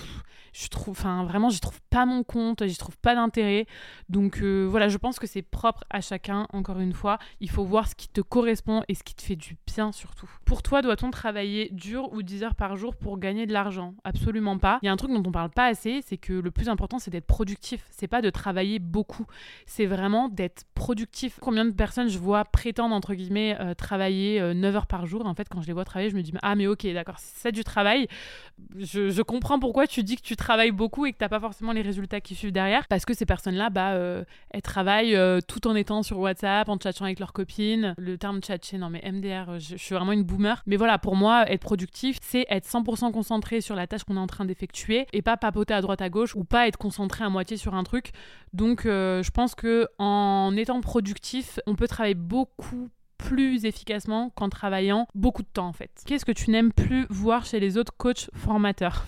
je 0.53 0.69
trouve, 0.69 0.93
enfin 0.93 1.25
vraiment, 1.25 1.49
j'y 1.49 1.61
trouve 1.61 1.81
pas 1.91 2.05
mon 2.05 2.23
compte, 2.23 2.67
j'y 2.67 2.77
trouve 2.77 2.99
pas 2.99 3.15
d'intérêt. 3.15 3.67
Donc 4.09 4.43
voilà, 4.43 4.89
je 4.89 4.99
pense 4.99 5.19
que 5.19 5.27
c'est 5.27 5.43
propre 5.43 5.85
à 5.91 6.01
chacun, 6.01 6.47
encore 6.53 6.81
une 6.81 6.93
fois. 6.93 7.19
Il 7.41 7.51
faut 7.51 7.65
voir 7.65 7.89
ce 7.89 7.95
qui 7.95 8.09
te 8.09 8.21
correspond 8.21 8.83
et 8.89 8.95
ce 8.95 9.03
qui 9.03 9.15
te 9.15 9.23
fait 9.23 9.37
du 9.37 9.57
bien 9.67 9.93
surtout. 9.93 10.31
Pour 10.45 10.63
toi, 10.63 10.83
doit-on 10.83 11.11
travailler 11.11 11.69
dur 11.73 12.13
ou 12.13 12.23
10 12.23 12.43
heures 12.43 12.55
par 12.55 12.77
jour 12.77 12.97
pour 12.97 13.12
gagner 13.19 13.47
de 13.47 13.53
l'argent. 13.53 13.95
Absolument 14.05 14.59
pas. 14.59 14.79
Il 14.83 14.87
y 14.87 14.89
a 14.89 14.93
un 14.93 14.97
truc 14.97 15.13
dont 15.13 15.23
on 15.27 15.33
parle 15.33 15.51
pas 15.51 15.67
assez, 15.67 16.01
c'est 16.03 16.17
que 16.17 16.33
le 16.33 16.51
plus 16.51 16.69
important, 16.69 16.99
c'est 16.99 17.11
d'être 17.11 17.27
productif. 17.27 17.85
C'est 17.91 18.09
pas 18.09 18.23
de 18.23 18.31
travailler 18.31 18.79
beaucoup. 18.79 19.27
C'est 19.67 19.87
vraiment 19.87 20.29
d'être 20.29 20.65
productif. 20.75 21.39
Combien 21.41 21.65
de 21.65 21.73
personnes 21.73 22.09
je 22.09 22.19
vois 22.19 22.45
prétendre, 22.45 22.95
entre 22.95 23.15
guillemets, 23.15 23.57
euh, 23.61 23.75
travailler 23.75 24.55
9 24.55 24.77
heures 24.77 24.87
par 24.87 25.07
jour? 25.07 25.27
En 25.27 25.35
fait, 25.35 25.49
quand 25.49 25.61
je 25.61 25.67
les 25.67 25.73
vois 25.73 25.85
travailler, 25.85 26.11
je 26.11 26.17
me 26.17 26.23
dis, 26.23 26.33
ah, 26.43 26.55
mais 26.55 26.67
ok, 26.67 26.87
d'accord, 26.93 27.17
c'est 27.19 27.53
du 27.53 27.65
travail. 27.65 28.09
Je, 28.79 29.23
comprends 29.23 29.59
pourquoi 29.59 29.87
tu 29.87 30.03
dis 30.03 30.17
que 30.17 30.23
tu 30.23 30.37
travailles 30.37 30.73
beaucoup 30.73 31.07
et 31.07 31.13
que 31.13 31.19
t'as 31.19 31.29
pas 31.29 31.41
forcément 31.41 31.73
les 31.73 31.83
résultats 31.83 32.21
qui 32.21 32.35
suivent 32.35 32.53
derrière. 32.53 32.87
Parce 32.89 33.05
que 33.05 33.15
ces 33.15 33.27
personnes-là, 33.27 33.71
bah, 33.71 33.93
euh, 33.93 34.25
elles 34.51 34.63
travaillent 34.63 35.17
euh, 35.17 35.41
tout 35.47 35.67
en 35.67 35.75
étant 35.75 36.03
sur 36.03 36.19
WhatsApp, 36.19 36.69
en 36.69 36.79
chattant 36.79 37.05
avec 37.05 37.19
leurs 37.19 37.33
copines. 37.33 37.95
Le 37.99 38.19
terme 38.19 38.41
chatcher, 38.43 38.79
non, 38.79 38.91
mais 38.91 39.03
MDR, 39.11 39.59
je 39.59 39.77
suis 39.77 39.95
vraiment 39.95 40.13
une 40.13 40.25
boomer. 40.25 40.63
Mais 40.67 40.77
voilà, 40.77 40.99
pour 40.99 41.17
moi, 41.17 41.51
être 41.51 41.63
productif, 41.63 42.19
c'est 42.21 42.47
être 42.49 42.67
100% 42.67 42.92
concentré 43.13 43.61
sur 43.61 43.75
la 43.75 43.87
tâche 43.87 44.05
qu'on 44.05 44.17
est 44.17 44.21
en 44.21 44.27
train 44.27 44.45
d'effectuer 44.45 45.07
et 45.13 45.23
pas 45.23 45.37
papoter 45.37 45.75
à 45.75 45.81
droite 45.81 46.03
à 46.03 46.09
gauche 46.09 46.37
ou 46.37 46.45
pas 46.45 46.69
être 46.69 46.77
concentré 46.77 47.25
à 47.25 47.29
moitié 47.29 47.57
sur 47.57 47.75
un 47.75 47.85
truc. 47.85 48.13
Donc, 48.53 48.87
euh, 48.87 49.23
je 49.23 49.31
pense 49.31 49.55
que 49.55 49.89
en 49.99 50.55
étant 50.57 50.81
productif, 50.81 51.59
on 51.67 51.75
peut 51.75 51.89
travailler 51.89 52.15
beaucoup 52.15 52.91
plus 53.19 53.65
efficacement 53.65 54.31
qu'en 54.31 54.49
travaillant 54.49 55.07
beaucoup 55.15 55.43
de 55.43 55.49
temps 55.53 55.69
en 55.69 55.73
fait. 55.73 55.91
Qu'est-ce 56.07 56.25
que 56.25 56.33
tu 56.33 56.51
n'aimes 56.51 56.73
plus 56.73 57.07
voir 57.09 57.45
chez 57.45 57.61
les 57.61 57.79
autres 57.79 57.93
coachs 57.97 58.31
formateurs? 58.35 59.07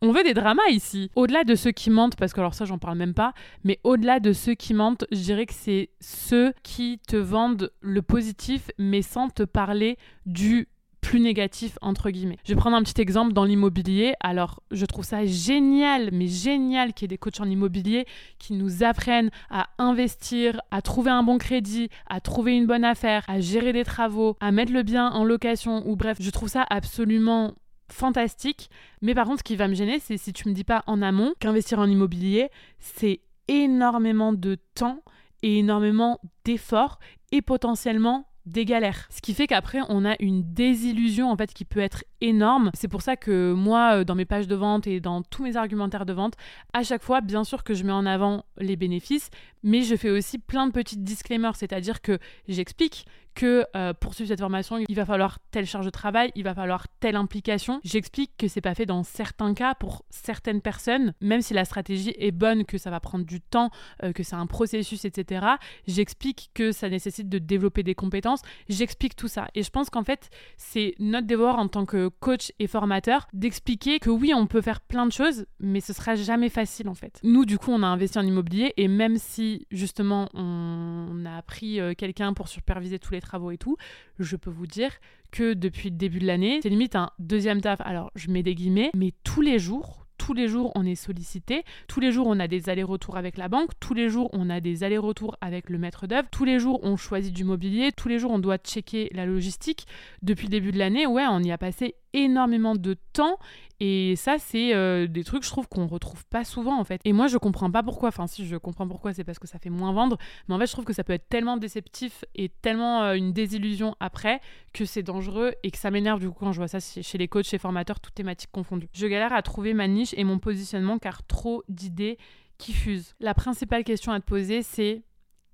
On 0.00 0.12
veut 0.12 0.22
des 0.22 0.34
dramas 0.34 0.68
ici. 0.70 1.10
Au-delà 1.16 1.44
de 1.44 1.54
ceux 1.54 1.72
qui 1.72 1.90
mentent, 1.90 2.16
parce 2.16 2.32
que 2.32 2.40
alors 2.40 2.54
ça 2.54 2.64
j'en 2.64 2.78
parle 2.78 2.98
même 2.98 3.14
pas, 3.14 3.32
mais 3.64 3.80
au-delà 3.84 4.20
de 4.20 4.32
ceux 4.32 4.54
qui 4.54 4.74
mentent, 4.74 5.04
je 5.10 5.18
dirais 5.18 5.46
que 5.46 5.54
c'est 5.54 5.90
ceux 6.00 6.52
qui 6.62 7.00
te 7.06 7.16
vendent 7.16 7.72
le 7.80 8.02
positif, 8.02 8.70
mais 8.78 9.02
sans 9.02 9.28
te 9.28 9.42
parler 9.42 9.98
du 10.26 10.68
plus 11.02 11.20
négatif 11.20 11.78
entre 11.82 12.08
guillemets. 12.10 12.38
Je 12.44 12.54
vais 12.54 12.58
prendre 12.58 12.76
un 12.76 12.82
petit 12.82 13.00
exemple 13.02 13.34
dans 13.34 13.44
l'immobilier. 13.44 14.14
Alors, 14.20 14.62
je 14.70 14.86
trouve 14.86 15.04
ça 15.04 15.26
génial, 15.26 16.08
mais 16.12 16.28
génial 16.28 16.94
qu'il 16.94 17.04
y 17.04 17.06
ait 17.06 17.08
des 17.08 17.18
coachs 17.18 17.40
en 17.40 17.44
immobilier 17.44 18.06
qui 18.38 18.54
nous 18.54 18.82
apprennent 18.82 19.30
à 19.50 19.68
investir, 19.78 20.62
à 20.70 20.80
trouver 20.80 21.10
un 21.10 21.22
bon 21.22 21.36
crédit, 21.36 21.90
à 22.08 22.20
trouver 22.20 22.56
une 22.56 22.66
bonne 22.66 22.84
affaire, 22.84 23.24
à 23.28 23.40
gérer 23.40 23.74
des 23.74 23.84
travaux, 23.84 24.36
à 24.40 24.52
mettre 24.52 24.72
le 24.72 24.82
bien 24.82 25.10
en 25.10 25.24
location 25.24 25.86
ou 25.86 25.96
bref, 25.96 26.16
je 26.20 26.30
trouve 26.30 26.48
ça 26.48 26.64
absolument 26.70 27.54
fantastique. 27.90 28.70
Mais 29.02 29.14
par 29.14 29.26
contre, 29.26 29.40
ce 29.40 29.44
qui 29.44 29.56
va 29.56 29.68
me 29.68 29.74
gêner, 29.74 29.98
c'est 29.98 30.16
si 30.16 30.32
tu 30.32 30.48
me 30.48 30.54
dis 30.54 30.64
pas 30.64 30.82
en 30.86 31.02
amont 31.02 31.34
qu'investir 31.40 31.80
en 31.80 31.86
immobilier, 31.86 32.48
c'est 32.78 33.20
énormément 33.48 34.32
de 34.32 34.56
temps 34.74 35.02
et 35.42 35.58
énormément 35.58 36.20
d'efforts 36.44 37.00
et 37.32 37.42
potentiellement 37.42 38.26
des 38.46 38.64
galères. 38.64 39.06
Ce 39.10 39.20
qui 39.20 39.34
fait 39.34 39.46
qu'après, 39.46 39.80
on 39.88 40.04
a 40.04 40.16
une 40.20 40.42
désillusion 40.52 41.30
en 41.30 41.36
fait 41.36 41.52
qui 41.52 41.64
peut 41.64 41.80
être 41.80 42.04
énorme. 42.20 42.70
C'est 42.74 42.88
pour 42.88 43.02
ça 43.02 43.16
que 43.16 43.52
moi, 43.52 43.98
euh, 43.98 44.04
dans 44.04 44.14
mes 44.14 44.24
pages 44.24 44.48
de 44.48 44.56
vente 44.56 44.86
et 44.86 45.00
dans 45.00 45.22
tous 45.22 45.42
mes 45.42 45.56
argumentaires 45.56 46.06
de 46.06 46.12
vente, 46.12 46.34
à 46.72 46.82
chaque 46.82 47.02
fois, 47.02 47.20
bien 47.20 47.44
sûr 47.44 47.64
que 47.64 47.74
je 47.74 47.84
mets 47.84 47.92
en 47.92 48.06
avant 48.06 48.44
les 48.58 48.76
bénéfices, 48.76 49.30
mais 49.62 49.82
je 49.82 49.96
fais 49.96 50.10
aussi 50.10 50.38
plein 50.38 50.66
de 50.66 50.72
petites 50.72 51.04
disclaimers, 51.04 51.56
c'est-à-dire 51.56 52.02
que 52.02 52.18
j'explique 52.48 53.06
que 53.34 53.64
euh, 53.76 53.92
pour 53.92 54.14
suivre 54.14 54.28
cette 54.28 54.40
formation, 54.40 54.78
il 54.88 54.94
va 54.94 55.04
falloir 55.04 55.38
telle 55.50 55.66
charge 55.66 55.86
de 55.86 55.90
travail, 55.90 56.32
il 56.34 56.44
va 56.44 56.54
falloir 56.54 56.86
telle 57.00 57.16
implication. 57.16 57.80
J'explique 57.84 58.32
que 58.36 58.48
c'est 58.48 58.60
pas 58.60 58.74
fait 58.74 58.86
dans 58.86 59.02
certains 59.02 59.54
cas 59.54 59.74
pour 59.74 60.04
certaines 60.10 60.60
personnes, 60.60 61.14
même 61.20 61.42
si 61.42 61.54
la 61.54 61.64
stratégie 61.64 62.14
est 62.18 62.30
bonne, 62.30 62.64
que 62.64 62.78
ça 62.78 62.90
va 62.90 63.00
prendre 63.00 63.24
du 63.24 63.40
temps, 63.40 63.70
euh, 64.02 64.12
que 64.12 64.22
c'est 64.22 64.36
un 64.36 64.46
processus, 64.46 65.04
etc. 65.04 65.46
J'explique 65.86 66.50
que 66.54 66.72
ça 66.72 66.88
nécessite 66.88 67.28
de 67.28 67.38
développer 67.38 67.82
des 67.82 67.94
compétences. 67.94 68.42
J'explique 68.68 69.16
tout 69.16 69.28
ça. 69.28 69.48
Et 69.54 69.62
je 69.62 69.70
pense 69.70 69.90
qu'en 69.90 70.04
fait, 70.04 70.30
c'est 70.56 70.94
notre 70.98 71.26
devoir 71.26 71.58
en 71.58 71.68
tant 71.68 71.86
que 71.86 72.08
coach 72.08 72.52
et 72.58 72.66
formateur 72.66 73.28
d'expliquer 73.32 73.98
que 73.98 74.10
oui, 74.10 74.32
on 74.34 74.46
peut 74.46 74.60
faire 74.60 74.80
plein 74.80 75.06
de 75.06 75.12
choses, 75.12 75.46
mais 75.58 75.80
ce 75.80 75.92
sera 75.92 76.14
jamais 76.16 76.48
facile 76.48 76.88
en 76.88 76.94
fait. 76.94 77.18
Nous, 77.22 77.44
du 77.44 77.58
coup, 77.58 77.70
on 77.70 77.82
a 77.82 77.86
investi 77.86 78.18
en 78.18 78.26
immobilier 78.26 78.74
et 78.76 78.88
même 78.88 79.16
si 79.16 79.66
justement 79.70 80.28
on 80.34 81.24
a 81.26 81.42
pris 81.42 81.80
euh, 81.80 81.94
quelqu'un 81.94 82.34
pour 82.34 82.48
superviser 82.48 82.98
tous 82.98 83.12
les 83.12 83.20
travaux 83.22 83.50
et 83.50 83.58
tout, 83.58 83.76
je 84.18 84.36
peux 84.36 84.50
vous 84.50 84.66
dire 84.66 84.90
que 85.30 85.54
depuis 85.54 85.90
le 85.90 85.96
début 85.96 86.18
de 86.18 86.26
l'année, 86.26 86.60
c'est 86.62 86.68
limite 86.68 86.96
un 86.96 87.10
deuxième 87.18 87.60
taf. 87.60 87.80
Alors, 87.80 88.10
je 88.14 88.30
mets 88.30 88.42
des 88.42 88.54
guillemets, 88.54 88.90
mais 88.94 89.12
tous 89.24 89.40
les 89.40 89.58
jours, 89.58 90.06
tous 90.18 90.34
les 90.34 90.46
jours 90.46 90.70
on 90.76 90.84
est 90.84 90.94
sollicité, 90.94 91.64
tous 91.88 91.98
les 91.98 92.12
jours 92.12 92.28
on 92.28 92.38
a 92.38 92.46
des 92.46 92.68
allers-retours 92.68 93.16
avec 93.16 93.36
la 93.36 93.48
banque, 93.48 93.70
tous 93.80 93.94
les 93.94 94.08
jours 94.08 94.30
on 94.32 94.50
a 94.50 94.60
des 94.60 94.84
allers-retours 94.84 95.36
avec 95.40 95.68
le 95.68 95.78
maître 95.78 96.06
d'œuvre, 96.06 96.28
tous 96.30 96.44
les 96.44 96.60
jours 96.60 96.78
on 96.84 96.96
choisit 96.96 97.34
du 97.34 97.42
mobilier, 97.42 97.90
tous 97.90 98.06
les 98.06 98.20
jours 98.20 98.30
on 98.30 98.38
doit 98.38 98.58
checker 98.58 99.10
la 99.14 99.26
logistique. 99.26 99.86
Depuis 100.22 100.46
le 100.46 100.50
début 100.50 100.70
de 100.70 100.78
l'année, 100.78 101.06
ouais, 101.06 101.24
on 101.28 101.40
y 101.40 101.50
a 101.50 101.58
passé 101.58 101.96
énormément 102.12 102.74
de 102.74 102.96
temps 103.12 103.38
et 103.80 104.14
ça 104.14 104.38
c'est 104.38 104.74
euh, 104.74 105.08
des 105.08 105.24
trucs 105.24 105.42
je 105.42 105.48
trouve 105.48 105.66
qu'on 105.66 105.88
retrouve 105.88 106.24
pas 106.26 106.44
souvent 106.44 106.78
en 106.78 106.84
fait. 106.84 107.00
Et 107.04 107.12
moi 107.12 107.26
je 107.26 107.36
comprends 107.36 107.70
pas 107.70 107.82
pourquoi. 107.82 108.10
Enfin 108.10 108.28
si 108.28 108.46
je 108.46 108.56
comprends 108.56 108.86
pourquoi 108.86 109.12
c'est 109.12 109.24
parce 109.24 109.40
que 109.40 109.48
ça 109.48 109.58
fait 109.58 109.70
moins 109.70 109.92
vendre. 109.92 110.18
Mais 110.46 110.54
en 110.54 110.58
fait 110.60 110.66
je 110.66 110.72
trouve 110.72 110.84
que 110.84 110.92
ça 110.92 111.02
peut 111.02 111.12
être 111.12 111.28
tellement 111.28 111.56
déceptif 111.56 112.24
et 112.36 112.48
tellement 112.48 113.02
euh, 113.02 113.14
une 113.14 113.32
désillusion 113.32 113.96
après 113.98 114.40
que 114.72 114.84
c'est 114.84 115.02
dangereux 115.02 115.54
et 115.64 115.72
que 115.72 115.78
ça 115.78 115.90
m'énerve 115.90 116.20
du 116.20 116.28
coup 116.28 116.36
quand 116.38 116.52
je 116.52 116.58
vois 116.58 116.68
ça 116.68 116.78
chez 116.80 117.18
les 117.18 117.26
coachs 117.26 117.46
chez 117.46 117.58
formateurs 117.58 117.98
toutes 117.98 118.14
thématiques 118.14 118.52
confondues. 118.52 118.88
Je 118.92 119.06
galère 119.08 119.32
à 119.32 119.42
trouver 119.42 119.74
ma 119.74 119.88
niche 119.88 120.14
et 120.16 120.22
mon 120.22 120.38
positionnement 120.38 120.98
car 120.98 121.26
trop 121.26 121.64
d'idées 121.68 122.18
qui 122.58 122.72
fusent. 122.72 123.14
La 123.18 123.34
principale 123.34 123.82
question 123.82 124.12
à 124.12 124.20
te 124.20 124.24
poser 124.26 124.62
c'est 124.62 125.02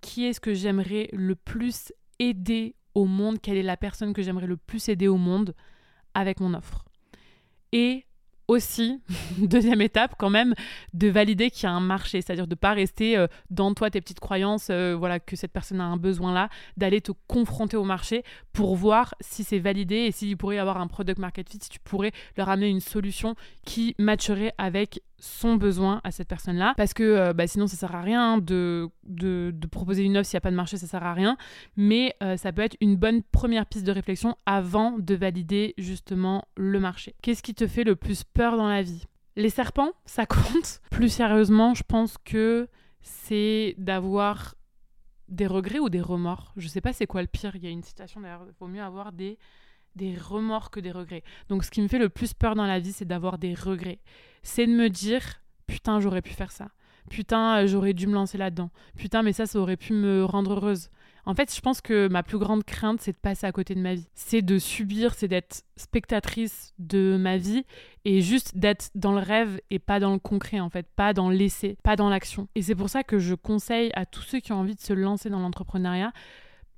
qui 0.02 0.26
est-ce 0.26 0.40
que 0.40 0.52
j'aimerais 0.52 1.08
le 1.12 1.34
plus 1.34 1.92
aider 2.18 2.74
au 2.94 3.06
monde? 3.06 3.40
Quelle 3.40 3.56
est 3.56 3.62
la 3.62 3.76
personne 3.76 4.12
que 4.12 4.20
j'aimerais 4.20 4.46
le 4.46 4.56
plus 4.58 4.88
aider 4.88 5.08
au 5.08 5.16
monde? 5.16 5.54
Avec 6.18 6.40
mon 6.40 6.54
offre. 6.54 6.84
Et 7.72 8.04
aussi, 8.48 9.02
deuxième 9.38 9.82
étape 9.82 10.14
quand 10.18 10.30
même, 10.30 10.54
de 10.94 11.08
valider 11.08 11.50
qu'il 11.50 11.64
y 11.64 11.66
a 11.66 11.72
un 11.72 11.80
marché, 11.80 12.22
c'est-à-dire 12.22 12.46
de 12.46 12.54
pas 12.54 12.72
rester 12.72 13.16
euh, 13.16 13.26
dans 13.50 13.74
toi 13.74 13.90
tes 13.90 14.00
petites 14.00 14.20
croyances, 14.20 14.68
euh, 14.70 14.96
voilà 14.98 15.20
que 15.20 15.36
cette 15.36 15.52
personne 15.52 15.80
a 15.80 15.84
un 15.84 15.98
besoin 15.98 16.32
là, 16.32 16.48
d'aller 16.76 17.02
te 17.02 17.12
confronter 17.28 17.76
au 17.76 17.84
marché 17.84 18.24
pour 18.54 18.74
voir 18.74 19.14
si 19.20 19.44
c'est 19.44 19.58
validé 19.58 19.96
et 19.96 20.12
s'il 20.12 20.36
pourrait 20.36 20.56
y 20.56 20.58
avoir 20.58 20.78
un 20.78 20.86
product 20.86 21.18
market 21.18 21.48
fit, 21.48 21.58
si 21.62 21.68
tu 21.68 21.78
pourrais 21.78 22.12
leur 22.36 22.48
amener 22.48 22.68
une 22.68 22.80
solution 22.80 23.36
qui 23.66 23.94
matcherait 23.98 24.54
avec 24.56 25.02
son 25.18 25.56
besoin 25.56 26.00
à 26.04 26.10
cette 26.10 26.28
personne-là. 26.28 26.74
Parce 26.76 26.94
que 26.94 27.02
euh, 27.02 27.32
bah, 27.32 27.46
sinon, 27.46 27.66
ça 27.66 27.76
sert 27.76 27.94
à 27.94 28.00
rien 28.00 28.38
de, 28.38 28.88
de, 29.04 29.52
proposer 29.70 30.02
une 30.02 30.16
offre 30.16 30.28
s'il 30.28 30.36
n'y 30.36 30.38
a 30.38 30.42
pas 30.42 30.50
de 30.50 30.56
marché, 30.56 30.76
ça 30.76 30.86
sert 30.86 31.02
à 31.02 31.14
rien. 31.14 31.36
Mais 31.76 32.14
euh, 32.22 32.36
ça 32.36 32.52
peut 32.52 32.62
être 32.62 32.76
une 32.80 32.96
bonne 32.96 33.22
première 33.22 33.66
piste 33.66 33.86
de 33.86 33.92
réflexion 33.92 34.36
avant 34.46 34.98
de 34.98 35.14
valider 35.14 35.74
justement 35.78 36.44
le 36.56 36.80
marché. 36.80 37.14
Qu'est-ce 37.22 37.42
qui 37.42 37.54
te 37.54 37.66
fait 37.66 37.84
le 37.84 37.96
plus 37.96 38.24
peur 38.24 38.56
dans 38.56 38.68
la 38.68 38.82
vie? 38.82 39.04
Les 39.36 39.50
serpents, 39.50 39.92
ça 40.04 40.26
compte. 40.26 40.80
Plus 40.90 41.10
sérieusement, 41.10 41.74
je 41.74 41.84
pense 41.84 42.16
que 42.18 42.68
c'est 43.02 43.74
d'avoir 43.78 44.56
des 45.28 45.46
regrets 45.46 45.78
ou 45.78 45.88
des 45.88 46.00
remords. 46.00 46.52
Je 46.56 46.66
sais 46.66 46.80
pas 46.80 46.92
c'est 46.92 47.06
quoi 47.06 47.20
le 47.22 47.28
pire. 47.28 47.54
Il 47.54 47.62
y 47.62 47.66
a 47.68 47.70
une 47.70 47.84
citation 47.84 48.20
d'ailleurs, 48.20 48.44
il 48.46 48.54
vaut 48.58 48.66
mieux 48.66 48.82
avoir 48.82 49.12
des 49.12 49.38
des 49.94 50.16
remords 50.16 50.70
que 50.70 50.80
des 50.80 50.92
regrets. 50.92 51.22
Donc 51.48 51.64
ce 51.64 51.70
qui 51.70 51.82
me 51.82 51.88
fait 51.88 51.98
le 51.98 52.08
plus 52.08 52.32
peur 52.32 52.54
dans 52.54 52.66
la 52.66 52.78
vie, 52.78 52.92
c'est 52.92 53.04
d'avoir 53.04 53.36
des 53.38 53.54
regrets. 53.54 53.98
C'est 54.48 54.66
de 54.66 54.72
me 54.72 54.88
dire, 54.88 55.42
putain, 55.66 56.00
j'aurais 56.00 56.22
pu 56.22 56.32
faire 56.32 56.50
ça. 56.50 56.68
Putain, 57.10 57.58
euh, 57.58 57.66
j'aurais 57.66 57.92
dû 57.92 58.06
me 58.06 58.14
lancer 58.14 58.38
là-dedans. 58.38 58.70
Putain, 58.96 59.22
mais 59.22 59.34
ça, 59.34 59.44
ça 59.44 59.58
aurait 59.58 59.76
pu 59.76 59.92
me 59.92 60.24
rendre 60.24 60.54
heureuse. 60.54 60.88
En 61.26 61.34
fait, 61.34 61.54
je 61.54 61.60
pense 61.60 61.82
que 61.82 62.08
ma 62.08 62.22
plus 62.22 62.38
grande 62.38 62.64
crainte, 62.64 63.02
c'est 63.02 63.12
de 63.12 63.18
passer 63.18 63.46
à 63.46 63.52
côté 63.52 63.74
de 63.74 63.80
ma 63.80 63.94
vie. 63.94 64.08
C'est 64.14 64.40
de 64.40 64.58
subir, 64.58 65.12
c'est 65.12 65.28
d'être 65.28 65.64
spectatrice 65.76 66.72
de 66.78 67.18
ma 67.20 67.36
vie 67.36 67.66
et 68.06 68.22
juste 68.22 68.56
d'être 68.56 68.88
dans 68.94 69.12
le 69.12 69.18
rêve 69.18 69.60
et 69.70 69.78
pas 69.78 70.00
dans 70.00 70.14
le 70.14 70.18
concret, 70.18 70.60
en 70.60 70.70
fait, 70.70 70.86
pas 70.96 71.12
dans 71.12 71.28
l'essai, 71.28 71.76
pas 71.82 71.96
dans 71.96 72.08
l'action. 72.08 72.48
Et 72.54 72.62
c'est 72.62 72.74
pour 72.74 72.88
ça 72.88 73.04
que 73.04 73.18
je 73.18 73.34
conseille 73.34 73.90
à 73.94 74.06
tous 74.06 74.22
ceux 74.22 74.40
qui 74.40 74.52
ont 74.52 74.60
envie 74.60 74.74
de 74.74 74.80
se 74.80 74.94
lancer 74.94 75.28
dans 75.28 75.40
l'entrepreneuriat 75.40 76.12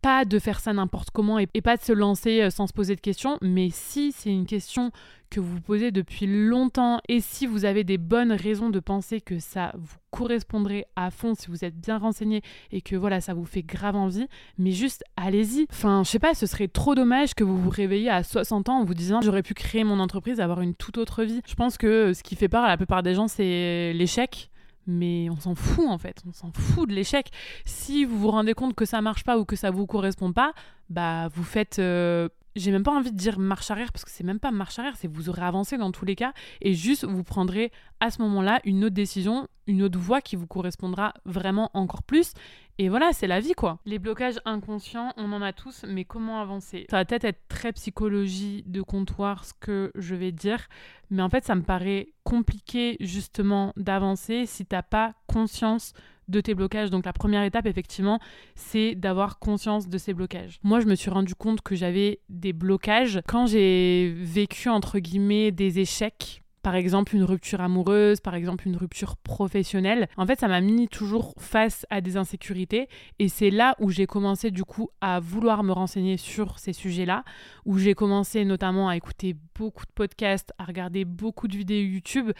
pas 0.00 0.24
de 0.24 0.38
faire 0.38 0.60
ça 0.60 0.72
n'importe 0.72 1.10
comment 1.10 1.38
et, 1.38 1.46
pas 1.46 1.76
de 1.76 1.82
se 1.82 1.92
lancer 1.92 2.42
euh, 2.42 2.50
sans 2.50 2.66
se 2.66 2.72
poser 2.72 2.96
de 2.96 3.00
questions, 3.00 3.38
mais 3.42 3.68
si 3.70 4.12
c'est 4.12 4.30
une 4.30 4.46
question 4.46 4.90
que 5.28 5.38
vous 5.38 5.54
vous 5.54 5.60
posez 5.60 5.92
depuis 5.92 6.26
longtemps 6.26 7.00
et 7.08 7.20
si 7.20 7.46
vous 7.46 7.64
avez 7.64 7.84
des 7.84 7.98
bonnes 7.98 8.32
raisons 8.32 8.68
de 8.70 8.80
penser 8.80 9.20
que 9.20 9.38
ça 9.38 9.72
vous 9.78 9.96
correspondrait 10.10 10.86
à 10.96 11.10
fond, 11.10 11.34
si 11.34 11.46
vous 11.48 11.64
êtes 11.64 11.78
bien 11.78 11.98
renseigné 11.98 12.42
et 12.72 12.80
que 12.80 12.96
voilà, 12.96 13.20
ça 13.20 13.32
vous 13.32 13.44
fait 13.44 13.62
grave 13.62 13.94
envie, 13.94 14.26
mais 14.58 14.72
juste 14.72 15.04
allez-y. 15.16 15.66
Enfin, 15.70 16.02
je 16.04 16.10
sais 16.10 16.18
pas, 16.18 16.34
ce 16.34 16.46
serait 16.46 16.68
trop 16.68 16.94
dommage 16.94 17.34
que 17.34 17.44
vous 17.44 17.56
vous 17.56 17.70
réveilliez 17.70 18.08
à 18.08 18.24
60 18.24 18.68
ans 18.68 18.80
en 18.80 18.84
vous 18.84 18.94
disant 18.94 19.20
j'aurais 19.20 19.42
pu 19.42 19.54
créer 19.54 19.84
mon 19.84 20.00
entreprise, 20.00 20.40
avoir 20.40 20.62
une 20.62 20.74
toute 20.74 20.98
autre 20.98 21.22
vie. 21.22 21.42
Je 21.46 21.54
pense 21.54 21.78
que 21.78 22.12
ce 22.12 22.22
qui 22.22 22.34
fait 22.34 22.48
peur 22.48 22.64
à 22.64 22.68
la 22.68 22.76
plupart 22.76 23.02
des 23.02 23.14
gens, 23.14 23.28
c'est 23.28 23.92
l'échec 23.92 24.50
mais 24.90 25.28
on 25.30 25.38
s'en 25.40 25.54
fout 25.54 25.88
en 25.88 25.98
fait, 25.98 26.22
on 26.28 26.32
s'en 26.32 26.52
fout 26.52 26.88
de 26.88 26.94
l'échec. 26.94 27.30
Si 27.64 28.04
vous 28.04 28.18
vous 28.18 28.30
rendez 28.30 28.54
compte 28.54 28.74
que 28.74 28.84
ça 28.84 29.00
marche 29.00 29.24
pas 29.24 29.38
ou 29.38 29.44
que 29.44 29.56
ça 29.56 29.70
vous 29.70 29.86
correspond 29.86 30.32
pas, 30.32 30.52
bah 30.88 31.28
vous 31.28 31.44
faites 31.44 31.78
euh, 31.78 32.28
j'ai 32.56 32.72
même 32.72 32.82
pas 32.82 32.92
envie 32.92 33.12
de 33.12 33.16
dire 33.16 33.38
marche 33.38 33.70
arrière 33.70 33.92
parce 33.92 34.04
que 34.04 34.10
c'est 34.10 34.24
même 34.24 34.40
pas 34.40 34.50
marche 34.50 34.78
arrière, 34.78 34.96
c'est 34.96 35.08
vous 35.08 35.28
aurez 35.28 35.42
avancé 35.42 35.78
dans 35.78 35.92
tous 35.92 36.04
les 36.04 36.16
cas 36.16 36.32
et 36.60 36.74
juste 36.74 37.04
vous 37.04 37.24
prendrez 37.24 37.72
à 38.00 38.10
ce 38.10 38.20
moment-là 38.22 38.60
une 38.64 38.84
autre 38.84 38.94
décision, 38.94 39.48
une 39.66 39.82
autre 39.82 39.98
voie 39.98 40.20
qui 40.20 40.36
vous 40.36 40.46
correspondra 40.46 41.14
vraiment 41.24 41.70
encore 41.74 42.02
plus. 42.02 42.32
Et 42.78 42.88
voilà, 42.88 43.12
c'est 43.12 43.26
la 43.26 43.40
vie 43.40 43.52
quoi. 43.52 43.78
Les 43.84 43.98
blocages 43.98 44.40
inconscients, 44.44 45.12
on 45.16 45.32
en 45.32 45.42
a 45.42 45.52
tous, 45.52 45.84
mais 45.86 46.04
comment 46.04 46.40
avancer? 46.40 46.86
Ça 46.90 46.96
va 46.96 47.04
peut-être 47.04 47.24
être 47.24 47.48
très 47.48 47.72
psychologie 47.72 48.64
de 48.66 48.80
comptoir 48.82 49.44
ce 49.44 49.52
que 49.52 49.92
je 49.94 50.14
vais 50.14 50.32
dire, 50.32 50.66
mais 51.10 51.22
en 51.22 51.28
fait 51.28 51.44
ça 51.44 51.54
me 51.54 51.62
paraît 51.62 52.08
compliqué 52.24 52.96
justement 53.00 53.72
d'avancer 53.76 54.46
si 54.46 54.64
t'as 54.66 54.82
pas 54.82 55.14
conscience 55.26 55.92
de 56.30 56.40
tes 56.40 56.54
blocages. 56.54 56.90
Donc 56.90 57.04
la 57.04 57.12
première 57.12 57.42
étape, 57.42 57.66
effectivement, 57.66 58.20
c'est 58.54 58.94
d'avoir 58.94 59.38
conscience 59.38 59.88
de 59.88 59.98
ces 59.98 60.14
blocages. 60.14 60.58
Moi, 60.62 60.80
je 60.80 60.86
me 60.86 60.94
suis 60.94 61.10
rendu 61.10 61.34
compte 61.34 61.60
que 61.60 61.74
j'avais 61.74 62.20
des 62.28 62.52
blocages 62.52 63.20
quand 63.26 63.46
j'ai 63.46 64.14
vécu, 64.16 64.68
entre 64.68 64.98
guillemets, 64.98 65.50
des 65.50 65.80
échecs 65.80 66.42
par 66.62 66.74
exemple 66.74 67.14
une 67.16 67.24
rupture 67.24 67.60
amoureuse, 67.60 68.20
par 68.20 68.34
exemple 68.34 68.66
une 68.66 68.76
rupture 68.76 69.16
professionnelle. 69.16 70.08
En 70.16 70.26
fait, 70.26 70.40
ça 70.40 70.48
m'a 70.48 70.60
mis 70.60 70.88
toujours 70.88 71.34
face 71.38 71.86
à 71.90 72.00
des 72.00 72.16
insécurités 72.16 72.88
et 73.18 73.28
c'est 73.28 73.50
là 73.50 73.74
où 73.78 73.90
j'ai 73.90 74.06
commencé 74.06 74.50
du 74.50 74.64
coup 74.64 74.90
à 75.00 75.20
vouloir 75.20 75.62
me 75.62 75.72
renseigner 75.72 76.16
sur 76.16 76.58
ces 76.58 76.72
sujets-là, 76.72 77.24
où 77.64 77.78
j'ai 77.78 77.94
commencé 77.94 78.44
notamment 78.44 78.88
à 78.88 78.96
écouter 78.96 79.36
beaucoup 79.54 79.86
de 79.86 79.92
podcasts, 79.92 80.52
à 80.58 80.64
regarder 80.64 81.04
beaucoup 81.04 81.48
de 81.48 81.56
vidéos 81.56 81.86
YouTube 81.86 82.30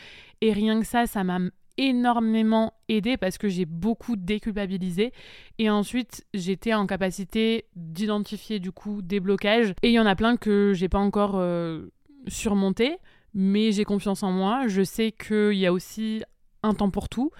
et 0.40 0.52
rien 0.52 0.80
que 0.80 0.86
ça, 0.86 1.06
ça 1.06 1.24
m'a 1.24 1.38
énormément 1.78 2.74
aidé 2.88 3.16
parce 3.16 3.38
que 3.38 3.48
j'ai 3.48 3.64
beaucoup 3.64 4.16
déculpabilisé. 4.16 5.12
Et 5.58 5.70
ensuite 5.70 6.26
j'étais 6.34 6.74
en 6.74 6.86
capacité 6.86 7.64
d'identifier 7.76 8.58
du 8.58 8.72
coup 8.72 9.02
des 9.02 9.20
blocages. 9.20 9.74
Et 9.82 9.88
il 9.88 9.92
y 9.92 10.00
en 10.00 10.06
a 10.06 10.16
plein 10.16 10.36
que 10.36 10.72
j'ai 10.74 10.88
pas 10.88 10.98
encore 10.98 11.34
euh, 11.36 11.88
surmonté 12.28 12.98
mais 13.34 13.72
j'ai 13.72 13.84
confiance 13.84 14.22
en 14.22 14.32
moi. 14.32 14.66
Je 14.68 14.82
sais 14.82 15.12
qu'il 15.12 15.54
y 15.54 15.66
a 15.66 15.72
aussi 15.72 16.22
un 16.62 16.74
temps 16.74 16.90
pour 16.90 17.08
tout. 17.08 17.30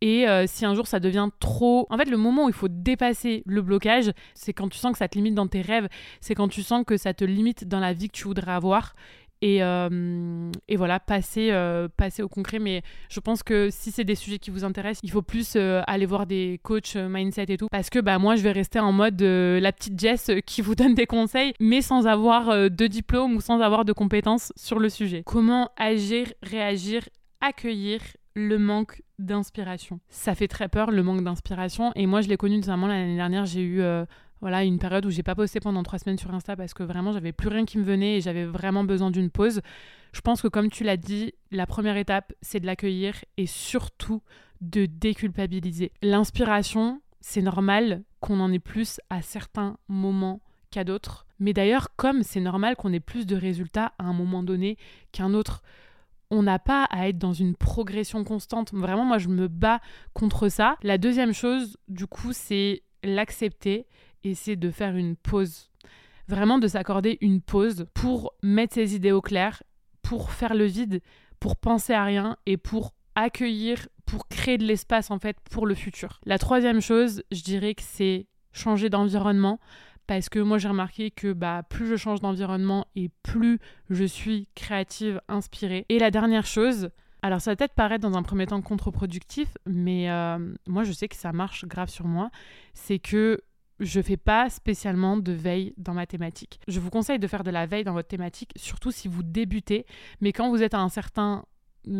Et 0.00 0.28
euh, 0.28 0.44
si 0.46 0.66
un 0.66 0.74
jour 0.74 0.86
ça 0.86 1.00
devient 1.00 1.28
trop... 1.40 1.86
En 1.88 1.96
fait, 1.96 2.10
le 2.10 2.16
moment 2.16 2.44
où 2.44 2.48
il 2.48 2.54
faut 2.54 2.68
dépasser 2.68 3.42
le 3.46 3.62
blocage, 3.62 4.12
c'est 4.34 4.52
quand 4.52 4.68
tu 4.68 4.78
sens 4.78 4.92
que 4.92 4.98
ça 4.98 5.08
te 5.08 5.16
limite 5.16 5.34
dans 5.34 5.46
tes 5.46 5.62
rêves, 5.62 5.88
c'est 6.20 6.34
quand 6.34 6.48
tu 6.48 6.62
sens 6.62 6.84
que 6.86 6.96
ça 6.96 7.14
te 7.14 7.24
limite 7.24 7.66
dans 7.66 7.80
la 7.80 7.92
vie 7.92 8.08
que 8.08 8.16
tu 8.16 8.24
voudrais 8.24 8.52
avoir. 8.52 8.94
Et, 9.44 9.62
euh, 9.62 10.50
et, 10.68 10.76
voilà, 10.76 10.98
passer, 10.98 11.50
euh, 11.50 11.86
passer 11.94 12.22
au 12.22 12.30
concret. 12.30 12.58
Mais 12.58 12.80
je 13.10 13.20
pense 13.20 13.42
que 13.42 13.68
si 13.70 13.90
c'est 13.90 14.04
des 14.04 14.14
sujets 14.14 14.38
qui 14.38 14.50
vous 14.50 14.64
intéressent, 14.64 15.02
il 15.02 15.10
faut 15.10 15.20
plus 15.20 15.52
euh, 15.56 15.82
aller 15.86 16.06
voir 16.06 16.24
des 16.24 16.58
coachs 16.62 16.96
mindset 16.96 17.44
et 17.50 17.58
tout. 17.58 17.68
Parce 17.70 17.90
que 17.90 17.98
bah, 17.98 18.18
moi, 18.18 18.36
je 18.36 18.42
vais 18.42 18.52
rester 18.52 18.80
en 18.80 18.92
mode 18.92 19.20
la 19.20 19.70
petite 19.70 20.00
Jess 20.00 20.30
qui 20.46 20.62
vous 20.62 20.74
donne 20.74 20.94
des 20.94 21.04
conseils, 21.04 21.52
mais 21.60 21.82
sans 21.82 22.06
avoir 22.06 22.70
de 22.70 22.86
diplôme 22.86 23.36
ou 23.36 23.42
sans 23.42 23.60
avoir 23.60 23.84
de 23.84 23.92
compétences 23.92 24.50
sur 24.56 24.78
le 24.78 24.88
sujet. 24.88 25.22
Comment 25.26 25.68
agir, 25.76 26.32
réagir, 26.42 27.02
accueillir 27.42 28.00
le 28.34 28.58
manque 28.58 29.02
d'inspiration? 29.18 30.00
Ça 30.08 30.34
fait 30.34 30.48
très 30.48 30.70
peur, 30.70 30.90
le 30.90 31.02
manque 31.02 31.22
d'inspiration. 31.22 31.92
Et 31.96 32.06
moi, 32.06 32.22
je 32.22 32.30
l'ai 32.30 32.38
connu 32.38 32.56
notamment 32.56 32.86
l'année 32.86 33.16
dernière. 33.16 33.44
J'ai 33.44 33.62
eu 33.62 33.82
voilà, 34.40 34.64
une 34.64 34.78
période 34.78 35.06
où 35.06 35.10
j'ai 35.10 35.22
pas 35.22 35.34
posté 35.34 35.60
pendant 35.60 35.82
trois 35.82 35.98
semaines 35.98 36.18
sur 36.18 36.32
Insta 36.34 36.56
parce 36.56 36.74
que 36.74 36.82
vraiment 36.82 37.12
j'avais 37.12 37.32
plus 37.32 37.48
rien 37.48 37.64
qui 37.64 37.78
me 37.78 37.84
venait 37.84 38.16
et 38.16 38.20
j'avais 38.20 38.44
vraiment 38.44 38.84
besoin 38.84 39.10
d'une 39.10 39.30
pause. 39.30 39.60
Je 40.12 40.20
pense 40.20 40.42
que 40.42 40.48
comme 40.48 40.70
tu 40.70 40.84
l'as 40.84 40.96
dit, 40.96 41.32
la 41.50 41.66
première 41.66 41.96
étape, 41.96 42.32
c'est 42.42 42.60
de 42.60 42.66
l'accueillir 42.66 43.16
et 43.36 43.46
surtout 43.46 44.22
de 44.60 44.86
déculpabiliser. 44.86 45.92
L'inspiration, 46.02 47.00
c'est 47.20 47.42
normal 47.42 48.02
qu'on 48.20 48.40
en 48.40 48.52
ait 48.52 48.58
plus 48.58 49.00
à 49.10 49.22
certains 49.22 49.76
moments 49.88 50.40
qu'à 50.70 50.84
d'autres. 50.84 51.26
Mais 51.38 51.52
d'ailleurs, 51.52 51.88
comme 51.96 52.22
c'est 52.22 52.40
normal 52.40 52.76
qu'on 52.76 52.92
ait 52.92 53.00
plus 53.00 53.26
de 53.26 53.36
résultats 53.36 53.92
à 53.98 54.04
un 54.04 54.12
moment 54.12 54.42
donné 54.42 54.78
qu'un 55.12 55.34
autre, 55.34 55.62
on 56.30 56.42
n'a 56.42 56.58
pas 56.58 56.84
à 56.84 57.08
être 57.08 57.18
dans 57.18 57.32
une 57.32 57.54
progression 57.54 58.24
constante. 58.24 58.72
Vraiment, 58.72 59.04
moi, 59.04 59.18
je 59.18 59.28
me 59.28 59.48
bats 59.48 59.80
contre 60.14 60.48
ça. 60.48 60.76
La 60.82 60.98
deuxième 60.98 61.32
chose, 61.32 61.76
du 61.88 62.06
coup, 62.06 62.32
c'est 62.32 62.82
l'accepter 63.02 63.86
c'est 64.32 64.56
de 64.56 64.70
faire 64.70 64.96
une 64.96 65.16
pause. 65.16 65.70
Vraiment 66.28 66.58
de 66.58 66.66
s'accorder 66.66 67.18
une 67.20 67.42
pause 67.42 67.84
pour 67.92 68.32
mettre 68.42 68.72
ses 68.72 68.96
idées 68.96 69.12
au 69.12 69.20
clair, 69.20 69.62
pour 70.00 70.32
faire 70.32 70.54
le 70.54 70.64
vide, 70.64 71.02
pour 71.38 71.58
penser 71.58 71.92
à 71.92 72.04
rien 72.04 72.38
et 72.46 72.56
pour 72.56 72.94
accueillir, 73.14 73.86
pour 74.06 74.28
créer 74.28 74.56
de 74.56 74.64
l'espace 74.64 75.10
en 75.10 75.18
fait 75.18 75.36
pour 75.50 75.66
le 75.66 75.74
futur. 75.74 76.20
La 76.24 76.38
troisième 76.38 76.80
chose, 76.80 77.22
je 77.30 77.42
dirais 77.42 77.74
que 77.74 77.82
c'est 77.82 78.26
changer 78.52 78.88
d'environnement 78.88 79.60
parce 80.06 80.28
que 80.28 80.38
moi 80.38 80.58
j'ai 80.58 80.68
remarqué 80.68 81.10
que 81.10 81.32
bah, 81.32 81.62
plus 81.68 81.86
je 81.86 81.96
change 81.96 82.20
d'environnement 82.20 82.86
et 82.94 83.10
plus 83.22 83.58
je 83.90 84.04
suis 84.04 84.48
créative, 84.54 85.20
inspirée. 85.28 85.86
Et 85.88 85.98
la 85.98 86.10
dernière 86.10 86.46
chose, 86.46 86.90
alors 87.22 87.40
ça 87.40 87.52
va 87.52 87.56
peut-être 87.56 87.74
paraître 87.74 88.06
dans 88.06 88.16
un 88.18 88.22
premier 88.22 88.46
temps 88.46 88.60
contre-productif, 88.60 89.48
mais 89.66 90.10
euh, 90.10 90.54
moi 90.66 90.84
je 90.84 90.92
sais 90.92 91.08
que 91.08 91.16
ça 91.16 91.32
marche 91.32 91.64
grave 91.64 91.88
sur 91.88 92.06
moi, 92.06 92.30
c'est 92.74 92.98
que 92.98 93.40
je 93.80 94.00
fais 94.00 94.16
pas 94.16 94.50
spécialement 94.50 95.16
de 95.16 95.32
veille 95.32 95.74
dans 95.76 95.94
ma 95.94 96.06
thématique. 96.06 96.60
Je 96.68 96.80
vous 96.80 96.90
conseille 96.90 97.18
de 97.18 97.26
faire 97.26 97.44
de 97.44 97.50
la 97.50 97.66
veille 97.66 97.84
dans 97.84 97.92
votre 97.92 98.08
thématique, 98.08 98.52
surtout 98.56 98.90
si 98.90 99.08
vous 99.08 99.22
débutez, 99.22 99.86
mais 100.20 100.32
quand 100.32 100.48
vous 100.50 100.62
êtes 100.62 100.74
à 100.74 100.80
un 100.80 100.88
certain 100.88 101.44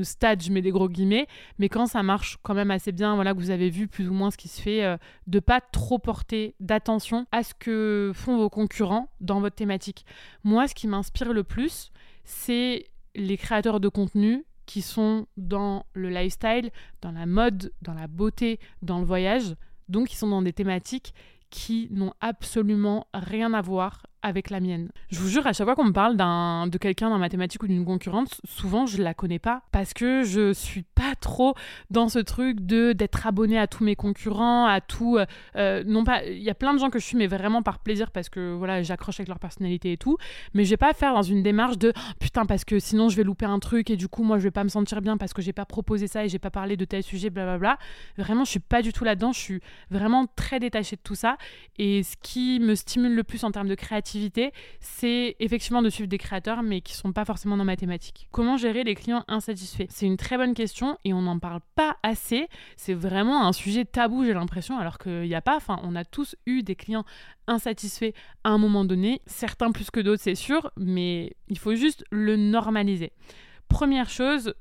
stade, 0.02 0.42
je 0.42 0.50
mets 0.50 0.62
des 0.62 0.70
gros 0.70 0.88
guillemets, 0.88 1.26
mais 1.58 1.68
quand 1.68 1.86
ça 1.86 2.02
marche 2.02 2.38
quand 2.42 2.54
même 2.54 2.70
assez 2.70 2.92
bien, 2.92 3.14
voilà 3.14 3.34
que 3.34 3.38
vous 3.38 3.50
avez 3.50 3.70
vu 3.70 3.86
plus 3.86 4.08
ou 4.08 4.14
moins 4.14 4.30
ce 4.30 4.36
qui 4.36 4.48
se 4.48 4.60
fait, 4.60 4.80
de 4.80 4.86
euh, 4.86 4.96
de 5.26 5.40
pas 5.40 5.60
trop 5.60 5.98
porter 5.98 6.54
d'attention 6.60 7.26
à 7.32 7.42
ce 7.42 7.54
que 7.54 8.12
font 8.14 8.36
vos 8.36 8.48
concurrents 8.48 9.08
dans 9.20 9.40
votre 9.40 9.56
thématique. 9.56 10.04
Moi, 10.42 10.68
ce 10.68 10.74
qui 10.74 10.86
m'inspire 10.86 11.32
le 11.32 11.44
plus, 11.44 11.92
c'est 12.24 12.86
les 13.14 13.36
créateurs 13.36 13.80
de 13.80 13.88
contenu 13.88 14.44
qui 14.66 14.80
sont 14.80 15.26
dans 15.36 15.84
le 15.92 16.08
lifestyle, 16.08 16.70
dans 17.02 17.12
la 17.12 17.26
mode, 17.26 17.72
dans 17.82 17.94
la 17.94 18.06
beauté, 18.06 18.58
dans 18.80 18.98
le 18.98 19.04
voyage, 19.04 19.54
donc 19.88 20.08
qui 20.08 20.16
sont 20.16 20.28
dans 20.28 20.40
des 20.40 20.54
thématiques 20.54 21.14
qui 21.54 21.86
n'ont 21.92 22.12
absolument 22.20 23.06
rien 23.14 23.54
à 23.54 23.62
voir 23.62 24.06
avec 24.24 24.48
la 24.48 24.58
mienne. 24.58 24.88
Je 25.10 25.20
vous 25.20 25.28
jure, 25.28 25.46
à 25.46 25.52
chaque 25.52 25.66
fois 25.66 25.76
qu'on 25.76 25.84
me 25.84 25.92
parle 25.92 26.16
de 26.16 26.78
quelqu'un 26.78 27.10
dans 27.10 27.18
mathématiques 27.18 27.62
ou 27.62 27.68
d'une 27.68 27.84
concurrente, 27.84 28.40
souvent 28.44 28.86
je 28.86 29.02
la 29.02 29.12
connais 29.12 29.38
pas 29.38 29.62
parce 29.70 29.92
que 29.92 30.24
je 30.24 30.54
suis 30.54 30.82
pas 30.82 31.14
trop 31.20 31.54
dans 31.90 32.08
ce 32.08 32.18
truc 32.18 32.64
de 32.64 32.94
d'être 32.94 33.26
abonné 33.26 33.58
à 33.58 33.66
tous 33.66 33.84
mes 33.84 33.96
concurrents, 33.96 34.66
à 34.66 34.80
tout. 34.80 35.18
Euh, 35.18 35.26
euh, 35.56 35.84
non 35.86 36.04
pas, 36.04 36.24
il 36.24 36.42
y 36.42 36.48
a 36.48 36.54
plein 36.54 36.72
de 36.72 36.78
gens 36.78 36.88
que 36.88 36.98
je 36.98 37.04
suis, 37.04 37.18
mais 37.18 37.26
vraiment 37.26 37.62
par 37.62 37.80
plaisir 37.80 38.10
parce 38.10 38.30
que 38.30 38.54
voilà, 38.54 38.82
j'accroche 38.82 39.20
avec 39.20 39.28
leur 39.28 39.38
personnalité 39.38 39.92
et 39.92 39.98
tout. 39.98 40.16
Mais 40.54 40.64
je 40.64 40.70
vais 40.70 40.78
pas 40.78 40.94
faire 40.94 41.12
dans 41.12 41.22
une 41.22 41.42
démarche 41.42 41.76
de 41.76 41.92
oh, 41.94 42.00
putain 42.18 42.46
parce 42.46 42.64
que 42.64 42.78
sinon 42.78 43.10
je 43.10 43.16
vais 43.16 43.24
louper 43.24 43.46
un 43.46 43.58
truc 43.58 43.90
et 43.90 43.96
du 43.96 44.08
coup 44.08 44.22
moi 44.22 44.38
je 44.38 44.44
vais 44.44 44.50
pas 44.50 44.64
me 44.64 44.70
sentir 44.70 45.02
bien 45.02 45.18
parce 45.18 45.34
que 45.34 45.42
j'ai 45.42 45.52
pas 45.52 45.66
proposé 45.66 46.06
ça 46.06 46.24
et 46.24 46.30
j'ai 46.30 46.38
pas 46.38 46.50
parlé 46.50 46.78
de 46.78 46.86
tel 46.86 47.02
sujet, 47.02 47.28
blablabla. 47.28 47.78
Vraiment, 48.16 48.44
je 48.44 48.50
suis 48.50 48.60
pas 48.60 48.80
du 48.80 48.94
tout 48.94 49.04
là-dedans. 49.04 49.32
Je 49.32 49.40
suis 49.40 49.60
vraiment 49.90 50.26
très 50.34 50.60
détachée 50.60 50.96
de 50.96 51.02
tout 51.02 51.14
ça. 51.14 51.36
Et 51.76 52.02
ce 52.02 52.16
qui 52.22 52.58
me 52.60 52.74
stimule 52.74 53.14
le 53.14 53.22
plus 53.22 53.44
en 53.44 53.50
termes 53.50 53.68
de 53.68 53.74
créativité 53.74 54.13
c'est 54.80 55.36
effectivement 55.40 55.82
de 55.82 55.90
suivre 55.90 56.08
des 56.08 56.18
créateurs, 56.18 56.62
mais 56.62 56.80
qui 56.80 56.94
sont 56.94 57.12
pas 57.12 57.24
forcément 57.24 57.56
dans 57.56 57.64
mathématiques. 57.64 58.28
Comment 58.30 58.56
gérer 58.56 58.84
les 58.84 58.94
clients 58.94 59.24
insatisfaits? 59.28 59.86
C'est 59.88 60.06
une 60.06 60.16
très 60.16 60.36
bonne 60.36 60.54
question 60.54 60.98
et 61.04 61.12
on 61.12 61.22
n'en 61.22 61.38
parle 61.38 61.60
pas 61.74 61.96
assez. 62.02 62.48
C'est 62.76 62.94
vraiment 62.94 63.46
un 63.46 63.52
sujet 63.52 63.84
tabou, 63.84 64.24
j'ai 64.24 64.34
l'impression, 64.34 64.78
alors 64.78 64.98
qu'il 64.98 65.22
n'y 65.22 65.34
a 65.34 65.42
pas. 65.42 65.56
Enfin, 65.56 65.80
on 65.82 65.96
a 65.96 66.04
tous 66.04 66.36
eu 66.46 66.62
des 66.62 66.76
clients 66.76 67.04
insatisfaits 67.46 68.12
à 68.44 68.50
un 68.50 68.58
moment 68.58 68.84
donné, 68.84 69.20
certains 69.26 69.70
plus 69.70 69.90
que 69.90 70.00
d'autres, 70.00 70.22
c'est 70.22 70.34
sûr, 70.34 70.70
mais 70.76 71.36
il 71.48 71.58
faut 71.58 71.74
juste 71.74 72.04
le 72.10 72.36
normaliser. 72.36 73.12
Première 73.68 74.08
chose, 74.08 74.54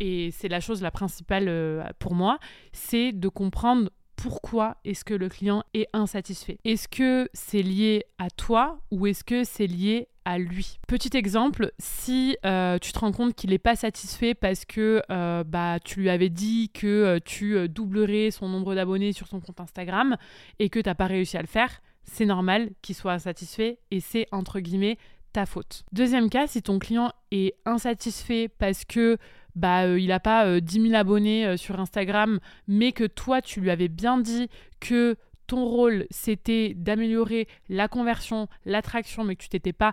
et 0.00 0.30
c'est 0.30 0.48
la 0.48 0.60
chose 0.60 0.82
la 0.82 0.90
principale 0.90 1.48
euh, 1.48 1.84
pour 1.98 2.14
moi, 2.14 2.38
c'est 2.72 3.12
de 3.12 3.28
comprendre 3.28 3.90
pourquoi 4.22 4.76
est-ce 4.84 5.04
que 5.04 5.14
le 5.14 5.28
client 5.28 5.64
est 5.74 5.88
insatisfait? 5.92 6.58
Est-ce 6.64 6.86
que 6.86 7.28
c'est 7.32 7.62
lié 7.62 8.04
à 8.18 8.30
toi 8.30 8.78
ou 8.92 9.08
est-ce 9.08 9.24
que 9.24 9.42
c'est 9.42 9.66
lié 9.66 10.06
à 10.24 10.38
lui? 10.38 10.78
Petit 10.86 11.16
exemple, 11.16 11.72
si 11.80 12.36
euh, 12.46 12.78
tu 12.78 12.92
te 12.92 13.00
rends 13.00 13.10
compte 13.10 13.34
qu'il 13.34 13.50
n'est 13.50 13.58
pas 13.58 13.74
satisfait 13.74 14.34
parce 14.34 14.64
que 14.64 15.02
euh, 15.10 15.42
bah, 15.42 15.78
tu 15.84 15.98
lui 15.98 16.08
avais 16.08 16.28
dit 16.28 16.70
que 16.72 16.86
euh, 16.86 17.18
tu 17.24 17.68
doublerais 17.68 18.30
son 18.30 18.48
nombre 18.48 18.76
d'abonnés 18.76 19.12
sur 19.12 19.26
son 19.26 19.40
compte 19.40 19.58
Instagram 19.58 20.16
et 20.60 20.68
que 20.68 20.78
tu 20.78 20.88
n'as 20.88 20.94
pas 20.94 21.06
réussi 21.06 21.36
à 21.36 21.40
le 21.40 21.48
faire, 21.48 21.82
c'est 22.04 22.26
normal 22.26 22.70
qu'il 22.80 22.94
soit 22.94 23.14
insatisfait 23.14 23.80
et 23.90 23.98
c'est 23.98 24.28
entre 24.30 24.60
guillemets 24.60 24.98
ta 25.32 25.46
faute. 25.46 25.84
Deuxième 25.92 26.30
cas, 26.30 26.46
si 26.46 26.62
ton 26.62 26.78
client 26.78 27.12
est 27.30 27.54
insatisfait 27.64 28.48
parce 28.48 28.84
que 28.84 29.18
bah, 29.54 29.84
euh, 29.84 29.98
il 29.98 30.08
n'a 30.08 30.20
pas 30.20 30.60
10 30.60 30.78
euh, 30.78 30.82
000 30.88 30.94
abonnés 30.94 31.46
euh, 31.46 31.56
sur 31.56 31.78
Instagram, 31.78 32.40
mais 32.68 32.92
que 32.92 33.04
toi, 33.04 33.42
tu 33.42 33.60
lui 33.60 33.70
avais 33.70 33.88
bien 33.88 34.18
dit 34.18 34.48
que 34.80 35.16
ton 35.46 35.64
rôle, 35.64 36.06
c'était 36.10 36.74
d'améliorer 36.74 37.48
la 37.68 37.88
conversion, 37.88 38.48
l'attraction, 38.64 39.24
mais 39.24 39.36
que 39.36 39.42
tu 39.42 39.48
t'étais 39.48 39.72
pas 39.72 39.92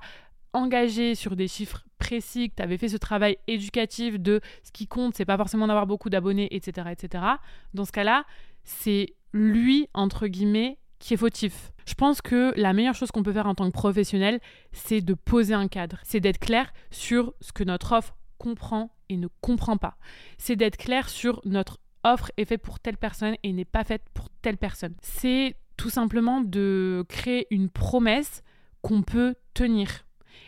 engagé 0.53 1.15
sur 1.15 1.35
des 1.35 1.47
chiffres 1.47 1.83
précis, 1.97 2.49
que 2.49 2.55
tu 2.55 2.63
avais 2.63 2.77
fait 2.77 2.87
ce 2.87 2.97
travail 2.97 3.37
éducatif 3.47 4.19
de 4.19 4.41
ce 4.63 4.71
qui 4.71 4.87
compte, 4.87 5.15
c'est 5.15 5.25
pas 5.25 5.37
forcément 5.37 5.67
d'avoir 5.67 5.85
beaucoup 5.85 6.09
d'abonnés, 6.09 6.47
etc., 6.55 6.87
etc. 6.91 7.23
Dans 7.73 7.85
ce 7.85 7.91
cas-là, 7.91 8.23
c'est 8.63 9.15
lui, 9.33 9.89
entre 9.93 10.27
guillemets, 10.27 10.77
qui 10.99 11.13
est 11.13 11.17
fautif. 11.17 11.71
Je 11.85 11.93
pense 11.93 12.21
que 12.21 12.53
la 12.55 12.73
meilleure 12.73 12.95
chose 12.95 13.11
qu'on 13.11 13.23
peut 13.23 13.33
faire 13.33 13.47
en 13.47 13.55
tant 13.55 13.65
que 13.65 13.73
professionnel, 13.73 14.39
c'est 14.71 15.01
de 15.01 15.13
poser 15.13 15.53
un 15.53 15.67
cadre, 15.67 15.99
c'est 16.03 16.19
d'être 16.19 16.39
clair 16.39 16.71
sur 16.91 17.33
ce 17.41 17.51
que 17.51 17.63
notre 17.63 17.93
offre 17.93 18.15
comprend 18.37 18.91
et 19.09 19.17
ne 19.17 19.27
comprend 19.41 19.77
pas. 19.77 19.97
C'est 20.37 20.55
d'être 20.55 20.77
clair 20.77 21.09
sur 21.09 21.41
notre 21.45 21.79
offre 22.03 22.31
est 22.37 22.45
faite 22.45 22.61
pour 22.61 22.79
telle 22.79 22.97
personne 22.97 23.35
et 23.43 23.51
n'est 23.53 23.65
pas 23.65 23.83
faite 23.83 24.03
pour 24.13 24.29
telle 24.41 24.57
personne. 24.57 24.95
C'est 25.01 25.55
tout 25.77 25.89
simplement 25.89 26.41
de 26.41 27.05
créer 27.09 27.47
une 27.51 27.69
promesse 27.69 28.43
qu'on 28.81 29.01
peut 29.01 29.35
tenir. 29.53 30.05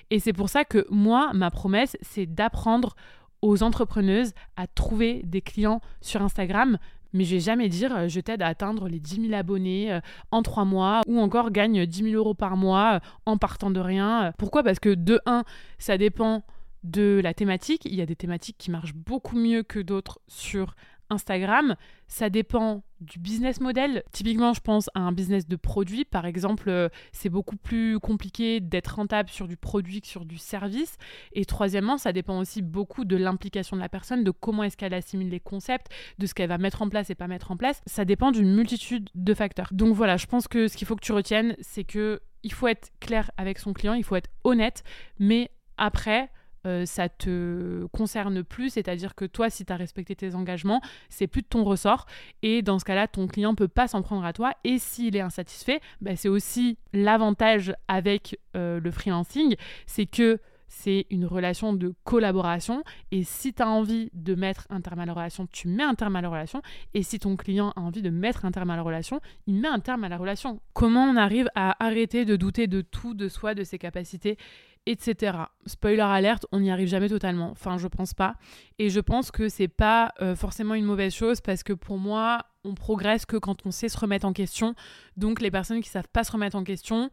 Et 0.10 0.20
c'est 0.20 0.34
pour 0.34 0.50
ça 0.50 0.66
que 0.66 0.86
moi, 0.90 1.32
ma 1.34 1.52
promesse, 1.52 1.98
c'est 2.02 2.26
d'apprendre 2.26 2.96
aux 3.42 3.64
entrepreneuses 3.64 4.34
à 4.56 4.68
trouver 4.68 5.22
des 5.24 5.42
clients 5.42 5.82
sur 6.02 6.22
Instagram. 6.22 6.78
Mais 7.14 7.24
je 7.24 7.36
vais 7.36 7.42
jamais 7.42 7.70
dire 7.70 7.96
euh, 7.96 8.08
je 8.08 8.20
t'aide 8.20 8.42
à 8.42 8.48
atteindre 8.48 8.88
les 8.88 9.00
10 9.00 9.28
000 9.28 9.34
abonnés 9.34 9.92
euh, 9.92 10.00
en 10.32 10.42
3 10.42 10.66
mois 10.66 11.02
ou 11.08 11.20
encore 11.20 11.52
gagne 11.52 11.86
10 11.86 12.04
000 12.12 12.16
euros 12.16 12.34
par 12.34 12.58
mois 12.58 12.96
euh, 12.96 13.00
en 13.26 13.38
partant 13.38 13.72
de 13.72 13.80
rien. 13.80 14.34
Pourquoi? 14.38 14.64
Parce 14.64 14.80
que 14.80 14.94
de 14.94 15.20
1, 15.26 15.44
ça 15.78 15.98
dépend 15.98 16.44
de 16.84 17.20
la 17.24 17.34
thématique. 17.34 17.86
Il 17.86 17.96
y 17.96 18.02
a 18.02 18.06
des 18.06 18.16
thématiques 18.16 18.58
qui 18.58 18.72
marchent 18.72 18.96
beaucoup 18.96 19.38
mieux 19.38 19.64
que 19.64 19.80
d'autres 19.80 20.20
sur 20.28 20.76
Instagram. 21.12 21.76
Ça 22.08 22.30
dépend 22.30 22.84
du 23.00 23.20
business 23.20 23.60
model. 23.60 24.04
Typiquement, 24.12 24.54
je 24.54 24.62
pense 24.62 24.90
à 24.94 25.00
un 25.00 25.12
business 25.12 25.48
de 25.48 25.56
produit. 25.56 26.06
Par 26.06 26.26
exemple, 26.26 26.70
euh, 26.70 26.90
c'est 27.12 27.30
beaucoup 27.30 27.58
plus 27.58 28.00
compliqué 28.00 28.60
d'être 28.60 28.96
rentable 28.96 29.30
sur 29.30 29.48
du 29.48 29.58
produit 29.58 30.02
que 30.02 30.08
sur 30.08 30.26
du 30.26 30.38
service. 30.38 30.98
Et 31.34 31.46
troisièmement, 31.46 31.98
ça 31.98 32.14
dépend 32.14 32.40
aussi 32.40 32.62
beaucoup 32.62 33.06
de 33.06 33.16
l'implication 33.16 33.76
de 33.76 33.82
la 33.82 33.90
personne, 33.90 34.24
de 34.24 34.32
comment 34.32 34.64
est-ce 34.64 34.78
qu'elle 34.78 34.94
assimile 34.94 35.30
les 35.30 35.40
concepts, 35.40 35.88
de 36.20 36.26
ce 36.26 36.34
qu'elle 36.34 36.50
va 36.50 36.58
mettre 36.58 36.82
en 36.82 36.90
place 36.90 37.10
et 37.10 37.16
pas 37.16 37.28
mettre 37.28 37.52
en 37.52 37.58
place. 37.58 37.82
Ça 37.86 38.06
dépend 38.06 38.32
d'une 38.32 38.54
multitude 38.54 39.10
de 39.16 39.34
facteurs. 39.34 39.70
Donc 39.72 39.96
voilà, 39.96 40.18
je 40.18 40.28
pense 40.28 40.48
que 40.48 40.68
ce 40.68 40.78
qu'il 40.78 40.88
faut 40.88 40.96
que 40.96 41.06
tu 41.06 41.12
retiennes, 41.12 41.56
c'est 41.62 41.84
que 41.84 42.22
il 42.44 42.54
faut 42.54 42.68
être 42.68 42.92
clair 43.00 43.30
avec 43.38 43.60
son 43.60 43.74
client, 43.74 43.94
il 43.94 44.04
faut 44.04 44.16
être 44.16 44.30
honnête, 44.44 44.84
mais 45.20 45.52
après, 45.78 46.30
euh, 46.66 46.86
ça 46.86 47.10
te 47.10 47.86
concerne 47.88 48.44
plus, 48.44 48.72
c'est-à-dire 48.72 49.16
que 49.16 49.26
toi, 49.26 49.50
si 49.50 49.66
tu 49.66 49.74
as 49.74 49.76
respecté 49.76 50.16
tes 50.16 50.36
engagements, 50.36 50.82
c'est 51.10 51.28
plus 51.28 51.42
de 51.42 51.48
ton 51.48 51.64
ressort. 51.64 52.06
Et 52.44 52.62
dans 52.62 52.80
ce 52.80 52.86
cas-là, 52.86 53.08
ton 53.08 53.28
client 53.28 53.56
peut 53.56 53.68
pas 53.68 53.88
s'en 53.88 54.02
prendre 54.02 54.26
à 54.26 54.34
toi. 54.34 54.54
Et 54.64 54.80
s'il 54.80 55.16
est 55.16 55.22
insatisfait, 55.22 55.82
bah, 56.02 56.16
c'est 56.16 56.30
aussi 56.30 56.78
l'avantage 56.94 57.74
avec 57.88 58.40
euh, 58.56 58.80
le 58.80 58.92
freelancing, 58.92 59.56
c'est 59.86 60.06
que 60.06 60.40
c'est 60.72 61.06
une 61.10 61.26
relation 61.26 61.74
de 61.74 61.94
collaboration. 62.06 62.84
Et 63.12 63.24
si 63.24 63.54
tu 63.54 63.62
as 63.62 63.68
envie 63.68 64.10
de 64.14 64.36
mettre 64.36 64.66
un 64.70 64.80
terme 64.80 65.02
à 65.02 65.06
la 65.06 65.14
relation, 65.14 65.46
tu 65.52 65.68
mets 65.68 65.84
un 65.84 65.96
terme 65.96 66.16
à 66.16 66.22
la 66.22 66.30
relation. 66.30 66.62
Et 66.94 67.04
si 67.04 67.20
ton 67.20 67.36
client 67.36 67.74
a 67.76 67.82
envie 67.82 68.02
de 68.02 68.10
mettre 68.10 68.46
un 68.46 68.52
terme 68.52 68.70
à 68.70 68.78
la 68.78 68.82
relation, 68.82 69.20
il 69.48 69.56
met 69.56 69.68
un 69.68 69.82
terme 69.82 70.06
à 70.06 70.10
la 70.10 70.18
relation. 70.18 70.62
Comment 70.74 71.04
on 71.04 71.18
arrive 71.18 71.50
à 71.56 71.76
arrêter 71.86 72.24
de 72.24 72.38
douter 72.38 72.68
de 72.68 72.80
tout, 72.80 73.14
de 73.14 73.28
soi, 73.28 73.54
de 73.54 73.66
ses 73.66 73.78
capacités 73.78 74.38
etc. 74.86 75.38
Spoiler 75.66 76.02
alerte, 76.02 76.46
on 76.52 76.60
n'y 76.60 76.72
arrive 76.72 76.88
jamais 76.88 77.10
totalement. 77.10 77.52
Enfin, 77.52 77.78
je 77.78 77.88
pense 77.88 78.14
pas. 78.14 78.36
Et 78.80 78.90
je 78.90 79.00
pense 79.00 79.32
que 79.32 79.50
c'est 79.50 79.68
pas 79.68 80.14
euh, 80.22 80.36
forcément 80.36 80.74
une 80.74 80.86
mauvaise 80.86 81.14
chose 81.14 81.42
parce 81.42 81.64
que 81.64 81.74
pour 81.74 81.98
moi, 81.98 82.46
on 82.64 82.74
progresse 82.74 83.26
que 83.26 83.38
quand 83.38 83.66
on 83.66 83.72
sait 83.72 83.90
se 83.90 83.98
remettre 83.98 84.26
en 84.26 84.34
question. 84.34 84.76
Donc, 85.18 85.42
les 85.42 85.52
personnes 85.52 85.82
qui 85.82 85.90
savent 85.90 86.08
pas 86.12 86.24
se 86.24 86.32
remettre 86.32 86.56
en 86.56 86.64
question, 86.64 87.10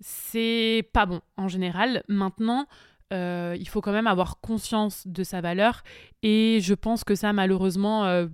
c'est 0.00 0.88
pas 0.92 1.06
bon 1.06 1.20
en 1.36 1.48
général. 1.48 2.02
Maintenant, 2.08 2.66
euh, 3.12 3.56
il 3.58 3.68
faut 3.68 3.80
quand 3.80 3.92
même 3.92 4.06
avoir 4.06 4.40
conscience 4.40 5.06
de 5.06 5.22
sa 5.24 5.40
valeur. 5.40 5.82
Et 6.22 6.58
je 6.60 6.74
pense 6.74 7.04
que 7.04 7.14
ça, 7.14 7.32
malheureusement, 7.32 8.04
euh, 8.04 8.26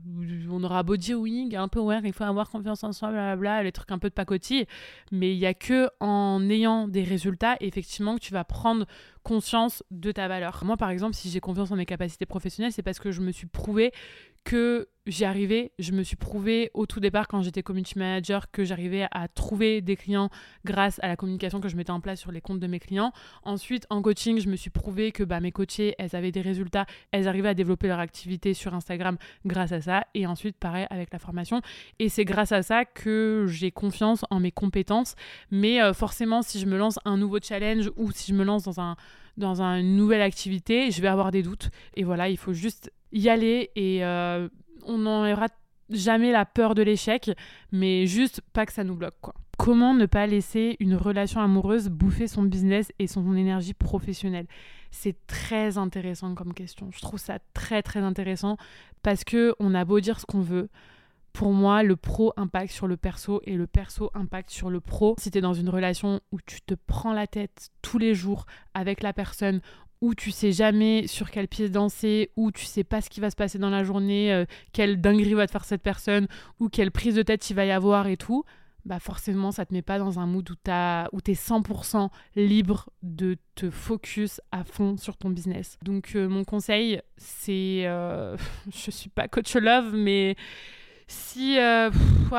on 0.50 0.64
aura 0.64 0.82
beau 0.82 0.96
dire 0.96 1.18
oui, 1.20 1.54
un 1.54 1.68
peu 1.68 1.80
ouais, 1.80 2.00
il 2.04 2.12
faut 2.12 2.24
avoir 2.24 2.50
confiance 2.50 2.82
en 2.82 2.92
soi, 2.92 3.10
blablabla, 3.10 3.62
les 3.62 3.72
trucs 3.72 3.92
un 3.92 3.98
peu 3.98 4.08
de 4.08 4.14
pacotille. 4.14 4.66
Mais 5.12 5.34
il 5.34 5.38
n'y 5.38 5.46
a 5.46 5.54
que 5.54 5.88
en 6.00 6.48
ayant 6.48 6.88
des 6.88 7.04
résultats, 7.04 7.56
effectivement, 7.60 8.16
que 8.16 8.20
tu 8.20 8.32
vas 8.32 8.44
prendre 8.44 8.86
conscience 9.24 9.82
de 9.90 10.12
ta 10.12 10.28
valeur. 10.28 10.62
Moi, 10.64 10.76
par 10.76 10.90
exemple, 10.90 11.14
si 11.14 11.30
j'ai 11.30 11.40
confiance 11.40 11.72
en 11.72 11.76
mes 11.76 11.86
capacités 11.86 12.26
professionnelles, 12.26 12.72
c'est 12.72 12.82
parce 12.82 13.00
que 13.00 13.10
je 13.10 13.20
me 13.20 13.32
suis 13.32 13.46
prouvé 13.46 13.92
que 14.44 14.88
j'y 15.06 15.24
arrivais. 15.24 15.72
Je 15.78 15.92
me 15.92 16.02
suis 16.02 16.16
prouvé 16.16 16.70
au 16.74 16.86
tout 16.86 17.00
départ 17.00 17.28
quand 17.28 17.42
j'étais 17.42 17.62
community 17.62 17.98
manager 17.98 18.50
que 18.50 18.64
j'arrivais 18.64 19.06
à 19.10 19.28
trouver 19.28 19.80
des 19.80 19.96
clients 19.96 20.30
grâce 20.64 20.98
à 21.02 21.08
la 21.08 21.16
communication 21.16 21.60
que 21.60 21.68
je 21.68 21.76
mettais 21.76 21.90
en 21.90 22.00
place 22.00 22.20
sur 22.20 22.30
les 22.30 22.40
comptes 22.40 22.60
de 22.60 22.66
mes 22.66 22.78
clients. 22.78 23.12
Ensuite, 23.42 23.86
en 23.90 24.02
coaching, 24.02 24.38
je 24.38 24.48
me 24.48 24.56
suis 24.56 24.70
prouvé 24.70 25.12
que 25.12 25.22
bah, 25.22 25.40
mes 25.40 25.52
coachés, 25.52 25.94
elles 25.98 26.14
avaient 26.14 26.32
des 26.32 26.40
résultats, 26.40 26.86
elles 27.10 27.26
arrivaient 27.26 27.50
à 27.50 27.54
développer 27.54 27.88
leur 27.88 27.98
activité 27.98 28.54
sur 28.54 28.74
Instagram 28.74 29.16
grâce 29.46 29.72
à 29.72 29.80
ça. 29.80 30.06
Et 30.14 30.26
ensuite, 30.26 30.56
pareil 30.56 30.86
avec 30.90 31.12
la 31.12 31.18
formation. 31.18 31.60
Et 31.98 32.08
c'est 32.08 32.24
grâce 32.24 32.52
à 32.52 32.62
ça 32.62 32.84
que 32.84 33.46
j'ai 33.48 33.70
confiance 33.70 34.24
en 34.30 34.40
mes 34.40 34.52
compétences. 34.52 35.16
Mais 35.50 35.82
euh, 35.82 35.92
forcément, 35.92 36.42
si 36.42 36.60
je 36.60 36.66
me 36.66 36.76
lance 36.76 36.98
un 37.04 37.16
nouveau 37.16 37.38
challenge 37.42 37.90
ou 37.96 38.12
si 38.12 38.32
je 38.32 38.36
me 38.36 38.44
lance 38.44 38.64
dans 38.64 38.80
un 38.80 38.96
dans 39.36 39.62
une 39.62 39.96
nouvelle 39.96 40.22
activité, 40.22 40.90
je 40.90 41.00
vais 41.02 41.08
avoir 41.08 41.30
des 41.30 41.42
doutes. 41.42 41.70
Et 41.94 42.04
voilà, 42.04 42.28
il 42.28 42.36
faut 42.36 42.52
juste 42.52 42.92
y 43.12 43.28
aller 43.28 43.70
et 43.76 44.04
euh, 44.04 44.48
on 44.86 44.98
n'enlèvera 44.98 45.46
jamais 45.90 46.32
la 46.32 46.44
peur 46.44 46.74
de 46.74 46.82
l'échec, 46.82 47.30
mais 47.72 48.06
juste 48.06 48.40
pas 48.52 48.66
que 48.66 48.72
ça 48.72 48.84
nous 48.84 48.96
bloque 48.96 49.16
quoi. 49.20 49.34
Comment 49.56 49.94
ne 49.94 50.06
pas 50.06 50.26
laisser 50.26 50.76
une 50.80 50.96
relation 50.96 51.40
amoureuse 51.40 51.88
bouffer 51.88 52.26
son 52.26 52.42
business 52.42 52.90
et 52.98 53.06
son 53.06 53.36
énergie 53.36 53.74
professionnelle? 53.74 54.46
C'est 54.90 55.16
très 55.26 55.78
intéressant 55.78 56.34
comme 56.34 56.54
question. 56.54 56.90
Je 56.92 57.00
trouve 57.00 57.20
ça 57.20 57.38
très 57.52 57.82
très 57.82 58.00
intéressant 58.00 58.56
parce 59.02 59.22
que 59.22 59.54
on 59.60 59.74
a 59.74 59.84
beau 59.84 60.00
dire 60.00 60.18
ce 60.18 60.26
qu'on 60.26 60.40
veut, 60.40 60.68
pour 61.34 61.52
moi, 61.52 61.82
le 61.82 61.96
pro 61.96 62.32
impacte 62.36 62.72
sur 62.72 62.86
le 62.86 62.96
perso 62.96 63.42
et 63.44 63.56
le 63.56 63.66
perso 63.66 64.08
impacte 64.14 64.50
sur 64.50 64.70
le 64.70 64.80
pro. 64.80 65.16
Si 65.18 65.32
tu 65.32 65.38
es 65.38 65.40
dans 65.40 65.52
une 65.52 65.68
relation 65.68 66.20
où 66.30 66.38
tu 66.46 66.60
te 66.62 66.74
prends 66.86 67.12
la 67.12 67.26
tête 67.26 67.70
tous 67.82 67.98
les 67.98 68.14
jours 68.14 68.46
avec 68.72 69.02
la 69.02 69.12
personne, 69.12 69.60
où 70.00 70.14
tu 70.14 70.30
sais 70.30 70.52
jamais 70.52 71.08
sur 71.08 71.32
quelle 71.32 71.48
pièce 71.48 71.72
danser, 71.72 72.30
où 72.36 72.52
tu 72.52 72.64
sais 72.64 72.84
pas 72.84 73.00
ce 73.00 73.10
qui 73.10 73.18
va 73.18 73.30
se 73.30 73.36
passer 73.36 73.58
dans 73.58 73.68
la 73.68 73.82
journée, 73.82 74.32
euh, 74.32 74.44
quelle 74.72 75.00
dinguerie 75.00 75.34
va 75.34 75.46
te 75.46 75.50
faire 75.50 75.64
cette 75.64 75.82
personne, 75.82 76.28
ou 76.60 76.68
quelle 76.68 76.92
prise 76.92 77.16
de 77.16 77.22
tête 77.22 77.50
il 77.50 77.56
va 77.56 77.64
y 77.64 77.72
avoir 77.72 78.06
et 78.06 78.16
tout, 78.16 78.44
bah 78.84 79.00
forcément 79.00 79.50
ça 79.50 79.66
te 79.66 79.74
met 79.74 79.82
pas 79.82 79.98
dans 79.98 80.20
un 80.20 80.26
mood 80.26 80.48
où, 80.48 80.54
où 80.54 81.20
tu 81.20 81.30
es 81.32 81.34
100% 81.34 82.10
libre 82.36 82.90
de 83.02 83.38
te 83.56 83.70
focus 83.70 84.40
à 84.52 84.62
fond 84.62 84.96
sur 84.96 85.16
ton 85.16 85.30
business. 85.30 85.78
Donc 85.82 86.12
euh, 86.14 86.28
mon 86.28 86.44
conseil, 86.44 87.00
c'est... 87.16 87.82
Euh, 87.86 88.36
je 88.72 88.92
suis 88.92 89.10
pas 89.10 89.26
coach 89.26 89.56
love, 89.56 89.94
mais 89.94 90.36
si 91.06 91.58
euh, 91.58 91.90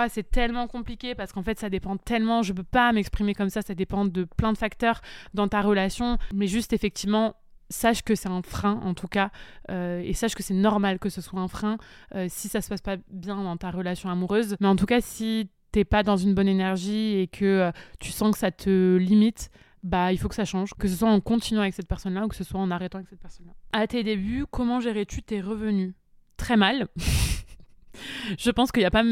c'est 0.09 0.29
tellement 0.29 0.67
compliqué 0.67 1.15
parce 1.15 1.31
qu'en 1.31 1.43
fait 1.43 1.59
ça 1.59 1.69
dépend 1.69 1.97
tellement, 1.97 2.41
je 2.41 2.53
peux 2.53 2.63
pas 2.63 2.91
m'exprimer 2.91 3.33
comme 3.33 3.49
ça, 3.49 3.61
ça 3.61 3.75
dépend 3.75 4.05
de 4.05 4.23
plein 4.23 4.53
de 4.53 4.57
facteurs 4.57 5.01
dans 5.33 5.47
ta 5.47 5.61
relation, 5.61 6.17
mais 6.33 6.47
juste 6.47 6.73
effectivement 6.73 7.35
sache 7.69 8.03
que 8.03 8.13
c'est 8.13 8.29
un 8.29 8.43
frein 8.43 8.79
en 8.83 8.93
tout 8.93 9.07
cas 9.07 9.31
euh, 9.71 9.99
et 10.03 10.13
sache 10.13 10.35
que 10.35 10.43
c'est 10.43 10.53
normal 10.53 10.99
que 10.99 11.09
ce 11.09 11.19
soit 11.19 11.39
un 11.39 11.47
frein 11.47 11.77
euh, 12.13 12.27
si 12.29 12.47
ça 12.47 12.61
se 12.61 12.69
passe 12.69 12.81
pas 12.81 12.97
bien 13.09 13.41
dans 13.43 13.57
ta 13.57 13.71
relation 13.71 14.09
amoureuse. 14.09 14.55
Mais 14.59 14.67
en 14.67 14.75
tout 14.75 14.85
cas 14.85 15.01
si 15.01 15.49
t'es 15.71 15.85
pas 15.85 16.03
dans 16.03 16.17
une 16.17 16.33
bonne 16.33 16.47
énergie 16.47 17.17
et 17.17 17.27
que 17.27 17.71
tu 17.99 18.11
sens 18.11 18.31
que 18.31 18.37
ça 18.37 18.51
te 18.51 18.97
limite 18.97 19.49
bah 19.85 20.11
il 20.11 20.17
faut 20.17 20.27
que 20.27 20.35
ça 20.35 20.45
change, 20.45 20.73
que 20.73 20.87
ce 20.87 20.95
soit 20.95 21.09
en 21.09 21.19
continuant 21.21 21.61
avec 21.61 21.75
cette 21.75 21.87
personne-là 21.87 22.25
ou 22.25 22.27
que 22.27 22.35
ce 22.35 22.43
soit 22.43 22.59
en 22.59 22.71
arrêtant 22.71 22.97
avec 22.97 23.07
cette 23.07 23.21
personne-là. 23.21 23.53
À 23.71 23.85
tes 23.87 24.03
débuts, 24.03 24.45
comment 24.49 24.79
gérais-tu 24.79 25.21
tes 25.21 25.41
revenus? 25.41 25.93
Très 26.37 26.57
mal. 26.57 26.87
je 28.37 28.51
pense 28.51 28.71
qu'il 28.71 28.81
n'y 28.81 28.87
a 28.87 28.91
pas 28.91 29.03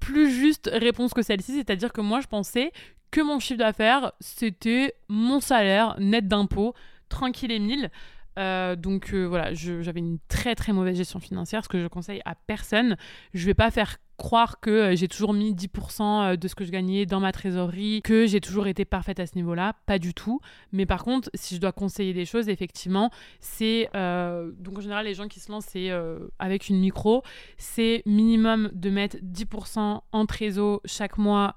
plus 0.00 0.30
juste 0.30 0.70
réponse 0.72 1.12
que 1.12 1.22
celle-ci, 1.22 1.52
c'est-à-dire 1.54 1.92
que 1.92 2.00
moi 2.00 2.20
je 2.20 2.26
pensais 2.26 2.72
que 3.10 3.20
mon 3.20 3.38
chiffre 3.38 3.58
d'affaires 3.58 4.12
c'était 4.20 4.94
mon 5.08 5.40
salaire 5.40 5.96
net 5.98 6.28
d'impôts, 6.28 6.74
tranquille 7.08 7.50
et 7.50 7.58
mille. 7.58 7.90
Euh, 8.38 8.76
donc 8.76 9.12
euh, 9.12 9.24
voilà, 9.24 9.52
j'avais 9.52 9.98
une 9.98 10.18
très 10.28 10.54
très 10.54 10.72
mauvaise 10.72 10.96
gestion 10.96 11.20
financière, 11.20 11.64
ce 11.64 11.68
que 11.68 11.80
je 11.80 11.88
conseille 11.88 12.22
à 12.24 12.34
personne. 12.34 12.96
Je 13.34 13.44
vais 13.44 13.54
pas 13.54 13.70
faire 13.70 13.98
croire 14.20 14.60
que 14.60 14.70
euh, 14.70 14.96
j'ai 14.96 15.08
toujours 15.08 15.32
mis 15.32 15.54
10% 15.54 16.36
de 16.36 16.48
ce 16.48 16.54
que 16.54 16.64
je 16.64 16.70
gagnais 16.70 17.06
dans 17.06 17.18
ma 17.18 17.32
trésorerie, 17.32 18.02
que 18.02 18.26
j'ai 18.26 18.40
toujours 18.40 18.66
été 18.66 18.84
parfaite 18.84 19.18
à 19.18 19.26
ce 19.26 19.34
niveau-là, 19.34 19.74
pas 19.86 19.98
du 19.98 20.14
tout. 20.14 20.40
Mais 20.72 20.86
par 20.86 21.02
contre, 21.02 21.30
si 21.34 21.56
je 21.56 21.60
dois 21.60 21.72
conseiller 21.72 22.12
des 22.12 22.26
choses, 22.26 22.48
effectivement, 22.48 23.10
c'est 23.40 23.88
donc 23.92 24.78
en 24.78 24.80
général 24.80 25.06
les 25.06 25.14
gens 25.14 25.28
qui 25.28 25.40
se 25.40 25.50
lancent 25.50 25.66
c'est 25.70 25.90
avec 26.38 26.68
une 26.68 26.78
micro, 26.78 27.22
c'est 27.56 28.02
minimum 28.06 28.70
de 28.72 28.90
mettre 28.90 29.16
10% 29.18 30.00
en 30.12 30.26
trésor 30.26 30.80
chaque 30.84 31.16
mois 31.18 31.54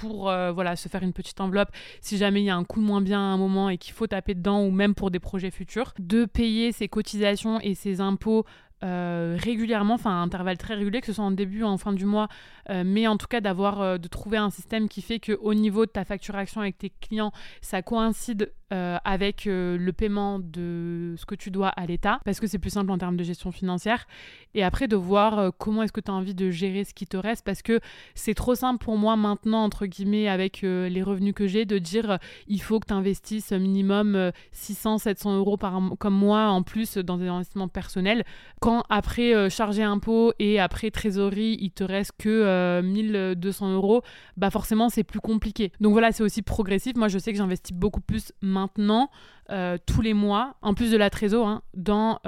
pour 0.00 0.30
euh, 0.30 0.50
voilà, 0.50 0.76
se 0.76 0.88
faire 0.88 1.02
une 1.02 1.12
petite 1.12 1.40
enveloppe 1.40 1.68
si 2.00 2.16
jamais 2.16 2.40
il 2.40 2.46
y 2.46 2.50
a 2.50 2.56
un 2.56 2.64
coup 2.64 2.80
de 2.80 2.86
moins 2.86 3.02
bien 3.02 3.18
à 3.18 3.22
un 3.22 3.36
moment 3.36 3.68
et 3.68 3.76
qu'il 3.76 3.92
faut 3.92 4.06
taper 4.06 4.34
dedans 4.34 4.64
ou 4.64 4.70
même 4.70 4.94
pour 4.94 5.10
des 5.10 5.20
projets 5.20 5.50
futurs. 5.50 5.92
De 5.98 6.24
payer 6.24 6.72
ses 6.72 6.88
cotisations 6.88 7.60
et 7.60 7.74
ses 7.74 8.00
impôts 8.00 8.46
euh, 8.82 9.36
régulièrement, 9.38 9.94
enfin 9.94 10.10
à 10.10 10.22
intervalles 10.22 10.56
très 10.56 10.74
réguliers, 10.74 11.00
que 11.00 11.06
ce 11.06 11.12
soit 11.12 11.24
en 11.24 11.30
début 11.30 11.64
ou 11.64 11.66
en 11.66 11.76
fin 11.76 11.92
du 11.92 12.06
mois, 12.06 12.28
euh, 12.70 12.82
mais 12.84 13.06
en 13.06 13.18
tout 13.18 13.26
cas 13.26 13.42
d'avoir 13.42 13.82
euh, 13.82 13.98
de 13.98 14.08
trouver 14.08 14.38
un 14.38 14.48
système 14.48 14.88
qui 14.88 15.02
fait 15.02 15.20
que 15.20 15.32
au 15.42 15.52
niveau 15.52 15.84
de 15.84 15.90
ta 15.90 16.04
facturation 16.06 16.62
avec 16.62 16.78
tes 16.78 16.90
clients, 16.90 17.32
ça 17.60 17.82
coïncide 17.82 18.52
avec 18.72 19.46
le 19.46 19.90
paiement 19.90 20.38
de 20.38 21.16
ce 21.18 21.26
que 21.26 21.34
tu 21.34 21.50
dois 21.50 21.70
à 21.70 21.86
l'État, 21.86 22.20
parce 22.24 22.38
que 22.38 22.46
c'est 22.46 22.60
plus 22.60 22.70
simple 22.70 22.92
en 22.92 22.98
termes 22.98 23.16
de 23.16 23.24
gestion 23.24 23.50
financière. 23.50 24.06
Et 24.54 24.62
après 24.62 24.86
de 24.86 24.94
voir 24.94 25.52
comment 25.58 25.82
est-ce 25.82 25.90
que 25.90 26.00
tu 26.00 26.08
as 26.08 26.14
envie 26.14 26.36
de 26.36 26.52
gérer 26.52 26.84
ce 26.84 26.94
qui 26.94 27.04
te 27.04 27.16
reste, 27.16 27.44
parce 27.44 27.62
que 27.62 27.80
c'est 28.14 28.34
trop 28.34 28.54
simple 28.54 28.84
pour 28.84 28.96
moi 28.96 29.16
maintenant, 29.16 29.64
entre 29.64 29.86
guillemets, 29.86 30.28
avec 30.28 30.60
les 30.62 31.02
revenus 31.02 31.34
que 31.34 31.48
j'ai, 31.48 31.64
de 31.64 31.78
dire 31.78 32.20
il 32.46 32.62
faut 32.62 32.78
que 32.78 32.86
tu 32.86 32.94
investisses 32.94 33.50
minimum 33.50 34.30
600, 34.52 34.98
700 34.98 35.36
euros 35.36 35.56
par 35.56 35.80
comme 35.98 36.14
moi 36.14 36.50
en 36.50 36.62
plus 36.62 36.96
dans 36.96 37.16
des 37.16 37.26
investissements 37.26 37.66
personnels. 37.66 38.22
Quand 38.60 38.69
après 38.88 39.34
euh, 39.34 39.48
charger 39.48 39.82
impôt 39.82 40.32
et 40.38 40.60
après 40.60 40.90
trésorerie, 40.90 41.56
il 41.60 41.70
te 41.70 41.84
reste 41.84 42.12
que 42.18 42.80
1200 42.82 43.66
euh, 43.66 43.74
euros, 43.74 44.02
bah 44.36 44.50
forcément 44.50 44.88
c'est 44.88 45.04
plus 45.04 45.20
compliqué. 45.20 45.72
Donc 45.80 45.92
voilà, 45.92 46.12
c'est 46.12 46.22
aussi 46.22 46.42
progressif. 46.42 46.96
Moi 46.96 47.08
je 47.08 47.18
sais 47.18 47.32
que 47.32 47.38
j'investis 47.38 47.76
beaucoup 47.76 48.00
plus 48.00 48.32
maintenant, 48.40 49.10
euh, 49.50 49.78
tous 49.86 50.00
les 50.00 50.14
mois, 50.14 50.56
en 50.62 50.74
plus 50.74 50.90
de 50.90 50.96
la 50.96 51.10
trésor, 51.10 51.48
hein, 51.48 51.62
dans 51.74 52.20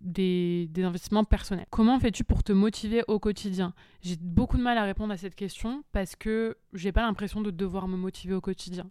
des, 0.00 0.68
des, 0.72 0.82
investissements 0.82 1.24
personnels. 1.24 1.66
Comment 1.70 2.00
fais-tu 2.00 2.24
pour 2.24 2.42
te 2.42 2.52
motiver 2.52 3.04
au 3.06 3.20
quotidien? 3.20 3.72
J'ai 4.00 4.16
beaucoup 4.20 4.56
de 4.56 4.62
mal 4.62 4.76
à 4.76 4.82
répondre 4.82 5.12
à 5.12 5.16
cette 5.16 5.36
question 5.36 5.84
parce 5.92 6.16
que 6.16 6.56
j'ai 6.72 6.90
pas 6.90 7.02
l'impression 7.02 7.40
de 7.40 7.52
devoir 7.52 7.86
me 7.86 7.96
motiver 7.96 8.34
au 8.34 8.40
quotidien. 8.40 8.90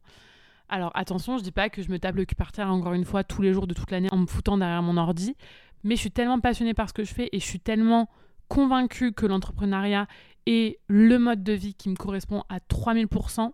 Alors 0.71 0.91
attention, 0.95 1.37
je 1.37 1.43
dis 1.43 1.51
pas 1.51 1.69
que 1.69 1.81
je 1.81 1.91
me 1.91 1.99
tape 1.99 2.15
le 2.15 2.23
cul 2.23 2.35
par 2.35 2.53
terre 2.53 2.71
encore 2.71 2.93
une 2.93 3.03
fois 3.03 3.25
tous 3.25 3.41
les 3.41 3.51
jours 3.51 3.67
de 3.67 3.73
toute 3.73 3.91
l'année 3.91 4.07
en 4.13 4.17
me 4.17 4.25
foutant 4.25 4.57
derrière 4.57 4.81
mon 4.81 4.95
ordi, 4.95 5.35
mais 5.83 5.95
je 5.95 6.01
suis 6.01 6.11
tellement 6.11 6.39
passionnée 6.39 6.73
par 6.73 6.89
ce 6.89 6.93
que 6.93 7.03
je 7.03 7.13
fais 7.13 7.29
et 7.31 7.39
je 7.39 7.45
suis 7.45 7.59
tellement 7.59 8.09
convaincue 8.47 9.13
que 9.13 9.25
l'entrepreneuriat 9.25 10.07
est 10.45 10.79
le 10.87 11.17
mode 11.17 11.43
de 11.43 11.53
vie 11.53 11.73
qui 11.73 11.89
me 11.89 11.95
correspond 11.95 12.43
à 12.49 12.59
3000% 12.59 13.51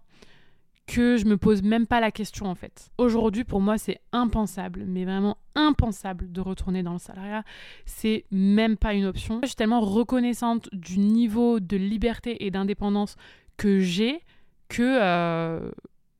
que 0.87 1.17
je 1.17 1.25
me 1.25 1.37
pose 1.37 1.61
même 1.61 1.85
pas 1.85 1.99
la 1.99 2.11
question 2.11 2.45
en 2.47 2.55
fait. 2.55 2.89
Aujourd'hui, 2.97 3.43
pour 3.43 3.59
moi, 3.59 3.77
c'est 3.77 3.99
impensable, 4.13 4.85
mais 4.87 5.03
vraiment 5.03 5.37
impensable 5.53 6.31
de 6.31 6.39
retourner 6.39 6.81
dans 6.81 6.93
le 6.93 6.99
salariat. 6.99 7.43
C'est 7.85 8.25
même 8.31 8.77
pas 8.77 8.93
une 8.93 9.05
option. 9.05 9.39
Je 9.43 9.47
suis 9.47 9.55
tellement 9.55 9.81
reconnaissante 9.81 10.69
du 10.71 10.97
niveau 10.99 11.59
de 11.59 11.75
liberté 11.75 12.45
et 12.45 12.51
d'indépendance 12.51 13.17
que 13.57 13.79
j'ai 13.79 14.21
que 14.69 14.83
euh, 14.83 15.71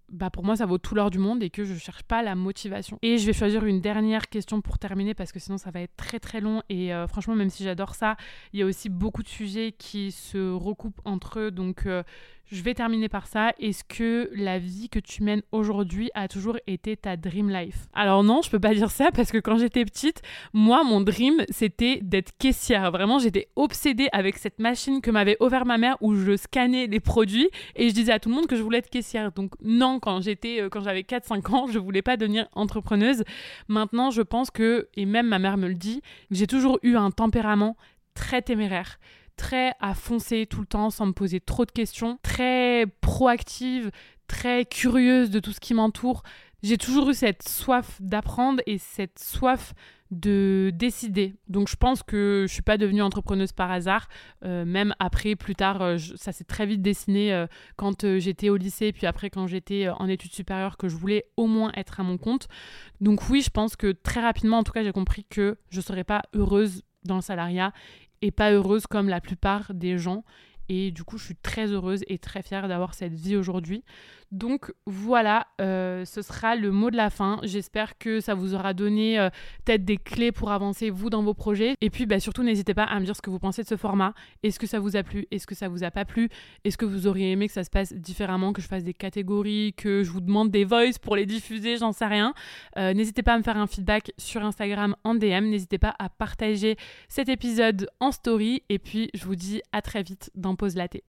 bah 0.10 0.30
pour 0.30 0.43
moi 0.43 0.55
ça 0.55 0.66
vaut 0.66 0.78
tout 0.78 0.95
l'or 0.95 1.10
du 1.10 1.20
monde 1.20 1.43
et 1.43 1.49
que 1.49 1.64
je 1.64 1.76
cherche 1.76 2.03
pas 2.03 2.24
la 2.24 2.36
motivation. 2.36 2.97
Et 3.01 3.18
je 3.18 3.26
vais 3.26 3.34
choisir 3.34 3.66
une 3.66 3.82
dernière 3.82 4.30
question 4.30 4.62
pour 4.62 4.80
terminer 4.80 5.14
parce 5.14 5.32
que 5.32 5.39
sinon 5.39 5.58
ça 5.58 5.72
va 5.72 5.82
être 5.82 5.95
très 5.97 6.20
très 6.20 6.41
long 6.41 6.64
et 6.70 6.93
euh, 6.93 7.08
franchement 7.08 7.36
même 7.36 7.49
si 7.49 7.64
j'adore 7.64 7.95
ça, 7.95 8.16
il 8.53 8.60
y 8.60 8.64
a 8.64 8.66
aussi 8.66 8.89
beaucoup 8.89 9.24
de 9.24 9.28
sujets 9.28 9.74
qui 9.78 10.12
se 10.12 10.53
recoupent 10.53 11.01
entre 11.05 11.39
eux 11.39 11.51
donc 11.51 11.86
euh, 11.86 12.03
je 12.49 12.62
vais 12.64 12.74
terminer 12.74 13.10
par 13.10 13.28
ça. 13.28 13.53
Est-ce 13.60 13.84
que 13.84 14.30
la 14.34 14.58
vie 14.58 14.89
que 14.89 14.99
tu 14.99 15.24
mènes 15.24 15.41
aujourd'hui 15.51 16.10
a 16.14 16.28
toujours 16.28 16.58
été 16.66 16.95
ta 16.95 17.18
dream 17.18 17.49
life? 17.49 17.88
Alors 17.93 18.24
non, 18.24 18.41
je 18.41 18.49
peux 18.49 18.60
pas 18.60 18.74
dire 18.74 18.89
ça 18.89 19.12
parce 19.12 19.32
que 19.32 19.38
quand 19.38 19.58
j'étais 19.58 19.84
petite, 19.84 20.22
moi, 20.53 20.84
mon 20.84 21.01
dream, 21.01 21.43
c'était 21.49 21.99
d'être 22.01 22.32
caissière. 22.38 22.89
Vraiment, 22.91 23.20
j'étais 23.20 23.49
obsédée 23.55 24.08
avec 24.14 24.38
cette 24.38 24.60
machine 24.60 25.01
que 25.01 25.12
m'avait 25.12 25.36
offert 25.41 25.66
ma 25.66 25.78
mère 25.78 25.97
où 25.99 26.16
je 26.16 26.38
scannais 26.38 26.88
les 26.88 26.99
produits 26.99 27.49
et 27.76 27.89
je 27.89 27.93
disais 27.93 28.14
à 28.14 28.20
tout 28.20 28.30
le 28.30 28.36
monde 28.36 28.47
que 28.47 28.55
je 28.55 28.62
voulais 28.62 28.78
être 28.78 28.89
caissière. 28.89 29.34
Donc 29.34 29.51
non, 29.62 29.97
quand 30.00 30.22
j'étais, 30.22 30.62
euh, 30.62 30.70
quand 30.70 30.82
j'avais 30.82 31.04
4-5 31.04 31.52
ans, 31.54 31.68
je 31.68 31.80
voulais 31.80 32.02
pas 32.02 32.18
devenir 32.18 32.48
entrepreneuse. 32.54 33.24
Maintenant, 33.68 34.12
je 34.12 34.22
pense 34.22 34.52
que, 34.52 34.88
et 34.95 35.06
même 35.06 35.28
ma 35.28 35.39
mère 35.39 35.58
me 35.58 35.68
le 35.68 35.76
dit, 35.76 36.02
j'ai 36.32 36.48
toujours 36.48 36.80
eu 36.84 36.95
un 36.95 37.12
tempérament 37.12 37.76
très 38.14 38.41
téméraire 38.41 39.00
très 39.38 39.74
à 39.80 39.93
foncer 39.93 40.48
tout 40.48 40.60
le 40.60 40.66
temps 40.66 40.89
sans 40.89 41.06
me 41.06 41.12
poser 41.14 41.39
trop 41.39 41.64
de 41.64 41.72
questions, 41.72 42.20
très 42.24 42.86
proactive, 43.02 43.91
très 44.28 44.66
curieuse 44.66 45.30
de 45.30 45.39
tout 45.39 45.54
ce 45.54 45.60
qui 45.60 45.74
m'entoure. 45.74 46.24
J'ai 46.64 46.78
toujours 46.78 47.10
eu 47.10 47.14
cette 47.14 47.47
soif 47.47 47.97
d'apprendre 48.01 48.62
et 48.66 48.78
cette 48.78 49.20
soif 49.20 49.74
de 50.12 50.72
décider. 50.74 51.36
Donc 51.47 51.68
je 51.68 51.76
pense 51.76 52.01
que 52.01 52.45
je 52.47 52.53
suis 52.53 52.62
pas 52.62 52.78
devenue 52.78 53.01
entrepreneuse 53.01 53.51
par 53.51 53.70
hasard. 53.72 54.08
Euh, 54.43 54.66
même 54.66 54.95
après, 54.99 55.36
plus 55.36 55.55
tard, 55.55 55.82
euh, 55.82 55.97
ça 56.16 56.32
s'est 56.32 56.45
très 56.45 56.66
vite 56.66 56.82
dessiné 56.82 57.34
euh, 57.34 57.45
quand 57.76 58.18
j'étais 58.18 58.49
au 58.49 58.58
lycée, 58.58 58.91
puis 58.91 59.05
après 59.05 59.30
quand 59.30 59.47
j'étais 59.47 59.89
en 59.89 60.08
études 60.08 60.34
supérieures, 60.34 60.78
que 60.78 60.88
je 60.88 60.95
voulais 60.95 61.26
au 61.36 61.45
moins 61.45 61.72
être 61.76 61.99
à 61.99 62.03
mon 62.03 62.18
compte. 62.18 62.47
Donc 63.01 63.30
oui, 63.30 63.41
je 63.41 63.49
pense 63.49 63.76
que 63.76 63.91
très 63.91 64.22
rapidement, 64.22 64.60
en 64.60 64.64
tout 64.64 64.72
cas, 64.72 64.84
j'ai 64.84 64.93
compris 64.93 65.26
que 65.26 65.58
je 65.70 65.82
serais 65.82 66.05
pas 66.05 66.24
heureuse 66.34 66.84
dans 67.03 67.16
le 67.16 67.22
salariat 67.22 67.74
et 68.22 68.32
pas 68.32 68.51
heureuse 68.51 68.88
comme 68.88 69.10
la 69.10 69.22
plupart 69.22 69.74
des 69.74 69.97
gens. 69.97 70.24
Et 70.70 70.91
du 70.91 71.03
coup, 71.03 71.18
je 71.18 71.26
suis 71.26 71.36
très 71.36 71.72
heureuse 71.72 72.03
et 72.08 72.18
très 72.18 72.41
fière 72.41 72.68
d'avoir 72.68 72.93
cette 72.93 73.14
vie 73.14 73.38
aujourd'hui. 73.38 73.84
Donc 74.32 74.73
voilà, 74.86 75.47
euh, 75.61 76.03
ce 76.03 76.21
sera 76.21 76.55
le 76.55 76.71
mot 76.71 76.91
de 76.91 76.97
la 76.97 77.09
fin. 77.09 77.39
J'espère 77.43 77.97
que 77.97 78.19
ça 78.19 78.34
vous 78.34 78.53
aura 78.53 78.73
donné 78.73 79.17
euh, 79.19 79.30
peut-être 79.63 79.86
des 79.86 79.97
clés 79.97 80.32
pour 80.32 80.51
avancer 80.51 80.89
vous 80.89 81.09
dans 81.09 81.23
vos 81.23 81.34
projets. 81.34 81.75
Et 81.82 81.89
puis 81.89 82.05
bah, 82.05 82.19
surtout, 82.19 82.43
n'hésitez 82.43 82.73
pas 82.73 82.84
à 82.84 82.99
me 82.99 83.05
dire 83.05 83.15
ce 83.15 83.21
que 83.21 83.30
vous 83.30 83.39
pensez 83.39 83.63
de 83.63 83.67
ce 83.67 83.78
format. 83.78 84.13
Est-ce 84.43 84.59
que 84.59 84.67
ça 84.67 84.80
vous 84.80 84.97
a 84.97 85.03
plu? 85.03 85.25
Est-ce 85.32 85.47
que 85.47 85.55
ça 85.55 85.69
vous 85.69 85.84
a 85.84 85.91
pas 85.91 86.03
plu? 86.03 86.30
Est-ce 86.65 86.78
que 86.78 86.86
vous 86.86 87.07
auriez 87.07 87.32
aimé 87.32 87.47
que 87.47 87.53
ça 87.53 87.63
se 87.63 87.69
passe 87.69 87.93
différemment, 87.93 88.51
que 88.51 88.61
je 88.61 88.67
fasse 88.67 88.84
des 88.84 88.93
catégories, 88.93 89.73
que 89.78 90.03
je 90.03 90.11
vous 90.11 90.21
demande 90.21 90.51
des 90.51 90.65
voices 90.65 90.99
pour 90.99 91.15
les 91.15 91.25
diffuser? 91.25 91.78
J'en 91.78 91.93
sais 91.93 92.05
rien. 92.05 92.34
Euh, 92.78 92.93
n'hésitez 92.93 93.23
pas 93.23 93.34
à 93.34 93.38
me 93.38 93.43
faire 93.43 93.57
un 93.57 93.67
feedback 93.67 94.11
sur 94.17 94.43
Instagram 94.43 94.95
en 95.03 95.15
DM. 95.15 95.45
N'hésitez 95.45 95.78
pas 95.78 95.95
à 95.99 96.09
partager 96.09 96.75
cet 97.07 97.30
épisode 97.30 97.89
en 98.01 98.11
story. 98.11 98.63
Et 98.67 98.80
puis, 98.80 99.09
je 99.13 99.23
vous 99.23 99.36
dis 99.36 99.61
à 99.71 99.82
très 99.82 100.03
vite 100.03 100.32
dans 100.36 100.55
Pause 100.55 100.75
Laté. 100.75 101.03